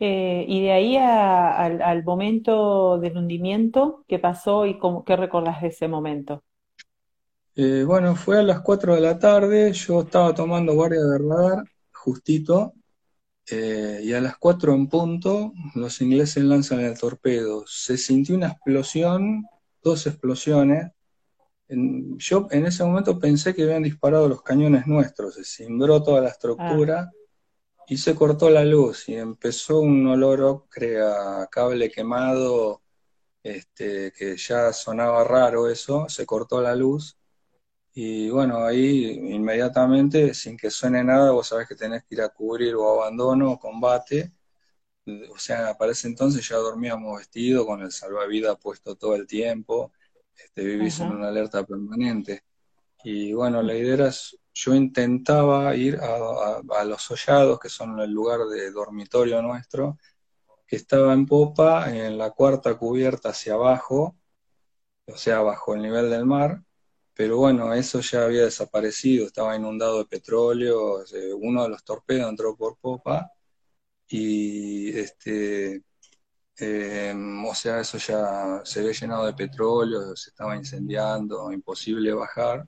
Eh, 0.00 0.44
y 0.48 0.62
de 0.62 0.72
ahí 0.72 0.96
al, 0.96 2.02
momento 2.04 2.98
del 2.98 3.16
hundimiento, 3.16 4.04
¿qué 4.08 4.18
pasó 4.18 4.66
y 4.66 4.78
cómo, 4.78 5.04
qué 5.04 5.14
recordás 5.14 5.62
de 5.62 5.68
ese 5.68 5.86
momento? 5.86 6.42
Eh, 7.54 7.84
bueno, 7.86 8.16
fue 8.16 8.40
a 8.40 8.42
las 8.42 8.62
4 8.62 8.96
de 8.96 9.00
la 9.00 9.18
tarde, 9.18 9.72
yo 9.72 10.00
estaba 10.00 10.34
tomando 10.34 10.74
guardia 10.74 11.02
de 11.02 11.18
radar, 11.18 11.64
justito, 11.92 12.72
y 13.50 14.12
a 14.14 14.20
las 14.20 14.38
4 14.38 14.72
en 14.72 14.88
punto 14.88 15.52
los 15.74 16.00
ingleses 16.00 16.42
lanzan 16.42 16.80
el 16.80 16.98
torpedo. 16.98 17.64
Se 17.66 17.98
sintió 17.98 18.34
una 18.34 18.48
explosión 18.48 19.44
dos 19.82 20.06
explosiones. 20.06 20.92
yo 21.68 22.48
en 22.50 22.66
ese 22.66 22.84
momento 22.84 23.18
pensé 23.18 23.54
que 23.54 23.62
habían 23.62 23.82
disparado 23.82 24.28
los 24.28 24.42
cañones 24.42 24.86
nuestros, 24.86 25.34
se 25.34 25.44
cimbró 25.44 26.02
toda 26.02 26.20
la 26.20 26.28
estructura 26.28 27.10
ah. 27.10 27.84
y 27.88 27.96
se 27.96 28.14
cortó 28.14 28.50
la 28.50 28.64
luz 28.64 29.08
y 29.08 29.14
empezó 29.16 29.80
un 29.80 30.06
olor 30.06 30.66
crea 30.68 31.48
cable 31.50 31.90
quemado, 31.90 32.82
este, 33.42 34.12
que 34.12 34.36
ya 34.36 34.72
sonaba 34.72 35.24
raro 35.24 35.68
eso, 35.68 36.08
se 36.08 36.26
cortó 36.26 36.60
la 36.60 36.74
luz 36.74 37.16
y 37.94 38.30
bueno, 38.30 38.64
ahí 38.64 39.34
inmediatamente, 39.34 40.32
sin 40.34 40.56
que 40.56 40.70
suene 40.70 41.04
nada, 41.04 41.30
vos 41.32 41.48
sabés 41.48 41.68
que 41.68 41.74
tenés 41.74 42.04
que 42.04 42.14
ir 42.14 42.22
a 42.22 42.30
cubrir 42.30 42.74
o 42.74 43.02
abandono 43.02 43.52
o 43.52 43.58
combate. 43.58 44.32
O 45.30 45.38
sea, 45.38 45.76
para 45.76 45.92
ese 45.92 46.06
entonces 46.06 46.48
ya 46.48 46.56
dormíamos 46.56 47.18
vestidos 47.18 47.66
con 47.66 47.82
el 47.82 47.90
salvavidas 47.90 48.56
puesto 48.58 48.94
todo 48.94 49.16
el 49.16 49.26
tiempo, 49.26 49.92
este, 50.36 50.64
vivís 50.64 51.00
en 51.00 51.12
una 51.12 51.28
alerta 51.28 51.64
permanente. 51.64 52.44
Y 53.04 53.32
bueno, 53.32 53.62
la 53.62 53.74
idea 53.74 53.94
era, 53.94 54.10
yo 54.54 54.74
intentaba 54.74 55.74
ir 55.74 55.98
a, 56.00 56.84
los 56.84 57.10
hollados, 57.10 57.58
que 57.58 57.68
son 57.68 57.98
el 58.00 58.10
lugar 58.10 58.40
de 58.46 58.70
dormitorio 58.70 59.42
nuestro, 59.42 59.98
que 60.66 60.76
estaba 60.76 61.12
en 61.12 61.26
popa, 61.26 61.90
en 61.94 62.16
la 62.16 62.30
cuarta 62.30 62.76
cubierta 62.76 63.30
hacia 63.30 63.54
abajo, 63.54 64.16
o 65.06 65.16
sea, 65.16 65.40
bajo 65.42 65.74
el 65.74 65.82
nivel 65.82 66.10
del 66.10 66.24
mar, 66.26 66.62
pero 67.14 67.38
bueno, 67.38 67.74
eso 67.74 68.00
ya 68.00 68.24
había 68.24 68.44
desaparecido, 68.44 69.26
estaba 69.26 69.56
inundado 69.56 69.98
de 69.98 70.06
petróleo, 70.06 71.04
uno 71.40 71.64
de 71.64 71.68
los 71.68 71.84
torpedos 71.84 72.28
entró 72.30 72.56
por 72.56 72.78
popa, 72.78 73.32
y 74.12 74.90
este, 74.98 75.82
em, 76.56 77.44
o 77.46 77.54
sea, 77.54 77.80
eso 77.80 77.98
ya 77.98 78.60
se 78.64 78.80
había 78.80 78.92
llenado 78.92 79.26
de 79.26 79.32
petróleo, 79.34 80.14
se 80.16 80.30
estaba 80.30 80.56
incendiando, 80.56 81.50
imposible 81.52 82.12
bajar, 82.12 82.66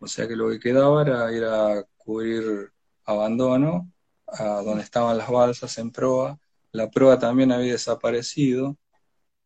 o 0.00 0.06
sea 0.06 0.26
que 0.26 0.36
lo 0.36 0.48
que 0.48 0.60
quedaba 0.60 1.02
era 1.02 1.32
ir 1.32 1.44
a 1.44 1.84
cubrir 1.98 2.72
abandono, 3.04 3.92
a 4.26 4.62
donde 4.62 4.82
estaban 4.84 5.18
las 5.18 5.28
balsas 5.30 5.76
en 5.78 5.90
proa, 5.92 6.38
la 6.72 6.90
proa 6.90 7.18
también 7.18 7.52
había 7.52 7.72
desaparecido, 7.72 8.78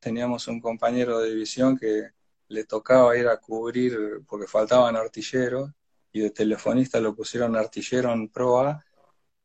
teníamos 0.01 0.49
un 0.49 0.61
compañero 0.61 1.18
de 1.20 1.30
división 1.30 1.76
que 1.78 2.11
le 2.49 2.64
tocaba 2.64 3.16
ir 3.16 3.28
a 3.28 3.38
cubrir 3.38 4.22
porque 4.28 4.47
faltaban 4.47 4.97
artilleros, 4.97 5.70
y 6.12 6.20
de 6.20 6.30
telefonista 6.30 7.01
lo 7.01 7.14
pusieron 7.16 7.57
artillero 7.57 8.12
en 8.12 8.28
proa, 8.28 8.84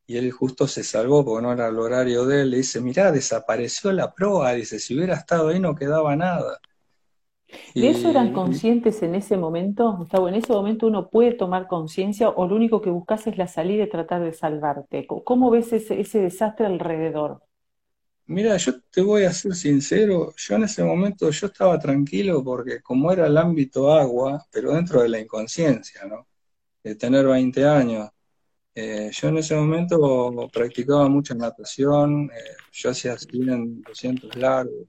y 0.08 0.16
él 0.16 0.32
justo 0.32 0.66
se 0.66 0.82
salvó 0.82 1.22
porque 1.22 1.42
no 1.42 1.52
era 1.52 1.68
el 1.68 1.78
horario 1.78 2.24
de 2.24 2.40
él, 2.40 2.50
le 2.50 2.56
dice, 2.56 2.80
mirá, 2.80 3.12
desapareció 3.12 3.92
la 3.92 4.14
proa, 4.14 4.54
dice, 4.54 4.78
si 4.78 4.96
hubiera 4.96 5.14
estado 5.14 5.48
ahí 5.48 5.60
no 5.60 5.74
quedaba 5.74 6.16
nada. 6.16 6.58
¿De 7.74 7.90
eso 7.90 8.08
eran 8.08 8.32
conscientes 8.32 9.02
en 9.02 9.14
ese 9.14 9.36
momento, 9.36 9.94
Gustavo? 9.98 10.28
¿En 10.28 10.34
ese 10.34 10.50
momento 10.50 10.86
uno 10.86 11.10
puede 11.10 11.32
tomar 11.32 11.66
conciencia 11.66 12.30
o 12.30 12.46
lo 12.46 12.56
único 12.56 12.80
que 12.80 12.88
buscas 12.88 13.26
es 13.26 13.36
la 13.36 13.48
salida 13.48 13.84
y 13.84 13.88
tratar 13.90 14.22
de 14.22 14.32
salvarte? 14.32 15.06
¿Cómo 15.06 15.50
ves 15.50 15.74
ese, 15.74 16.00
ese 16.00 16.20
desastre 16.20 16.64
alrededor? 16.64 17.42
Mira, 18.28 18.56
yo 18.56 18.80
te 18.90 19.02
voy 19.02 19.24
a 19.24 19.32
ser 19.32 19.54
sincero, 19.54 20.32
yo 20.36 20.54
en 20.56 20.64
ese 20.64 20.82
momento 20.84 21.30
yo 21.30 21.46
estaba 21.48 21.78
tranquilo 21.78 22.42
porque 22.42 22.80
como 22.80 23.12
era 23.12 23.26
el 23.26 23.36
ámbito 23.36 23.92
agua, 23.92 24.42
pero 24.50 24.72
dentro 24.72 25.02
de 25.02 25.10
la 25.10 25.20
inconsciencia, 25.20 26.06
¿no? 26.06 26.26
De 26.82 26.94
tener 26.94 27.26
20 27.26 27.66
años, 27.66 28.08
eh, 28.80 29.10
yo 29.12 29.28
en 29.28 29.38
ese 29.38 29.56
momento 29.56 30.48
practicaba 30.52 31.08
mucha 31.08 31.34
natación, 31.34 32.30
eh, 32.32 32.56
yo 32.70 32.90
hacía 32.90 33.18
100, 33.18 33.82
200 33.82 34.36
largos, 34.36 34.86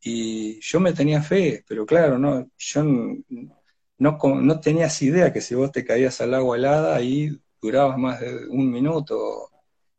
y 0.00 0.60
yo 0.60 0.78
me 0.78 0.92
tenía 0.92 1.20
fe, 1.20 1.64
pero 1.66 1.84
claro, 1.84 2.16
no, 2.16 2.48
yo 2.56 2.82
no, 2.84 4.18
no 4.40 4.60
tenías 4.60 5.02
idea 5.02 5.32
que 5.32 5.40
si 5.40 5.56
vos 5.56 5.72
te 5.72 5.84
caías 5.84 6.20
al 6.20 6.34
agua 6.34 6.56
helada, 6.56 6.94
ahí 6.94 7.36
durabas 7.60 7.98
más 7.98 8.20
de 8.20 8.46
un 8.48 8.70
minuto 8.70 9.50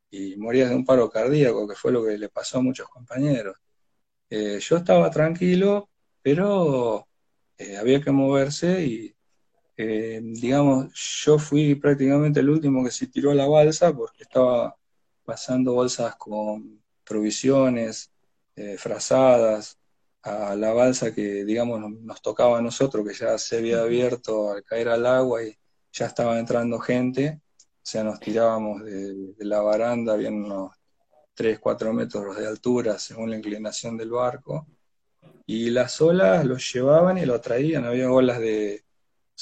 y 0.09 0.37
morías 0.37 0.69
de 0.69 0.75
un 0.77 0.85
paro 0.85 1.09
cardíaco, 1.09 1.67
que 1.67 1.75
fue 1.75 1.91
lo 1.91 2.05
que 2.05 2.17
le 2.17 2.29
pasó 2.29 2.59
a 2.59 2.61
muchos 2.61 2.87
compañeros. 2.87 3.57
Eh, 4.29 4.59
yo 4.61 4.77
estaba 4.77 5.09
tranquilo, 5.11 5.89
pero 6.21 7.07
había 7.79 8.01
que 8.01 8.11
moverse 8.11 8.85
y 8.85 9.12
eh, 9.77 10.21
digamos, 10.23 10.93
yo 11.25 11.39
fui 11.39 11.75
prácticamente 11.75 12.39
el 12.39 12.49
último 12.49 12.83
que 12.83 12.91
se 12.91 13.07
tiró 13.07 13.31
a 13.31 13.35
la 13.35 13.47
balsa 13.47 13.93
porque 13.93 14.23
estaba 14.23 14.75
pasando 15.25 15.73
bolsas 15.73 16.15
con 16.15 16.81
provisiones, 17.03 18.11
eh, 18.55 18.77
frazadas, 18.77 19.79
a 20.23 20.55
la 20.55 20.73
balsa 20.73 21.13
que, 21.13 21.43
digamos, 21.43 21.79
nos, 22.01 22.21
tocaba 22.21 22.59
a 22.59 22.61
nosotros, 22.61 23.05
que 23.07 23.13
ya 23.13 23.37
se 23.37 23.57
había 23.57 23.81
abierto 23.81 24.51
al 24.51 24.63
caer 24.63 24.89
al 24.89 25.05
agua 25.05 25.43
y 25.43 25.57
ya 25.91 26.05
estaba 26.07 26.39
entrando 26.39 26.79
gente, 26.79 27.41
o 27.57 27.85
sea, 27.85 28.03
nos 28.03 28.19
tirábamos 28.19 28.83
de, 28.83 29.33
la 29.39 29.61
baranda, 29.61 30.13
había 30.13 30.29
unos 30.29 30.71
3, 31.33 31.59
4 31.59 31.93
metros 31.93 32.37
de 32.37 32.47
altura 32.47 32.97
según 32.99 33.31
la 33.31 33.37
inclinación 33.37 33.97
del 33.97 34.11
barco, 34.11 34.67
y 35.45 35.69
las 35.71 35.99
olas 36.01 36.45
los 36.45 36.71
llevaban 36.73 37.17
y 37.17 37.25
lo 37.25 37.41
traían, 37.41 37.85
había 37.85 38.11
olas 38.11 38.39
de 38.39 38.82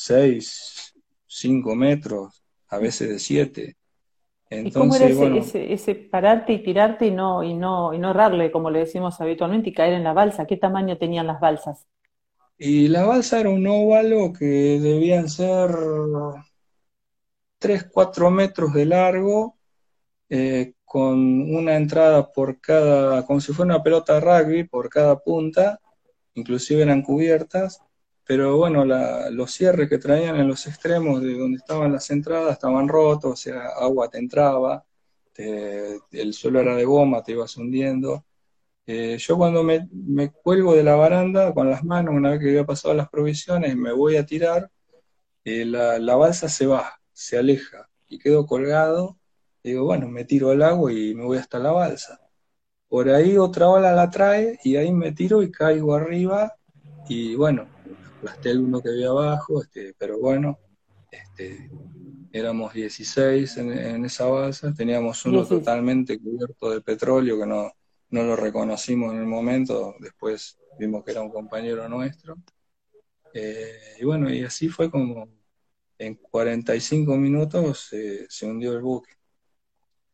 6, 0.03 0.95
5 1.27 1.75
metros, 1.75 2.43
a 2.69 2.79
veces 2.79 3.09
de 3.09 3.19
7. 3.19 3.77
¿Y 4.49 4.71
cómo 4.71 4.95
era 4.95 5.05
ese, 5.37 5.71
ese, 5.71 5.95
pararte 5.95 6.53
y 6.53 6.63
tirarte 6.63 7.05
y 7.05 7.11
no, 7.11 7.43
y, 7.43 7.53
no, 7.53 7.93
y 7.93 7.99
no 7.99 8.09
errarle, 8.09 8.51
como 8.51 8.71
le 8.71 8.79
decimos 8.79 9.21
habitualmente, 9.21 9.69
y 9.69 9.73
caer 9.73 9.93
en 9.93 10.03
la 10.03 10.13
balsa? 10.13 10.47
¿Qué 10.47 10.57
tamaño 10.57 10.97
tenían 10.97 11.27
las 11.27 11.39
balsas? 11.39 11.85
Y 12.57 12.87
la 12.87 13.05
balsa 13.05 13.39
era 13.39 13.49
un 13.49 13.65
óvalo 13.67 14.33
que 14.33 14.79
debían 14.79 15.29
ser 15.29 15.69
3, 17.59 17.83
4 17.91 18.31
metros 18.31 18.73
de 18.73 18.85
largo, 18.87 19.55
eh, 20.29 20.73
con 20.83 21.19
una 21.55 21.75
entrada 21.75 22.31
por 22.31 22.59
cada, 22.59 23.23
como 23.25 23.39
si 23.39 23.53
fuera 23.53 23.75
una 23.75 23.83
pelota 23.83 24.15
de 24.15 24.21
rugby, 24.21 24.63
por 24.63 24.89
cada 24.89 25.19
punta, 25.19 25.79
inclusive 26.33 26.81
eran 26.81 27.03
cubiertas, 27.03 27.81
pero 28.25 28.57
bueno, 28.57 28.85
los 28.85 29.51
cierres 29.51 29.89
que 29.89 29.97
traían 29.97 30.37
en 30.37 30.47
los 30.47 30.67
extremos 30.67 31.21
de 31.21 31.37
donde 31.37 31.57
estaban 31.57 31.91
las 31.91 32.09
entradas 32.11 32.53
estaban 32.53 32.87
rotos, 32.87 33.31
o 33.33 33.35
sea, 33.35 33.67
agua 33.79 34.09
te 34.09 34.19
entraba, 34.19 34.85
el 35.35 36.33
suelo 36.33 36.59
era 36.59 36.75
de 36.75 36.85
goma, 36.85 37.23
te 37.23 37.33
ibas 37.33 37.57
hundiendo. 37.57 38.25
Eh, 38.85 39.17
yo 39.19 39.37
cuando 39.37 39.63
me, 39.63 39.87
cuelgo 40.43 40.75
de 40.75 40.83
la 40.83 40.95
baranda 40.95 41.53
con 41.53 41.69
las 41.69 41.83
manos, 41.83 42.13
una 42.15 42.31
vez 42.31 42.39
que 42.39 42.49
había 42.49 42.65
pasado 42.65 42.93
las 42.93 43.09
provisiones, 43.09 43.75
me 43.75 43.93
voy 43.93 44.17
a 44.17 44.25
tirar, 44.25 44.71
eh, 45.45 45.65
la, 45.65 45.99
la, 45.99 46.15
balsa 46.15 46.49
se 46.49 46.67
va, 46.67 46.99
se 47.13 47.37
aleja 47.37 47.89
y 48.07 48.19
quedo 48.19 48.45
colgado. 48.45 49.17
Digo, 49.63 49.85
bueno, 49.85 50.07
me 50.07 50.25
tiro 50.25 50.49
al 50.51 50.63
agua 50.63 50.91
y 50.91 51.13
me 51.15 51.23
voy 51.25 51.37
hasta 51.37 51.59
la 51.59 51.71
balsa. 51.71 52.19
Por 52.89 53.09
ahí 53.09 53.37
otra 53.37 53.69
ola 53.69 53.93
la 53.93 54.09
trae 54.09 54.59
y 54.63 54.75
ahí 54.75 54.91
me 54.91 55.13
tiro 55.13 55.43
y 55.43 55.51
caigo 55.51 55.95
arriba 55.95 56.55
y 57.07 57.35
bueno, 57.35 57.67
aplasté 58.21 58.51
el 58.51 58.59
uno 58.59 58.81
que 58.81 58.89
había 58.89 59.09
abajo, 59.09 59.63
este, 59.63 59.95
pero 59.97 60.19
bueno, 60.19 60.59
Este, 61.11 61.69
éramos 62.31 62.73
16 62.73 63.57
en, 63.57 64.05
esa 64.05 64.25
balsa, 64.27 64.73
teníamos 64.73 65.25
uno 65.25 65.45
totalmente 65.45 66.17
cubierto 66.17 66.69
de 66.69 66.79
petróleo 66.79 67.37
que 67.37 67.45
no, 67.45 67.69
no 68.11 68.23
lo 68.23 68.35
reconocimos 68.37 69.13
en 69.13 69.19
el 69.19 69.25
momento, 69.25 69.95
después 69.99 70.57
vimos 70.79 71.03
que 71.03 71.11
era 71.11 71.21
un 71.21 71.31
compañero 71.31 71.89
nuestro. 71.89 72.37
Eh, 73.33 73.97
y 73.99 74.05
bueno, 74.05 74.29
y 74.29 74.43
así 74.43 74.69
fue 74.69 74.89
como 74.89 75.27
en 75.97 76.15
45 76.15 77.17
minutos 77.17 77.89
se 78.29 78.45
hundió 78.45 78.71
el 78.73 78.81
buque. 78.81 79.20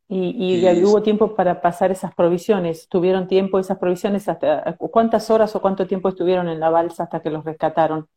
Y, 0.09 0.63
y, 0.63 0.83
hubo 0.85 1.01
tiempo 1.01 1.35
para 1.35 1.61
pasar 1.61 1.91
esas 1.91 2.15
provisiones. 2.15 2.87
¿Tuvieron 2.87 3.27
tiempo 3.27 3.59
esas 3.59 3.77
provisiones 3.77 4.29
hasta 4.29 4.77
cuántas 4.77 5.29
horas 5.29 5.53
o 5.55 5.61
cuánto 5.61 5.85
tiempo 5.85 6.07
estuvieron 6.07 6.47
en 6.47 6.61
la 6.61 6.69
balsa 6.69 7.03
hasta 7.03 7.21
que 7.21 7.29
los 7.29 7.43
rescataron? 7.43 8.07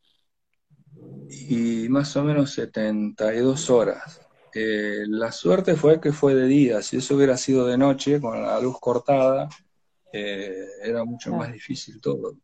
Y 1.29 1.87
más 1.89 2.15
o 2.15 2.23
menos 2.23 2.51
72 2.51 3.69
horas. 3.69 4.21
Eh, 4.53 5.03
la 5.07 5.31
suerte 5.31 5.75
fue 5.75 5.99
que 5.99 6.11
fue 6.11 6.33
de 6.33 6.47
día. 6.47 6.81
Si 6.81 6.97
eso 6.97 7.15
hubiera 7.15 7.37
sido 7.37 7.65
de 7.65 7.77
noche, 7.77 8.21
con 8.21 8.41
la 8.41 8.59
luz 8.59 8.79
cortada, 8.79 9.49
eh, 10.13 10.65
era 10.83 11.03
mucho 11.03 11.33
más 11.33 11.51
difícil 11.51 11.99
todo. 12.01 12.35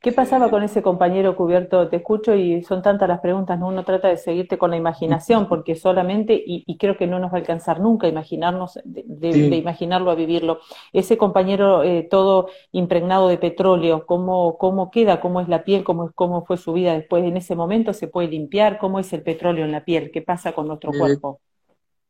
¿Qué 0.00 0.12
pasaba 0.12 0.50
con 0.50 0.62
ese 0.62 0.82
compañero 0.82 1.36
cubierto? 1.36 1.88
Te 1.88 1.96
escucho 1.96 2.34
y 2.34 2.62
son 2.62 2.82
tantas 2.82 3.08
las 3.08 3.20
preguntas, 3.20 3.58
¿no? 3.58 3.68
Uno 3.68 3.84
trata 3.84 4.08
de 4.08 4.16
seguirte 4.16 4.58
con 4.58 4.70
la 4.70 4.76
imaginación, 4.76 5.48
porque 5.48 5.74
solamente, 5.74 6.40
y, 6.44 6.76
creo 6.78 6.96
que 6.96 7.06
no 7.06 7.18
nos 7.18 7.32
va 7.32 7.36
a 7.36 7.40
alcanzar 7.40 7.80
nunca 7.80 8.08
imaginarnos, 8.08 8.78
de, 8.84 9.56
imaginarlo 9.56 10.10
a 10.10 10.14
vivirlo. 10.14 10.60
Ese 10.92 11.16
compañero 11.16 11.82
eh, 11.82 12.06
todo 12.08 12.48
impregnado 12.72 13.28
de 13.28 13.38
petróleo, 13.38 14.06
¿cómo, 14.06 14.58
¿cómo 14.58 14.90
queda? 14.90 15.20
¿Cómo 15.20 15.40
es 15.40 15.48
la 15.48 15.64
piel? 15.64 15.84
¿Cómo, 15.84 16.10
¿Cómo 16.14 16.44
fue 16.44 16.56
su 16.56 16.72
vida 16.72 16.94
después? 16.94 17.24
¿En 17.24 17.36
ese 17.36 17.54
momento 17.54 17.92
se 17.92 18.08
puede 18.08 18.28
limpiar? 18.28 18.78
¿Cómo 18.78 18.98
es 18.98 19.12
el 19.12 19.22
petróleo 19.22 19.64
en 19.64 19.72
la 19.72 19.84
piel? 19.84 20.10
¿Qué 20.10 20.22
pasa 20.22 20.52
con 20.52 20.68
nuestro 20.68 20.92
eh, 20.92 20.98
cuerpo? 20.98 21.40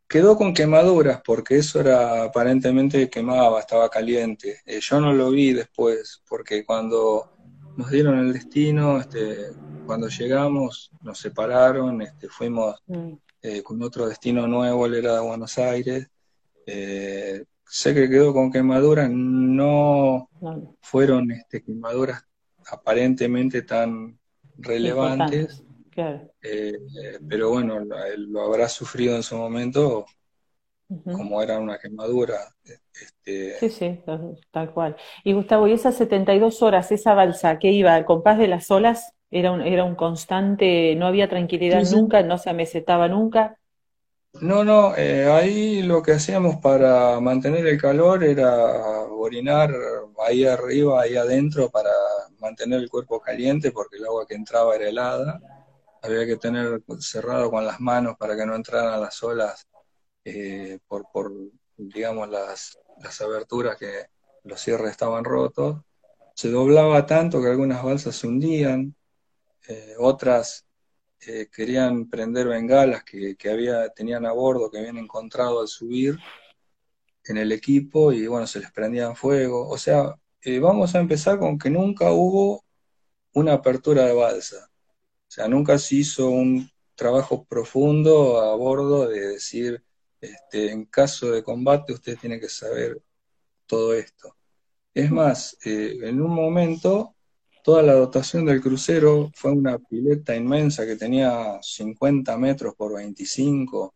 Quedó 0.09 0.36
con 0.36 0.54
quemaduras 0.54 1.20
porque 1.24 1.57
eso 1.57 1.80
era 1.80 2.24
aparentemente 2.24 3.11
quemaba, 3.11 3.61
estaba 3.61 3.88
caliente. 3.88 4.61
Eh, 4.64 4.78
yo 4.80 5.00
no 5.00 5.12
lo 5.12 5.30
vi 5.30 5.52
después 5.52 6.22
porque 6.28 6.64
cuando 6.64 7.32
nos 7.76 7.90
dieron 7.90 8.18
el 8.18 8.32
destino, 8.32 8.98
este, 8.98 9.36
cuando 9.84 10.09
llegamos 10.09 10.90
nos 11.02 11.18
separaron, 11.18 12.02
este, 12.02 12.28
fuimos 12.28 12.76
mm. 12.86 13.12
eh, 13.42 13.62
con 13.62 13.82
otro 13.82 14.07
destino 14.07 14.46
nuevo, 14.46 14.86
él 14.86 14.94
era 14.94 15.14
de 15.14 15.20
Buenos 15.20 15.59
Aires. 15.59 16.09
Eh, 16.66 17.44
sé 17.64 17.94
que 17.94 18.09
quedó 18.09 18.32
con 18.32 18.52
quemaduras, 18.52 19.11
no 19.11 20.30
fueron 20.80 21.32
este, 21.32 21.62
quemaduras 21.62 22.24
aparentemente 22.68 23.62
tan 23.62 24.18
relevantes. 24.57 25.62
Eh, 26.42 26.72
pero 27.28 27.51
bueno, 27.51 27.80
lo 28.16 28.40
habrá 28.42 28.68
sufrido 28.68 29.16
en 29.16 29.22
su 29.22 29.36
momento 29.36 30.07
como 30.88 31.42
era 31.42 31.59
una 31.59 31.78
quemadura. 31.78 32.36
Este... 32.92 33.59
Sí, 33.59 33.70
sí, 33.70 34.01
tal 34.51 34.72
cual. 34.72 34.97
Y 35.24 35.32
Gustavo, 35.32 35.66
¿y 35.66 35.72
esas 35.72 35.97
72 35.97 36.62
horas, 36.62 36.92
esa 36.92 37.14
balsa 37.14 37.59
que 37.59 37.72
iba 37.72 37.94
al 37.94 38.05
compás 38.05 38.38
de 38.38 38.49
las 38.49 38.70
olas, 38.70 39.12
era 39.30 39.51
un, 39.53 39.62
era 39.62 39.84
un 39.84 39.94
constante, 39.94 40.94
no 40.97 41.07
había 41.07 41.28
tranquilidad 41.28 41.82
nunca, 41.90 42.22
no 42.22 42.38
se 42.38 42.51
amesetaba 42.51 43.09
nunca? 43.09 43.59
No, 44.42 44.64
no, 44.64 44.94
eh, 44.97 45.30
ahí 45.30 45.82
lo 45.82 46.03
que 46.03 46.12
hacíamos 46.12 46.57
para 46.57 47.18
mantener 47.20 47.66
el 47.66 47.80
calor 47.80 48.22
era 48.22 49.05
orinar 49.09 49.72
ahí 50.26 50.44
arriba, 50.44 51.01
ahí 51.01 51.16
adentro, 51.16 51.70
para 51.70 51.90
mantener 52.38 52.80
el 52.80 52.90
cuerpo 52.90 53.18
caliente, 53.18 53.72
porque 53.72 53.97
el 53.97 54.05
agua 54.05 54.26
que 54.26 54.34
entraba 54.34 54.76
era 54.76 54.90
helada 54.90 55.55
había 56.07 56.26
que 56.26 56.36
tener 56.36 56.82
cerrado 57.00 57.50
con 57.50 57.64
las 57.64 57.80
manos 57.80 58.16
para 58.18 58.36
que 58.36 58.46
no 58.46 58.54
entraran 58.54 59.00
las 59.00 59.22
olas 59.22 59.66
eh, 60.24 60.78
por, 60.86 61.07
por, 61.12 61.32
digamos, 61.76 62.28
las, 62.28 62.78
las 63.02 63.20
aberturas 63.20 63.76
que 63.76 64.07
los 64.44 64.61
cierres 64.61 64.90
estaban 64.90 65.24
rotos. 65.24 65.82
Se 66.34 66.50
doblaba 66.50 67.07
tanto 67.07 67.40
que 67.40 67.48
algunas 67.48 67.82
balsas 67.82 68.16
se 68.16 68.26
hundían, 68.26 68.94
eh, 69.68 69.94
otras 69.98 70.66
eh, 71.26 71.48
querían 71.52 72.09
prender 72.09 72.48
bengalas 72.48 73.04
que, 73.04 73.36
que, 73.36 73.50
había, 73.50 73.88
tenían 73.90 74.26
a 74.26 74.32
bordo, 74.32 74.70
que 74.70 74.78
habían 74.78 74.98
encontrado 74.98 75.61
al 75.61 75.68
subir 75.68 76.18
en 77.24 77.36
el 77.38 77.52
equipo 77.52 78.12
y 78.12 78.26
bueno, 78.26 78.46
se 78.46 78.61
les 78.61 78.70
prendían 78.72 79.16
fuego. 79.16 79.68
O 79.68 79.78
sea, 79.78 80.14
vamos 80.61 80.94
a 80.94 81.00
empezar 81.00 81.38
con 81.38 81.59
que 81.59 81.70
nunca 81.70 82.12
hubo 82.12 82.64
una 83.32 83.54
apertura 83.54 84.07
de 84.07 84.12
balsa. 84.12 84.70
O 85.28 85.30
sea, 85.30 85.48
nunca 85.48 85.78
se 85.78 85.96
hizo 85.96 86.28
un 86.28 86.70
trabajo 86.94 87.44
profundo 87.44 88.40
a 88.40 88.54
bordo 88.56 89.08
de 89.08 89.20
decir, 89.28 89.84
este, 90.20 90.72
en 90.72 90.86
caso 90.86 91.30
de 91.30 91.42
combate 91.42 91.92
usted 91.92 92.18
tiene 92.18 92.40
que 92.40 92.48
saber 92.48 93.02
todo 93.66 93.94
esto. 93.94 94.36
Es 94.94 95.10
más, 95.10 95.58
eh, 95.64 95.98
en 96.02 96.20
un 96.22 96.32
momento 96.34 97.16
toda 97.62 97.82
la 97.82 97.94
dotación 97.94 98.46
del 98.46 98.62
crucero 98.62 99.30
fue 99.34 99.52
una 99.52 99.78
pileta 99.78 100.34
inmensa 100.36 100.86
que 100.86 100.96
tenía 100.96 101.58
50 101.62 102.36
metros 102.38 102.74
por 102.76 102.94
25 102.94 103.94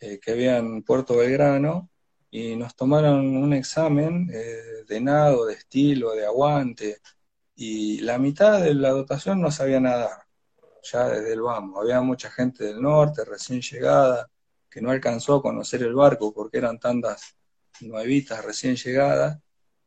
eh, 0.00 0.20
que 0.20 0.32
había 0.32 0.58
en 0.58 0.82
Puerto 0.82 1.16
Belgrano 1.16 1.90
y 2.30 2.56
nos 2.56 2.76
tomaron 2.76 3.36
un 3.36 3.52
examen 3.54 4.30
eh, 4.32 4.84
de 4.86 5.00
nado, 5.00 5.46
de 5.46 5.54
estilo, 5.54 6.14
de 6.14 6.26
aguante 6.26 6.98
y 7.56 8.00
la 8.00 8.18
mitad 8.18 8.60
de 8.62 8.74
la 8.74 8.90
dotación 8.90 9.40
no 9.40 9.50
sabía 9.50 9.80
nadar 9.80 10.21
ya 10.82 11.08
desde 11.08 11.32
el 11.32 11.42
vamos. 11.42 11.80
Había 11.80 12.00
mucha 12.00 12.30
gente 12.30 12.64
del 12.64 12.80
norte, 12.80 13.24
recién 13.24 13.60
llegada, 13.60 14.28
que 14.68 14.80
no 14.80 14.90
alcanzó 14.90 15.36
a 15.36 15.42
conocer 15.42 15.82
el 15.82 15.94
barco 15.94 16.32
porque 16.32 16.58
eran 16.58 16.78
tantas 16.78 17.36
nuevitas 17.80 18.44
recién 18.44 18.76
llegadas. 18.76 19.38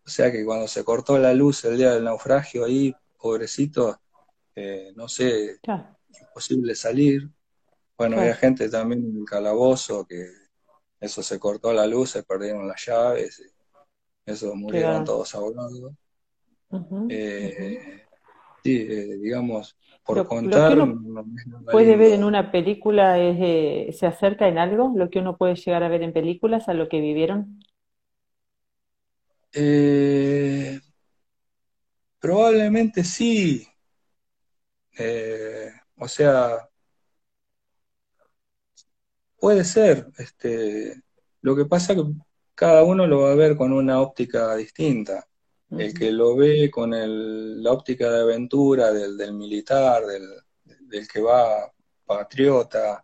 O 0.06 0.10
sea 0.10 0.32
que 0.32 0.46
cuando 0.46 0.68
se 0.68 0.84
cortó 0.84 1.18
la 1.18 1.34
luz 1.34 1.66
el 1.66 1.78
día 1.78 1.94
del 1.94 2.04
naufragio 2.04 2.66
ahí, 2.66 2.96
pobrecito, 3.18 4.00
eh, 4.56 4.94
no 4.96 5.08
sé, 5.08 5.60
imposible 6.20 6.76
salir. 6.76 7.30
Bueno, 7.98 8.20
había 8.20 8.36
gente 8.36 8.70
también 8.70 9.04
en 9.06 9.18
el 9.18 9.26
calabozo 9.26 10.06
que 10.06 10.30
eso 11.00 11.24
se 11.24 11.40
cortó 11.40 11.74
la 11.74 11.88
luz, 11.88 12.12
se 12.12 12.24
perdieron 12.24 12.68
las 12.68 12.86
llaves, 12.86 13.42
eso 14.26 14.56
murieron 14.56 15.04
todos 15.04 15.34
ahogados. 15.36 15.94
Eh, 17.10 18.05
eh, 18.74 19.18
digamos, 19.18 19.78
por 20.04 20.28
contar. 20.28 20.78
puede 21.72 21.98
ver 21.98 22.14
en 22.14 22.24
una 22.24 22.52
película 22.52 23.20
es, 23.20 23.38
eh, 23.40 23.94
se 23.94 24.06
acerca 24.06 24.48
en 24.48 24.58
algo, 24.58 24.94
lo 24.96 25.10
que 25.10 25.20
uno 25.20 25.38
puede 25.38 25.56
llegar 25.56 25.84
a 25.84 25.90
ver 25.90 26.04
en 26.04 26.14
películas, 26.14 26.70
a 26.70 26.74
lo 26.74 26.88
que 26.88 27.02
vivieron. 27.02 27.60
Eh, 29.54 30.80
probablemente 32.20 33.04
sí. 33.04 33.68
Eh, 34.98 35.72
o 35.98 36.08
sea, 36.08 36.70
puede 39.40 39.64
ser. 39.64 40.08
Este, 40.18 41.02
lo 41.42 41.56
que 41.56 41.66
pasa 41.66 41.94
es 41.94 42.00
que 42.00 42.06
cada 42.54 42.84
uno 42.84 43.08
lo 43.08 43.22
va 43.22 43.32
a 43.32 43.36
ver 43.36 43.56
con 43.56 43.74
una 43.74 44.02
óptica 44.02 44.56
distinta. 44.56 45.28
El 45.72 45.94
que 45.94 46.12
lo 46.12 46.36
ve 46.36 46.70
con 46.70 46.92
la 46.92 47.72
óptica 47.72 48.10
de 48.12 48.22
aventura 48.22 48.92
del, 48.92 49.34
militar, 49.34 50.04
del, 50.06 51.08
que 51.08 51.22
va 51.22 51.72
patriota, 52.06 53.04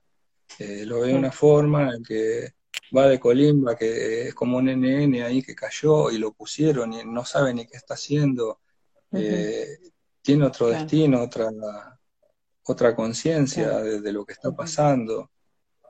eh, 0.59 0.85
lo 0.85 1.01
ve 1.01 1.09
de 1.09 1.15
una 1.15 1.31
forma, 1.31 1.89
el 1.89 2.05
que 2.05 2.53
va 2.95 3.07
de 3.07 3.19
colimba, 3.19 3.75
que 3.75 4.27
es 4.27 4.33
como 4.33 4.57
un 4.57 4.67
NN 4.69 5.23
ahí 5.23 5.41
que 5.41 5.55
cayó 5.55 6.11
y 6.11 6.17
lo 6.17 6.33
pusieron 6.33 6.93
y 6.93 7.03
no 7.03 7.25
sabe 7.25 7.53
ni 7.53 7.65
qué 7.65 7.77
está 7.77 7.95
haciendo, 7.95 8.59
eh, 9.11 9.77
tiene 10.21 10.45
otro 10.45 10.67
destino, 10.67 11.23
otra, 11.23 11.49
otra 12.63 12.95
conciencia 12.95 13.79
de, 13.79 14.11
lo 14.11 14.25
que 14.25 14.33
está 14.33 14.51
pasando. 14.51 15.31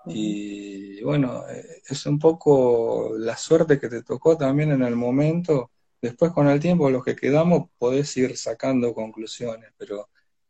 Y 0.06 1.04
bueno, 1.04 1.44
eh, 1.48 1.82
es 1.88 2.06
un 2.06 2.18
poco 2.18 3.14
la 3.18 3.38
suerte 3.38 3.80
que 3.80 3.90
te 3.90 4.04
tocó 4.04 4.38
también 4.38 4.72
en 4.72 4.84
el 4.84 4.96
momento 4.96 5.72
Después 6.02 6.32
con 6.32 6.48
el 6.48 6.60
tiempo 6.60 6.90
los 6.90 7.04
que 7.04 7.16
quedamos 7.16 7.70
podés 7.78 8.16
ir 8.18 8.36
sacando 8.36 8.94
conclusiones, 8.94 9.72
pero 9.78 10.10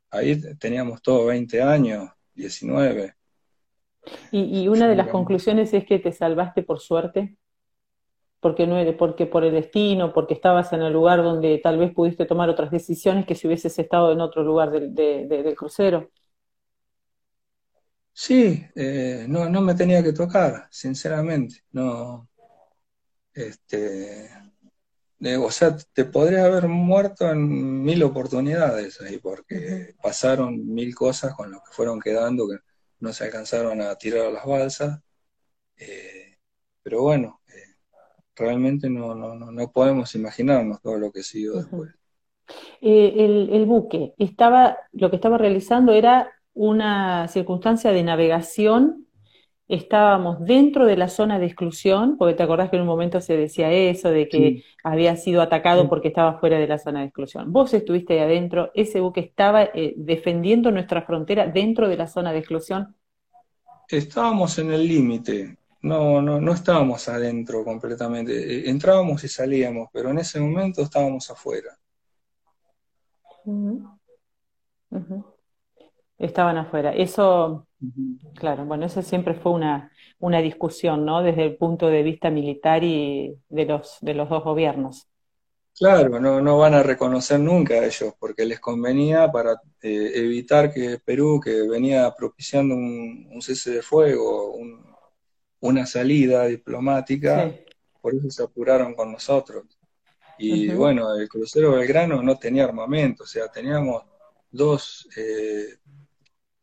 ahí 0.09 0.39
teníamos 0.57 1.01
todos 1.01 1.27
20 1.27 1.61
años, 1.61 2.09
19. 2.33 3.15
Y, 4.31 4.67
una 4.67 4.87
de 4.87 4.95
las 4.95 5.09
conclusiones 5.09 5.73
es 5.73 5.85
que 5.85 5.99
te 5.99 6.11
salvaste 6.11 6.63
por 6.63 6.79
suerte, 6.79 7.35
porque 8.39 8.65
no 8.65 8.77
porque 8.97 9.25
por 9.27 9.43
el 9.43 9.51
destino, 9.51 10.13
porque 10.13 10.33
estabas 10.33 10.73
en 10.73 10.81
el 10.81 10.93
lugar 10.93 11.21
donde 11.21 11.59
tal 11.59 11.77
vez 11.77 11.93
pudiste 11.93 12.25
tomar 12.25 12.49
otras 12.49 12.71
decisiones 12.71 13.25
que 13.25 13.35
si 13.35 13.47
hubieses 13.47 13.77
estado 13.77 14.11
en 14.11 14.21
otro 14.21 14.43
lugar 14.43 14.71
del, 14.71 15.55
crucero. 15.55 16.09
Sí, 18.13 18.65
eh, 18.75 19.25
no, 19.27 19.49
no 19.49 19.61
me 19.61 19.75
tenía 19.75 20.01
que 20.01 20.13
tocar, 20.13 20.67
sinceramente. 20.71 21.63
No, 21.71 22.27
este, 23.33 24.29
o 25.39 25.51
sea, 25.51 25.77
te 25.93 26.05
podría 26.05 26.45
haber 26.45 26.67
muerto 26.67 27.29
en 27.29 27.83
mil 27.83 28.01
oportunidades 28.03 28.99
ahí, 29.01 29.19
porque 29.19 29.93
pasaron 30.01 30.65
mil 30.73 30.95
cosas 30.95 31.35
con 31.35 31.51
lo 31.51 31.59
que 31.59 31.71
fueron 31.71 31.99
quedando, 31.99 32.47
que 32.47 32.57
no 32.99 33.13
se 33.13 33.25
alcanzaron 33.25 33.81
a 33.81 33.95
tirar 33.95 34.27
a 34.27 34.31
las 34.31 34.45
balsas. 34.45 34.99
Eh, 35.77 36.37
pero 36.81 37.03
bueno, 37.03 37.41
eh, 37.49 37.75
realmente 38.35 38.89
no, 38.89 39.13
no, 39.13 39.35
no, 39.35 39.71
podemos 39.71 40.15
imaginarnos 40.15 40.81
todo 40.81 40.97
lo 40.97 41.11
que 41.11 41.21
siguió 41.21 41.53
después. 41.53 41.91
el, 42.81 43.49
el, 43.51 43.65
buque 43.65 44.15
estaba, 44.17 44.77
lo 44.91 45.11
que 45.11 45.17
estaba 45.17 45.37
realizando 45.37 45.93
era 45.93 46.31
una 46.53 47.27
circunstancia 47.27 47.91
de 47.91 48.03
navegación 48.03 49.07
estábamos 49.71 50.43
dentro 50.43 50.85
de 50.85 50.97
la 50.97 51.07
zona 51.07 51.39
de 51.39 51.45
exclusión, 51.45 52.17
porque 52.17 52.33
te 52.33 52.43
acordás 52.43 52.69
que 52.69 52.75
en 52.75 52.81
un 52.81 52.87
momento 52.87 53.21
se 53.21 53.37
decía 53.37 53.71
eso, 53.71 54.09
de 54.09 54.27
que 54.27 54.63
había 54.83 55.15
sido 55.15 55.41
atacado 55.41 55.87
porque 55.87 56.09
estaba 56.09 56.39
fuera 56.39 56.59
de 56.59 56.67
la 56.67 56.77
zona 56.77 56.99
de 56.99 57.05
exclusión. 57.05 57.53
Vos 57.53 57.73
estuviste 57.73 58.13
ahí 58.13 58.19
adentro, 58.19 58.71
ese 58.75 58.99
buque 58.99 59.21
estaba 59.21 59.63
eh, 59.63 59.93
defendiendo 59.95 60.71
nuestra 60.71 61.03
frontera 61.03 61.47
dentro 61.47 61.87
de 61.87 61.95
la 61.95 62.07
zona 62.07 62.33
de 62.33 62.39
exclusión. 62.39 62.95
Estábamos 63.87 64.59
en 64.59 64.73
el 64.73 64.85
límite, 64.85 65.57
no, 65.83 66.21
no, 66.21 66.41
no 66.41 66.53
estábamos 66.53 67.07
adentro 67.07 67.63
completamente, 67.63 68.33
eh, 68.33 68.69
entrábamos 68.69 69.23
y 69.23 69.29
salíamos, 69.29 69.87
pero 69.93 70.09
en 70.09 70.19
ese 70.19 70.39
momento 70.41 70.81
estábamos 70.81 71.31
afuera. 71.31 71.77
Estaban 76.21 76.57
afuera. 76.57 76.93
Eso 76.93 77.67
Claro, 78.35 78.65
bueno, 78.65 78.85
eso 78.85 79.01
siempre 79.01 79.33
fue 79.33 79.51
una, 79.53 79.91
una 80.19 80.39
discusión, 80.39 81.03
¿no? 81.03 81.23
Desde 81.23 81.45
el 81.45 81.57
punto 81.57 81.87
de 81.87 82.03
vista 82.03 82.29
militar 82.29 82.83
y 82.83 83.35
de 83.49 83.65
los, 83.65 83.97
de 84.01 84.13
los 84.13 84.29
dos 84.29 84.43
gobiernos. 84.43 85.07
Claro, 85.75 86.19
no, 86.19 86.41
no 86.41 86.57
van 86.59 86.75
a 86.75 86.83
reconocer 86.83 87.39
nunca 87.39 87.75
a 87.75 87.85
ellos, 87.85 88.13
porque 88.19 88.45
les 88.45 88.59
convenía 88.59 89.31
para 89.31 89.53
eh, 89.81 90.11
evitar 90.13 90.71
que 90.71 90.99
Perú, 91.03 91.41
que 91.43 91.67
venía 91.67 92.13
propiciando 92.15 92.75
un, 92.75 93.41
cese 93.41 93.71
de 93.71 93.81
fuego, 93.81 94.55
una 95.61 95.85
salida 95.87 96.45
diplomática, 96.45 97.51
por 97.99 98.13
eso 98.13 98.29
se 98.29 98.43
apuraron 98.43 98.93
con 98.93 99.11
nosotros. 99.11 99.63
Y 100.37 100.69
bueno, 100.73 101.15
el 101.15 101.27
crucero 101.27 101.71
Belgrano 101.71 102.21
no 102.21 102.37
tenía 102.37 102.65
armamento, 102.65 103.23
o 103.23 103.27
sea, 103.27 103.47
teníamos 103.47 104.03
dos 104.51 105.07
eh, 105.15 105.77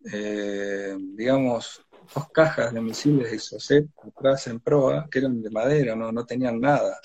eh, 0.04 0.96
digamos, 0.98 1.84
dos 2.14 2.30
cajas 2.30 2.72
de 2.72 2.80
misiles 2.80 3.32
Isocet 3.32 3.86
atrás 4.06 4.46
en 4.46 4.60
proa, 4.60 5.08
que 5.10 5.18
eran 5.18 5.42
de 5.42 5.50
madera, 5.50 5.94
no, 5.94 6.12
no 6.12 6.24
tenían 6.24 6.60
nada. 6.60 7.00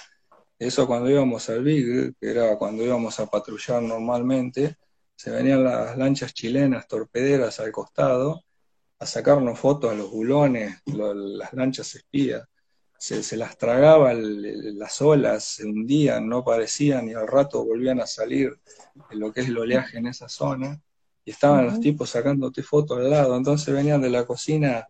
Eso 0.58 0.88
cuando 0.88 1.10
íbamos 1.10 1.50
al 1.50 1.64
Big, 1.64 2.16
que 2.20 2.30
era 2.30 2.58
cuando 2.58 2.84
íbamos 2.84 3.20
a 3.20 3.26
patrullar 3.26 3.82
normalmente, 3.82 4.78
se 5.16 5.32
venían 5.32 5.64
las 5.64 5.98
lanchas 5.98 6.34
chilenas 6.34 6.88
torpederas 6.88 7.60
al 7.60 7.72
costado 7.72 8.44
a 9.00 9.06
sacarnos 9.06 9.60
fotos 9.60 9.92
a 9.92 9.96
los 9.96 10.10
bulones, 10.12 10.82
las 10.86 11.54
lanchas 11.54 11.96
espías. 11.96 12.48
Se, 12.98 13.36
las 13.36 13.58
tragaba 13.58 14.14
las 14.14 15.02
olas, 15.02 15.44
se 15.44 15.66
hundían, 15.66 16.30
no 16.30 16.38
aparecían 16.38 17.10
y 17.10 17.14
al 17.14 17.28
rato 17.28 17.66
volvían 17.66 18.00
a 18.00 18.08
salir 18.08 18.58
lo 19.12 19.34
que 19.34 19.42
es 19.42 19.50
el 19.50 19.58
oleaje 19.58 19.98
en 19.98 20.08
esa 20.08 20.30
zona 20.30 20.82
y 21.26 21.32
estaban 21.32 21.66
los 21.66 21.80
tipos 21.80 22.10
sacándote 22.10 22.64
fotos 22.64 22.98
al 23.00 23.10
lado. 23.10 23.36
Entonces 23.36 23.74
venían 23.74 24.02
de 24.02 24.10
la 24.10 24.26
cocina 24.26 24.86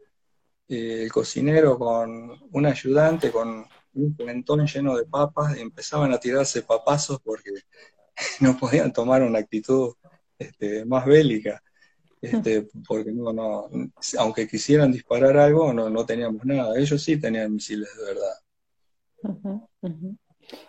eh, 0.67 1.03
el 1.03 1.11
cocinero 1.11 1.77
con 1.77 2.31
un 2.51 2.65
ayudante 2.65 3.31
con 3.31 3.65
un 3.95 4.15
plantón 4.15 4.65
lleno 4.65 4.95
de 4.95 5.05
papas 5.05 5.57
y 5.57 5.61
empezaban 5.61 6.11
a 6.13 6.19
tirarse 6.19 6.63
papazos 6.63 7.19
porque 7.21 7.51
no 8.39 8.57
podían 8.57 8.91
tomar 8.91 9.21
una 9.21 9.39
actitud 9.39 9.93
este, 10.37 10.85
más 10.85 11.05
bélica. 11.05 11.61
Este, 12.21 12.67
porque 12.87 13.11
no, 13.11 13.33
no, 13.33 13.69
aunque 14.17 14.47
quisieran 14.47 14.91
disparar 14.91 15.37
algo, 15.37 15.73
no, 15.73 15.89
no 15.89 16.05
teníamos 16.05 16.45
nada. 16.45 16.77
Ellos 16.79 17.01
sí 17.03 17.17
tenían 17.17 17.53
misiles 17.53 17.89
de 17.97 18.05
verdad. 18.05 18.35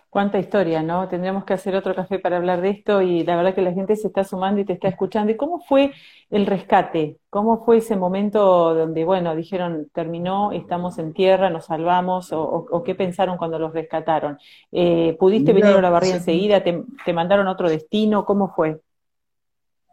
Cuánta 0.09 0.39
historia, 0.39 0.81
¿no? 0.81 1.09
Tendríamos 1.09 1.43
que 1.43 1.53
hacer 1.53 1.75
otro 1.75 1.93
café 1.93 2.19
para 2.19 2.37
hablar 2.37 2.61
de 2.61 2.69
esto 2.69 3.01
y 3.01 3.25
la 3.25 3.35
verdad 3.35 3.53
que 3.53 3.61
la 3.61 3.73
gente 3.73 3.97
se 3.97 4.07
está 4.07 4.23
sumando 4.23 4.61
y 4.61 4.65
te 4.65 4.71
está 4.71 4.87
escuchando. 4.87 5.29
¿Y 5.29 5.35
cómo 5.35 5.59
fue 5.59 5.91
el 6.29 6.45
rescate? 6.45 7.17
¿Cómo 7.29 7.65
fue 7.65 7.77
ese 7.77 7.97
momento 7.97 8.73
donde, 8.73 9.03
bueno, 9.03 9.35
dijeron, 9.35 9.89
terminó, 9.93 10.53
estamos 10.53 10.99
en 10.99 11.11
tierra, 11.11 11.49
nos 11.49 11.65
salvamos? 11.65 12.29
¿O, 12.31 12.81
qué 12.85 12.95
pensaron 12.95 13.37
cuando 13.37 13.59
los 13.59 13.73
rescataron? 13.73 14.37
Eh, 14.71 15.17
¿Pudiste 15.19 15.51
venir 15.51 15.75
a 15.75 15.81
la 15.81 15.89
barría 15.89 16.15
enseguida? 16.15 16.63
Te, 16.63 16.81
¿Te 17.03 17.11
mandaron 17.11 17.47
a 17.47 17.51
otro 17.51 17.69
destino? 17.69 18.23
¿Cómo 18.23 18.53
fue? 18.55 18.79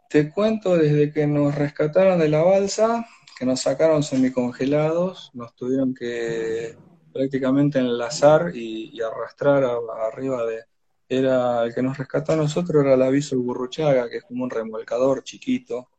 Te 0.09 0.31
cuento 0.31 0.77
desde 0.77 1.11
que 1.11 1.27
nos 1.27 1.53
rescataron 1.53 2.17
de 2.17 2.29
la 2.29 2.43
balsa, 2.43 3.05
que 3.37 3.45
nos 3.45 3.59
sacaron 3.59 4.03
semicongelados, 4.03 5.31
nos 5.33 5.53
tuvieron 5.55 5.93
que 5.93 6.77
prácticamente 7.13 7.79
enlazar 7.79 8.51
y, 8.55 8.89
y 8.93 9.01
arrastrar 9.01 9.63
arriba 9.63 10.45
de... 10.45 10.63
Era 11.09 11.63
el 11.65 11.75
que 11.75 11.83
nos 11.83 11.97
rescató 11.97 12.33
a 12.33 12.35
nosotros 12.37 12.83
era 12.83 12.95
el 12.95 13.01
aviso 13.01 13.37
Burruchaga, 13.39 14.09
que 14.09 14.17
es 14.17 14.23
como 14.23 14.43
un 14.45 14.49
remolcador 14.49 15.23
chiquito. 15.23 15.89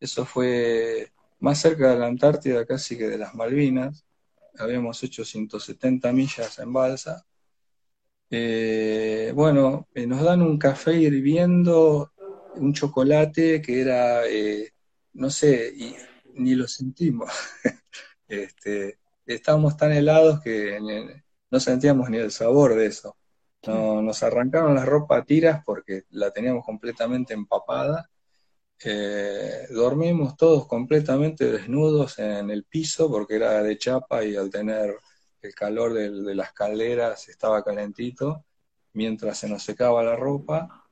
Eso 0.00 0.24
fue 0.26 1.12
más 1.40 1.60
cerca 1.60 1.90
de 1.90 1.98
la 1.98 2.06
Antártida 2.06 2.66
casi 2.66 2.96
que 2.98 3.08
de 3.08 3.18
las 3.18 3.34
Malvinas. 3.34 4.04
Habíamos 4.58 5.02
hecho 5.02 5.24
170 5.24 6.12
millas 6.12 6.58
en 6.58 6.72
balsa. 6.72 7.24
Eh, 8.30 9.32
bueno, 9.34 9.88
eh, 9.94 10.06
nos 10.06 10.22
dan 10.22 10.42
un 10.42 10.58
café 10.58 10.94
hirviendo, 10.96 12.12
un 12.56 12.72
chocolate 12.72 13.62
que 13.62 13.80
era, 13.80 14.26
eh, 14.26 14.72
no 15.14 15.30
sé, 15.30 15.72
ni 16.34 16.54
lo 16.54 16.66
sentimos. 16.66 17.30
este, 18.28 18.98
estábamos 19.26 19.76
tan 19.76 19.92
helados 19.92 20.40
que 20.42 20.78
no 21.50 21.60
sentíamos 21.60 22.10
ni 22.10 22.18
el 22.18 22.30
sabor 22.32 22.74
de 22.74 22.86
eso. 22.86 23.16
nos 23.66 24.22
arrancaron 24.22 24.74
la 24.74 24.84
ropa 24.84 25.18
a 25.18 25.24
tiras 25.24 25.62
porque 25.64 26.04
la 26.10 26.30
teníamos 26.30 26.64
completamente 26.64 27.34
empapada. 27.34 28.10
Eh, 28.84 29.66
dormimos 29.70 30.36
todos 30.36 30.66
completamente 30.66 31.50
desnudos 31.50 32.18
en 32.18 32.50
el 32.50 32.64
piso 32.64 33.10
porque 33.10 33.36
era 33.36 33.62
de 33.62 33.78
chapa 33.78 34.24
y 34.24 34.36
al 34.36 34.50
tener 34.50 34.96
el 35.42 35.54
calor 35.54 35.94
de, 35.94 36.34
las 36.34 36.52
calderas 36.52 37.28
estaba 37.28 37.62
calentito 37.62 38.44
mientras 38.92 39.38
se 39.38 39.48
nos 39.48 39.62
secaba 39.62 40.02
la 40.02 40.16
ropa 40.16 40.84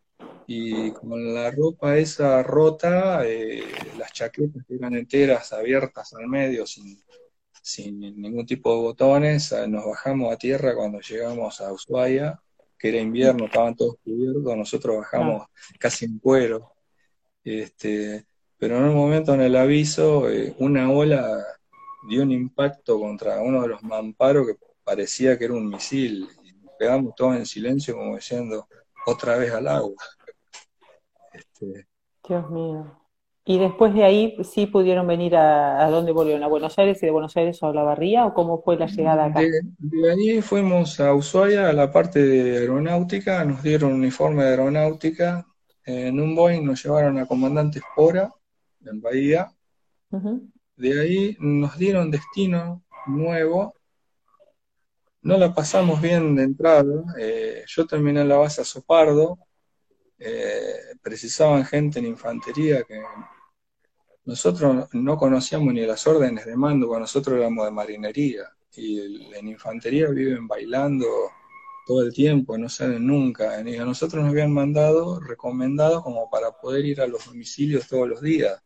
y 0.46 0.92
con 0.92 1.34
la 1.34 1.50
ropa 1.50 1.96
esa 1.96 2.42
rota, 2.42 3.26
eh, 3.26 3.62
las 3.98 4.12
chaquetas 4.12 4.64
que 4.66 4.74
eran 4.76 4.94
enteras, 4.94 5.52
abiertas 5.52 6.12
al 6.14 6.28
medio, 6.28 6.66
sin, 6.66 7.02
sin 7.62 8.00
ningún 8.00 8.44
tipo 8.44 8.74
de 8.74 8.82
botones, 8.82 9.54
nos 9.68 9.86
bajamos 9.86 10.32
a 10.32 10.36
tierra 10.36 10.74
cuando 10.74 11.00
llegamos 11.00 11.60
a 11.60 11.72
Ushuaia, 11.72 12.38
que 12.76 12.88
era 12.88 12.98
invierno, 12.98 13.46
estaban 13.46 13.76
todos 13.76 13.94
cubiertos, 14.04 14.56
nosotros 14.56 14.98
bajamos 14.98 15.46
casi 15.78 16.06
en 16.06 16.18
cuero. 16.18 16.72
Este, 17.44 18.26
pero 18.58 18.76
en 18.76 18.84
un 18.84 18.94
momento 18.94 19.32
en 19.34 19.42
el 19.42 19.56
aviso, 19.56 20.28
eh, 20.28 20.54
una 20.58 20.90
ola 20.90 21.44
dio 22.08 22.24
un 22.24 22.32
impacto 22.32 22.98
contra 22.98 23.40
uno 23.40 23.62
de 23.62 23.68
los 23.68 23.82
mamparos 23.84 24.48
que 24.48 24.56
parecía 24.82 25.38
que 25.38 25.44
era 25.44 25.54
un 25.54 25.68
misil, 25.68 26.28
y 26.42 26.52
quedamos 26.78 27.14
todos 27.14 27.36
en 27.36 27.46
silencio 27.46 27.94
como 27.94 28.16
diciendo, 28.16 28.66
otra 29.06 29.36
vez 29.36 29.52
al 29.52 29.68
agua. 29.68 30.02
Este, 31.32 31.86
Dios 32.28 32.50
mío. 32.50 33.01
Y 33.44 33.58
después 33.58 33.92
de 33.92 34.04
ahí 34.04 34.36
sí 34.44 34.66
pudieron 34.66 35.06
venir 35.06 35.34
a, 35.34 35.84
a 35.84 35.90
dónde 35.90 36.12
volvieron, 36.12 36.44
a 36.44 36.48
Buenos 36.48 36.78
Aires 36.78 37.02
y 37.02 37.06
de 37.06 37.12
Buenos 37.12 37.36
Aires 37.36 37.60
a 37.62 37.72
La 37.72 37.82
Barría 37.82 38.24
o 38.24 38.34
cómo 38.34 38.62
fue 38.62 38.76
la 38.76 38.86
llegada 38.86 39.24
acá. 39.24 39.40
De, 39.40 40.10
allí 40.12 40.40
fuimos 40.42 41.00
a 41.00 41.12
Ushuaia, 41.12 41.68
a 41.68 41.72
la 41.72 41.90
parte 41.90 42.22
de 42.22 42.58
aeronáutica, 42.58 43.44
nos 43.44 43.62
dieron 43.62 43.92
un 43.92 43.98
uniforme 43.98 44.44
de 44.44 44.50
aeronáutica, 44.50 45.44
en 45.84 46.20
un 46.20 46.34
Boeing. 46.34 46.64
Nos 46.64 46.84
llevaron 46.84 47.18
a 47.18 47.26
Comandante 47.26 47.80
Espora, 47.80 48.32
en 48.84 49.00
Bahía, 49.00 49.52
de 50.76 51.00
ahí 51.00 51.36
nos 51.40 51.78
dieron 51.78 52.10
destino 52.10 52.82
nuevo, 53.06 53.74
no 55.22 55.38
la 55.38 55.54
pasamos 55.54 56.00
bien 56.00 56.34
de 56.34 56.42
entrada, 56.42 57.04
eh, 57.18 57.64
yo 57.66 57.86
terminé 57.86 58.20
en 58.22 58.28
la 58.28 58.36
base 58.36 58.60
a 58.60 58.64
Sopardo, 58.64 59.38
eh, 60.18 60.96
precisaban 61.00 61.64
gente 61.64 62.00
en 62.00 62.06
infantería 62.06 62.82
que 62.82 63.00
nosotros 64.24 64.88
no 64.92 65.16
conocíamos 65.16 65.74
ni 65.74 65.80
las 65.86 66.06
órdenes 66.06 66.46
de 66.46 66.56
mando, 66.56 66.86
cuando 66.86 67.02
nosotros 67.02 67.38
éramos 67.38 67.64
de 67.64 67.72
marinería, 67.72 68.44
y 68.76 69.34
en 69.34 69.48
infantería 69.48 70.08
viven 70.08 70.46
bailando 70.46 71.06
todo 71.86 72.02
el 72.02 72.12
tiempo, 72.12 72.56
no 72.56 72.68
salen 72.68 73.06
nunca. 73.06 73.60
Y 73.68 73.76
a 73.76 73.84
nosotros 73.84 74.22
nos 74.22 74.30
habían 74.30 74.52
mandado, 74.52 75.20
recomendado 75.20 76.02
como 76.02 76.30
para 76.30 76.52
poder 76.52 76.84
ir 76.84 77.00
a 77.00 77.06
los 77.06 77.26
domicilios 77.26 77.88
todos 77.88 78.08
los 78.08 78.22
días, 78.22 78.62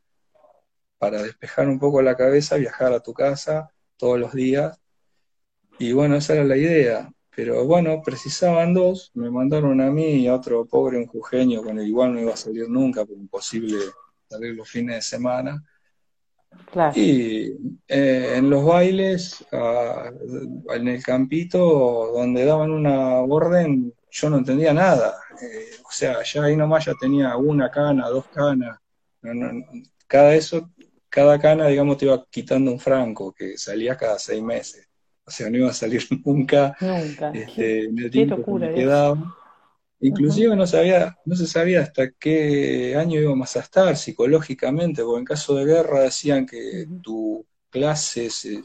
para 0.99 1.23
despejar 1.23 1.69
un 1.69 1.79
poco 1.79 2.03
la 2.03 2.17
cabeza, 2.17 2.57
viajar 2.57 2.93
a 2.93 3.01
tu 3.01 3.13
casa 3.13 3.73
todos 3.97 4.19
los 4.19 4.33
días. 4.33 4.79
Y 5.79 5.93
bueno, 5.93 6.17
esa 6.17 6.35
era 6.35 6.45
la 6.45 6.57
idea. 6.57 7.11
Pero 7.35 7.67
bueno, 7.67 8.01
precisaban 8.03 8.73
dos, 8.73 9.11
me 9.15 9.31
mandaron 9.31 9.81
a 9.83 9.91
mí 9.91 10.23
y 10.23 10.27
a 10.27 10.35
otro 10.35 10.65
pobre 10.67 10.97
un 10.97 11.07
jujeño 11.07 11.63
con 11.63 11.79
el 11.79 11.87
igual 11.87 12.15
no 12.15 12.21
iba 12.21 12.33
a 12.33 12.37
salir 12.37 12.69
nunca, 12.69 13.05
porque 13.05 13.21
imposible 13.21 13.77
salir 14.29 14.55
los 14.55 14.69
fines 14.69 14.97
de 14.97 15.03
semana. 15.03 15.65
Y 16.95 17.53
eh, 17.89 18.35
en 18.37 18.51
los 18.51 18.65
bailes, 18.65 19.45
ah, 19.53 20.11
en 20.75 20.89
el 20.89 21.03
campito 21.03 22.13
donde 22.15 22.45
daban 22.45 22.71
una 22.71 23.19
orden, 23.21 23.93
yo 24.11 24.31
no 24.31 24.39
entendía 24.39 24.73
nada. 24.73 25.17
Eh, 25.43 25.77
o 25.85 25.91
sea, 25.91 26.23
ya 26.23 26.45
ahí 26.45 26.57
nomás 26.57 26.87
ya 26.87 26.95
tenía 27.01 27.37
una 27.37 27.71
cana, 27.71 28.09
dos 28.09 28.27
canas. 28.29 28.79
cada 30.07 30.35
eso, 30.35 30.71
cada 31.09 31.39
cana, 31.39 31.67
digamos, 31.67 31.99
te 31.99 32.07
iba 32.07 32.25
quitando 32.31 32.73
un 32.73 32.81
franco 32.81 33.33
que 33.33 33.59
salía 33.59 33.97
cada 33.97 34.19
seis 34.19 34.43
meses. 34.43 34.89
O 35.25 35.31
sea, 35.31 35.51
no 35.51 35.59
iba 35.59 35.71
a 35.71 35.75
salir 35.75 36.03
nunca, 36.25 36.77
nunca. 36.81 37.31
Este, 37.33 37.85
en 37.85 37.99
el 37.99 38.11
tiempo 38.11 38.45
que 38.45 38.53
me 38.53 38.75
quedaba. 38.75 39.37
Inclusive 40.01 40.55
no, 40.55 40.67
sabía, 40.67 41.17
no 41.25 41.35
se 41.35 41.47
sabía 41.47 41.81
hasta 41.81 42.11
qué 42.11 42.95
año 42.97 43.19
íbamos 43.19 43.57
a 43.57 43.61
estar 43.61 43.97
psicológicamente, 43.97 45.03
porque 45.03 45.19
en 45.21 45.25
caso 45.25 45.55
de 45.55 45.65
guerra 45.65 46.03
decían 46.03 46.45
que 46.45 46.87
tu 47.03 47.47
clase 47.71 48.29
se 48.31 48.63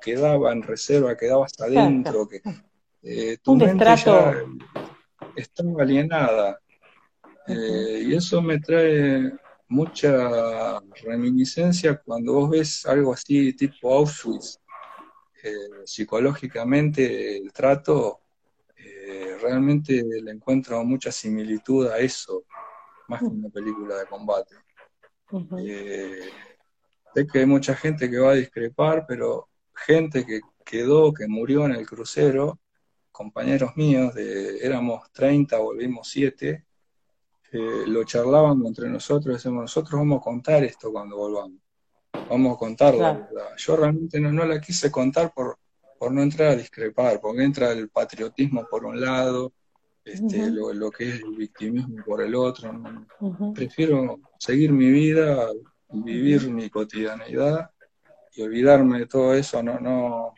quedaba 0.00 0.52
en 0.52 0.62
reserva, 0.62 1.16
quedaba 1.16 1.46
hasta 1.46 1.64
adentro, 1.64 2.28
que 2.28 2.42
eh, 3.02 3.38
tu 3.42 3.56
mente 3.56 3.84
ya 3.84 4.34
estaba 5.36 5.82
alienada. 5.82 6.58
Eh, 7.46 8.04
y 8.06 8.14
eso 8.14 8.42
me 8.42 8.58
trae 8.58 9.32
mucha 9.68 10.80
reminiscencia 11.02 11.96
cuando 11.96 12.34
vos 12.34 12.50
ves 12.50 12.86
algo 12.86 13.12
así 13.12 13.54
tipo 13.54 13.92
Auschwitz. 13.92 14.58
Eh, 15.42 15.84
psicológicamente 15.84 17.36
el 17.36 17.52
trato 17.52 18.23
realmente 19.40 20.02
le 20.02 20.30
encuentro 20.30 20.82
mucha 20.84 21.12
similitud 21.12 21.88
a 21.88 21.98
eso, 21.98 22.44
más 23.08 23.20
que 23.20 23.26
una 23.26 23.48
película 23.48 23.96
de 23.96 24.06
combate. 24.06 24.54
Eh, 25.58 26.20
sé 27.14 27.26
que 27.26 27.40
hay 27.40 27.46
mucha 27.46 27.74
gente 27.74 28.10
que 28.10 28.18
va 28.18 28.32
a 28.32 28.36
discrepar, 28.36 29.04
pero 29.06 29.48
gente 29.74 30.24
que 30.24 30.40
quedó, 30.64 31.12
que 31.12 31.26
murió 31.26 31.66
en 31.66 31.72
el 31.72 31.86
crucero, 31.86 32.60
compañeros 33.10 33.76
míos, 33.76 34.14
de, 34.14 34.58
éramos 34.58 35.10
30, 35.12 35.58
volvimos 35.58 36.08
7, 36.08 36.64
eh, 37.52 37.84
lo 37.86 38.04
charlábamos 38.04 38.66
entre 38.66 38.88
nosotros, 38.88 39.36
decimos, 39.36 39.62
nosotros 39.62 40.00
vamos 40.00 40.20
a 40.20 40.24
contar 40.24 40.64
esto 40.64 40.90
cuando 40.90 41.16
volvamos, 41.16 41.60
vamos 42.28 42.56
a 42.56 42.58
contar 42.58 42.94
la 42.94 43.12
verdad. 43.12 43.50
Yo 43.56 43.76
realmente 43.76 44.18
no, 44.20 44.32
no 44.32 44.44
la 44.44 44.60
quise 44.60 44.90
contar 44.90 45.32
por, 45.32 45.58
por 45.98 46.12
no 46.12 46.22
entrar 46.22 46.50
a 46.50 46.56
discrepar, 46.56 47.20
porque 47.20 47.42
entra 47.42 47.72
el 47.72 47.88
patriotismo 47.88 48.66
por 48.70 48.84
un 48.84 49.00
lado, 49.00 49.52
este, 50.04 50.50
lo, 50.50 50.90
que 50.90 51.08
es 51.08 51.22
el 51.22 51.34
victimismo 51.34 52.04
por 52.04 52.20
el 52.20 52.34
otro. 52.34 52.70
Prefiero 53.54 54.20
seguir 54.38 54.70
mi 54.72 54.90
vida, 54.90 55.48
vivir 55.88 56.50
mi 56.50 56.68
cotidianeidad 56.68 57.70
y 58.34 58.42
olvidarme 58.42 58.98
de 59.00 59.06
todo 59.06 59.34
eso, 59.34 59.62
no, 59.62 59.78
no, 59.80 60.34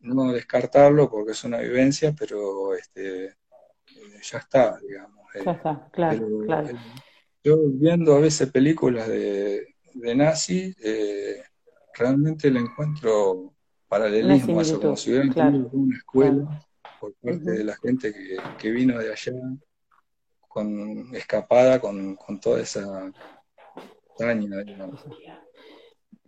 no 0.00 0.32
descartarlo 0.32 1.10
porque 1.10 1.32
es 1.32 1.44
una 1.44 1.58
vivencia, 1.58 2.14
pero 2.18 2.74
este, 2.74 3.34
ya 4.22 4.38
está, 4.38 4.78
digamos. 4.78 5.26
Eh. 5.34 5.42
Ya 5.44 5.52
está, 5.52 5.88
claro, 5.92 6.26
claro. 6.46 6.78
yo 7.44 7.56
viendo 7.74 8.14
a 8.14 8.20
veces 8.20 8.50
películas 8.50 9.08
de, 9.08 9.74
de 9.92 10.14
nazi, 10.14 10.74
eh, 10.82 11.42
realmente 11.94 12.50
le 12.50 12.60
encuentro 12.60 13.55
paralelismo 13.88 14.58
a 14.58 14.62
eso, 14.62 14.80
como 14.80 14.96
si 14.96 15.10
hubieran 15.10 15.32
tenido 15.32 15.68
una 15.72 15.96
escuela 15.96 16.60
por 17.00 17.14
parte 17.14 17.50
de 17.50 17.64
la 17.64 17.76
gente 17.76 18.12
que, 18.58 18.70
vino 18.70 18.98
de 18.98 19.12
allá, 19.12 19.32
con 20.48 21.14
escapada 21.14 21.78
con, 21.78 22.16
toda 22.40 22.60
esa 22.60 23.12
daña, 24.18 24.64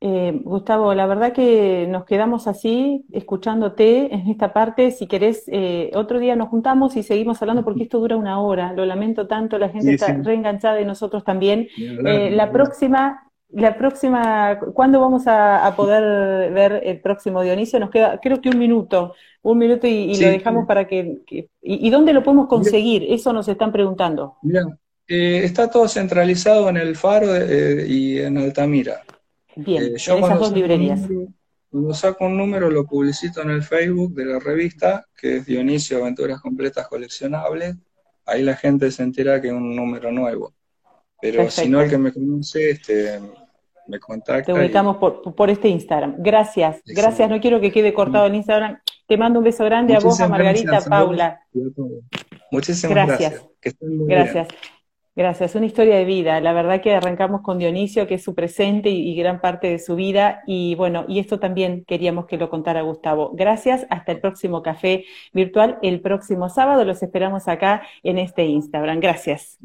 eh, 0.00 0.40
Gustavo, 0.44 0.94
la 0.94 1.06
verdad 1.06 1.32
que 1.32 1.86
nos 1.88 2.04
quedamos 2.04 2.46
así, 2.46 3.04
escuchándote 3.10 4.14
en 4.14 4.28
esta 4.28 4.52
parte. 4.52 4.92
Si 4.92 5.08
querés, 5.08 5.44
eh, 5.48 5.90
otro 5.94 6.20
día 6.20 6.36
nos 6.36 6.50
juntamos 6.50 6.96
y 6.96 7.02
seguimos 7.02 7.42
hablando 7.42 7.64
porque 7.64 7.82
esto 7.82 7.98
dura 7.98 8.16
una 8.16 8.40
hora. 8.40 8.72
Lo 8.74 8.84
lamento 8.84 9.26
tanto, 9.26 9.58
la 9.58 9.70
gente 9.70 9.94
está 9.94 10.12
reenganchada 10.12 10.76
de 10.76 10.84
nosotros 10.84 11.24
también. 11.24 11.66
Eh, 11.76 12.30
la 12.30 12.52
próxima 12.52 13.27
la 13.50 13.76
próxima, 13.76 14.58
¿cuándo 14.74 15.00
vamos 15.00 15.22
a, 15.26 15.72
poder 15.76 16.52
ver 16.52 16.82
el 16.84 17.00
próximo 17.00 17.42
Dionisio? 17.42 17.80
Nos 17.80 17.90
queda, 17.90 18.20
creo 18.20 18.40
que 18.40 18.50
un 18.50 18.58
minuto, 18.58 19.14
un 19.42 19.58
minuto 19.58 19.86
y, 19.86 20.14
lo 20.20 20.28
dejamos 20.28 20.66
para 20.66 20.86
que, 20.86 21.22
y, 21.62 21.90
dónde 21.90 22.12
lo 22.12 22.22
podemos 22.22 22.48
conseguir? 22.48 23.04
Eso 23.08 23.32
nos 23.32 23.48
están 23.48 23.72
preguntando. 23.72 24.36
Eh, 25.06 25.44
está 25.44 25.70
todo 25.70 25.88
centralizado 25.88 26.68
en 26.68 26.76
el 26.76 26.94
Faro 26.94 27.34
eh, 27.34 27.86
y 27.88 28.18
en 28.18 28.36
Altamira. 28.36 29.02
Bien, 29.56 29.82
eh, 29.82 29.86
en 29.88 29.94
esas 29.96 30.38
dos 30.38 30.52
librerías. 30.52 31.00
cuando 31.70 31.94
saco 31.94 32.26
un 32.26 32.36
número 32.36 32.70
lo 32.70 32.84
publicito 32.84 33.40
en 33.40 33.50
el 33.50 33.62
Facebook 33.62 34.14
de 34.14 34.26
la 34.26 34.38
revista, 34.38 35.06
que 35.16 35.38
es 35.38 35.46
Dionisio 35.46 35.98
Aventuras 35.98 36.40
Completas 36.40 36.86
Coleccionables. 36.86 37.76
Ahí 38.26 38.42
la 38.42 38.56
gente 38.56 38.90
se 38.90 39.02
entera 39.02 39.40
que 39.40 39.48
es 39.48 39.54
un 39.54 39.74
número 39.74 40.12
nuevo. 40.12 40.52
Pero 41.20 41.50
si 41.50 41.68
no, 41.68 41.80
el 41.80 41.90
que 41.90 41.98
me 41.98 42.12
conoce, 42.12 42.70
este, 42.70 43.18
me 43.88 43.98
contacta. 43.98 44.52
Te 44.52 44.52
ubicamos 44.52 44.96
por, 44.96 45.50
este 45.50 45.68
Instagram. 45.68 46.16
Gracias, 46.18 46.82
gracias. 46.84 47.28
No 47.28 47.40
quiero 47.40 47.60
que 47.60 47.72
quede 47.72 47.92
cortado 47.92 48.26
el 48.26 48.34
Instagram. 48.34 48.78
Te 49.06 49.16
mando 49.16 49.40
un 49.40 49.44
beso 49.44 49.64
grande 49.64 49.96
a 49.96 50.00
vos, 50.00 50.20
a 50.20 50.28
Margarita, 50.28 50.78
a 50.78 50.82
Paula. 50.82 51.40
Muchísimas 52.50 52.94
gracias. 52.94 53.42
Gracias. 53.80 54.48
Gracias, 55.18 55.56
una 55.56 55.66
historia 55.66 55.96
de 55.96 56.04
vida. 56.04 56.40
La 56.40 56.52
verdad 56.52 56.80
que 56.80 56.94
arrancamos 56.94 57.40
con 57.40 57.58
Dionisio, 57.58 58.06
que 58.06 58.14
es 58.14 58.22
su 58.22 58.36
presente 58.36 58.90
y, 58.90 59.16
gran 59.16 59.40
parte 59.40 59.66
de 59.66 59.80
su 59.80 59.96
vida. 59.96 60.44
Y 60.46 60.76
bueno, 60.76 61.06
y 61.08 61.18
esto 61.18 61.40
también 61.40 61.84
queríamos 61.88 62.26
que 62.26 62.36
lo 62.36 62.48
contara 62.48 62.82
Gustavo. 62.82 63.32
Gracias, 63.34 63.84
hasta 63.90 64.12
el 64.12 64.20
próximo 64.20 64.62
café 64.62 65.06
virtual 65.32 65.80
el 65.82 66.00
próximo 66.00 66.48
sábado. 66.48 66.84
Los 66.84 67.02
esperamos 67.02 67.48
acá 67.48 67.82
en 68.04 68.18
este 68.18 68.44
Instagram. 68.44 69.00
Gracias. 69.00 69.58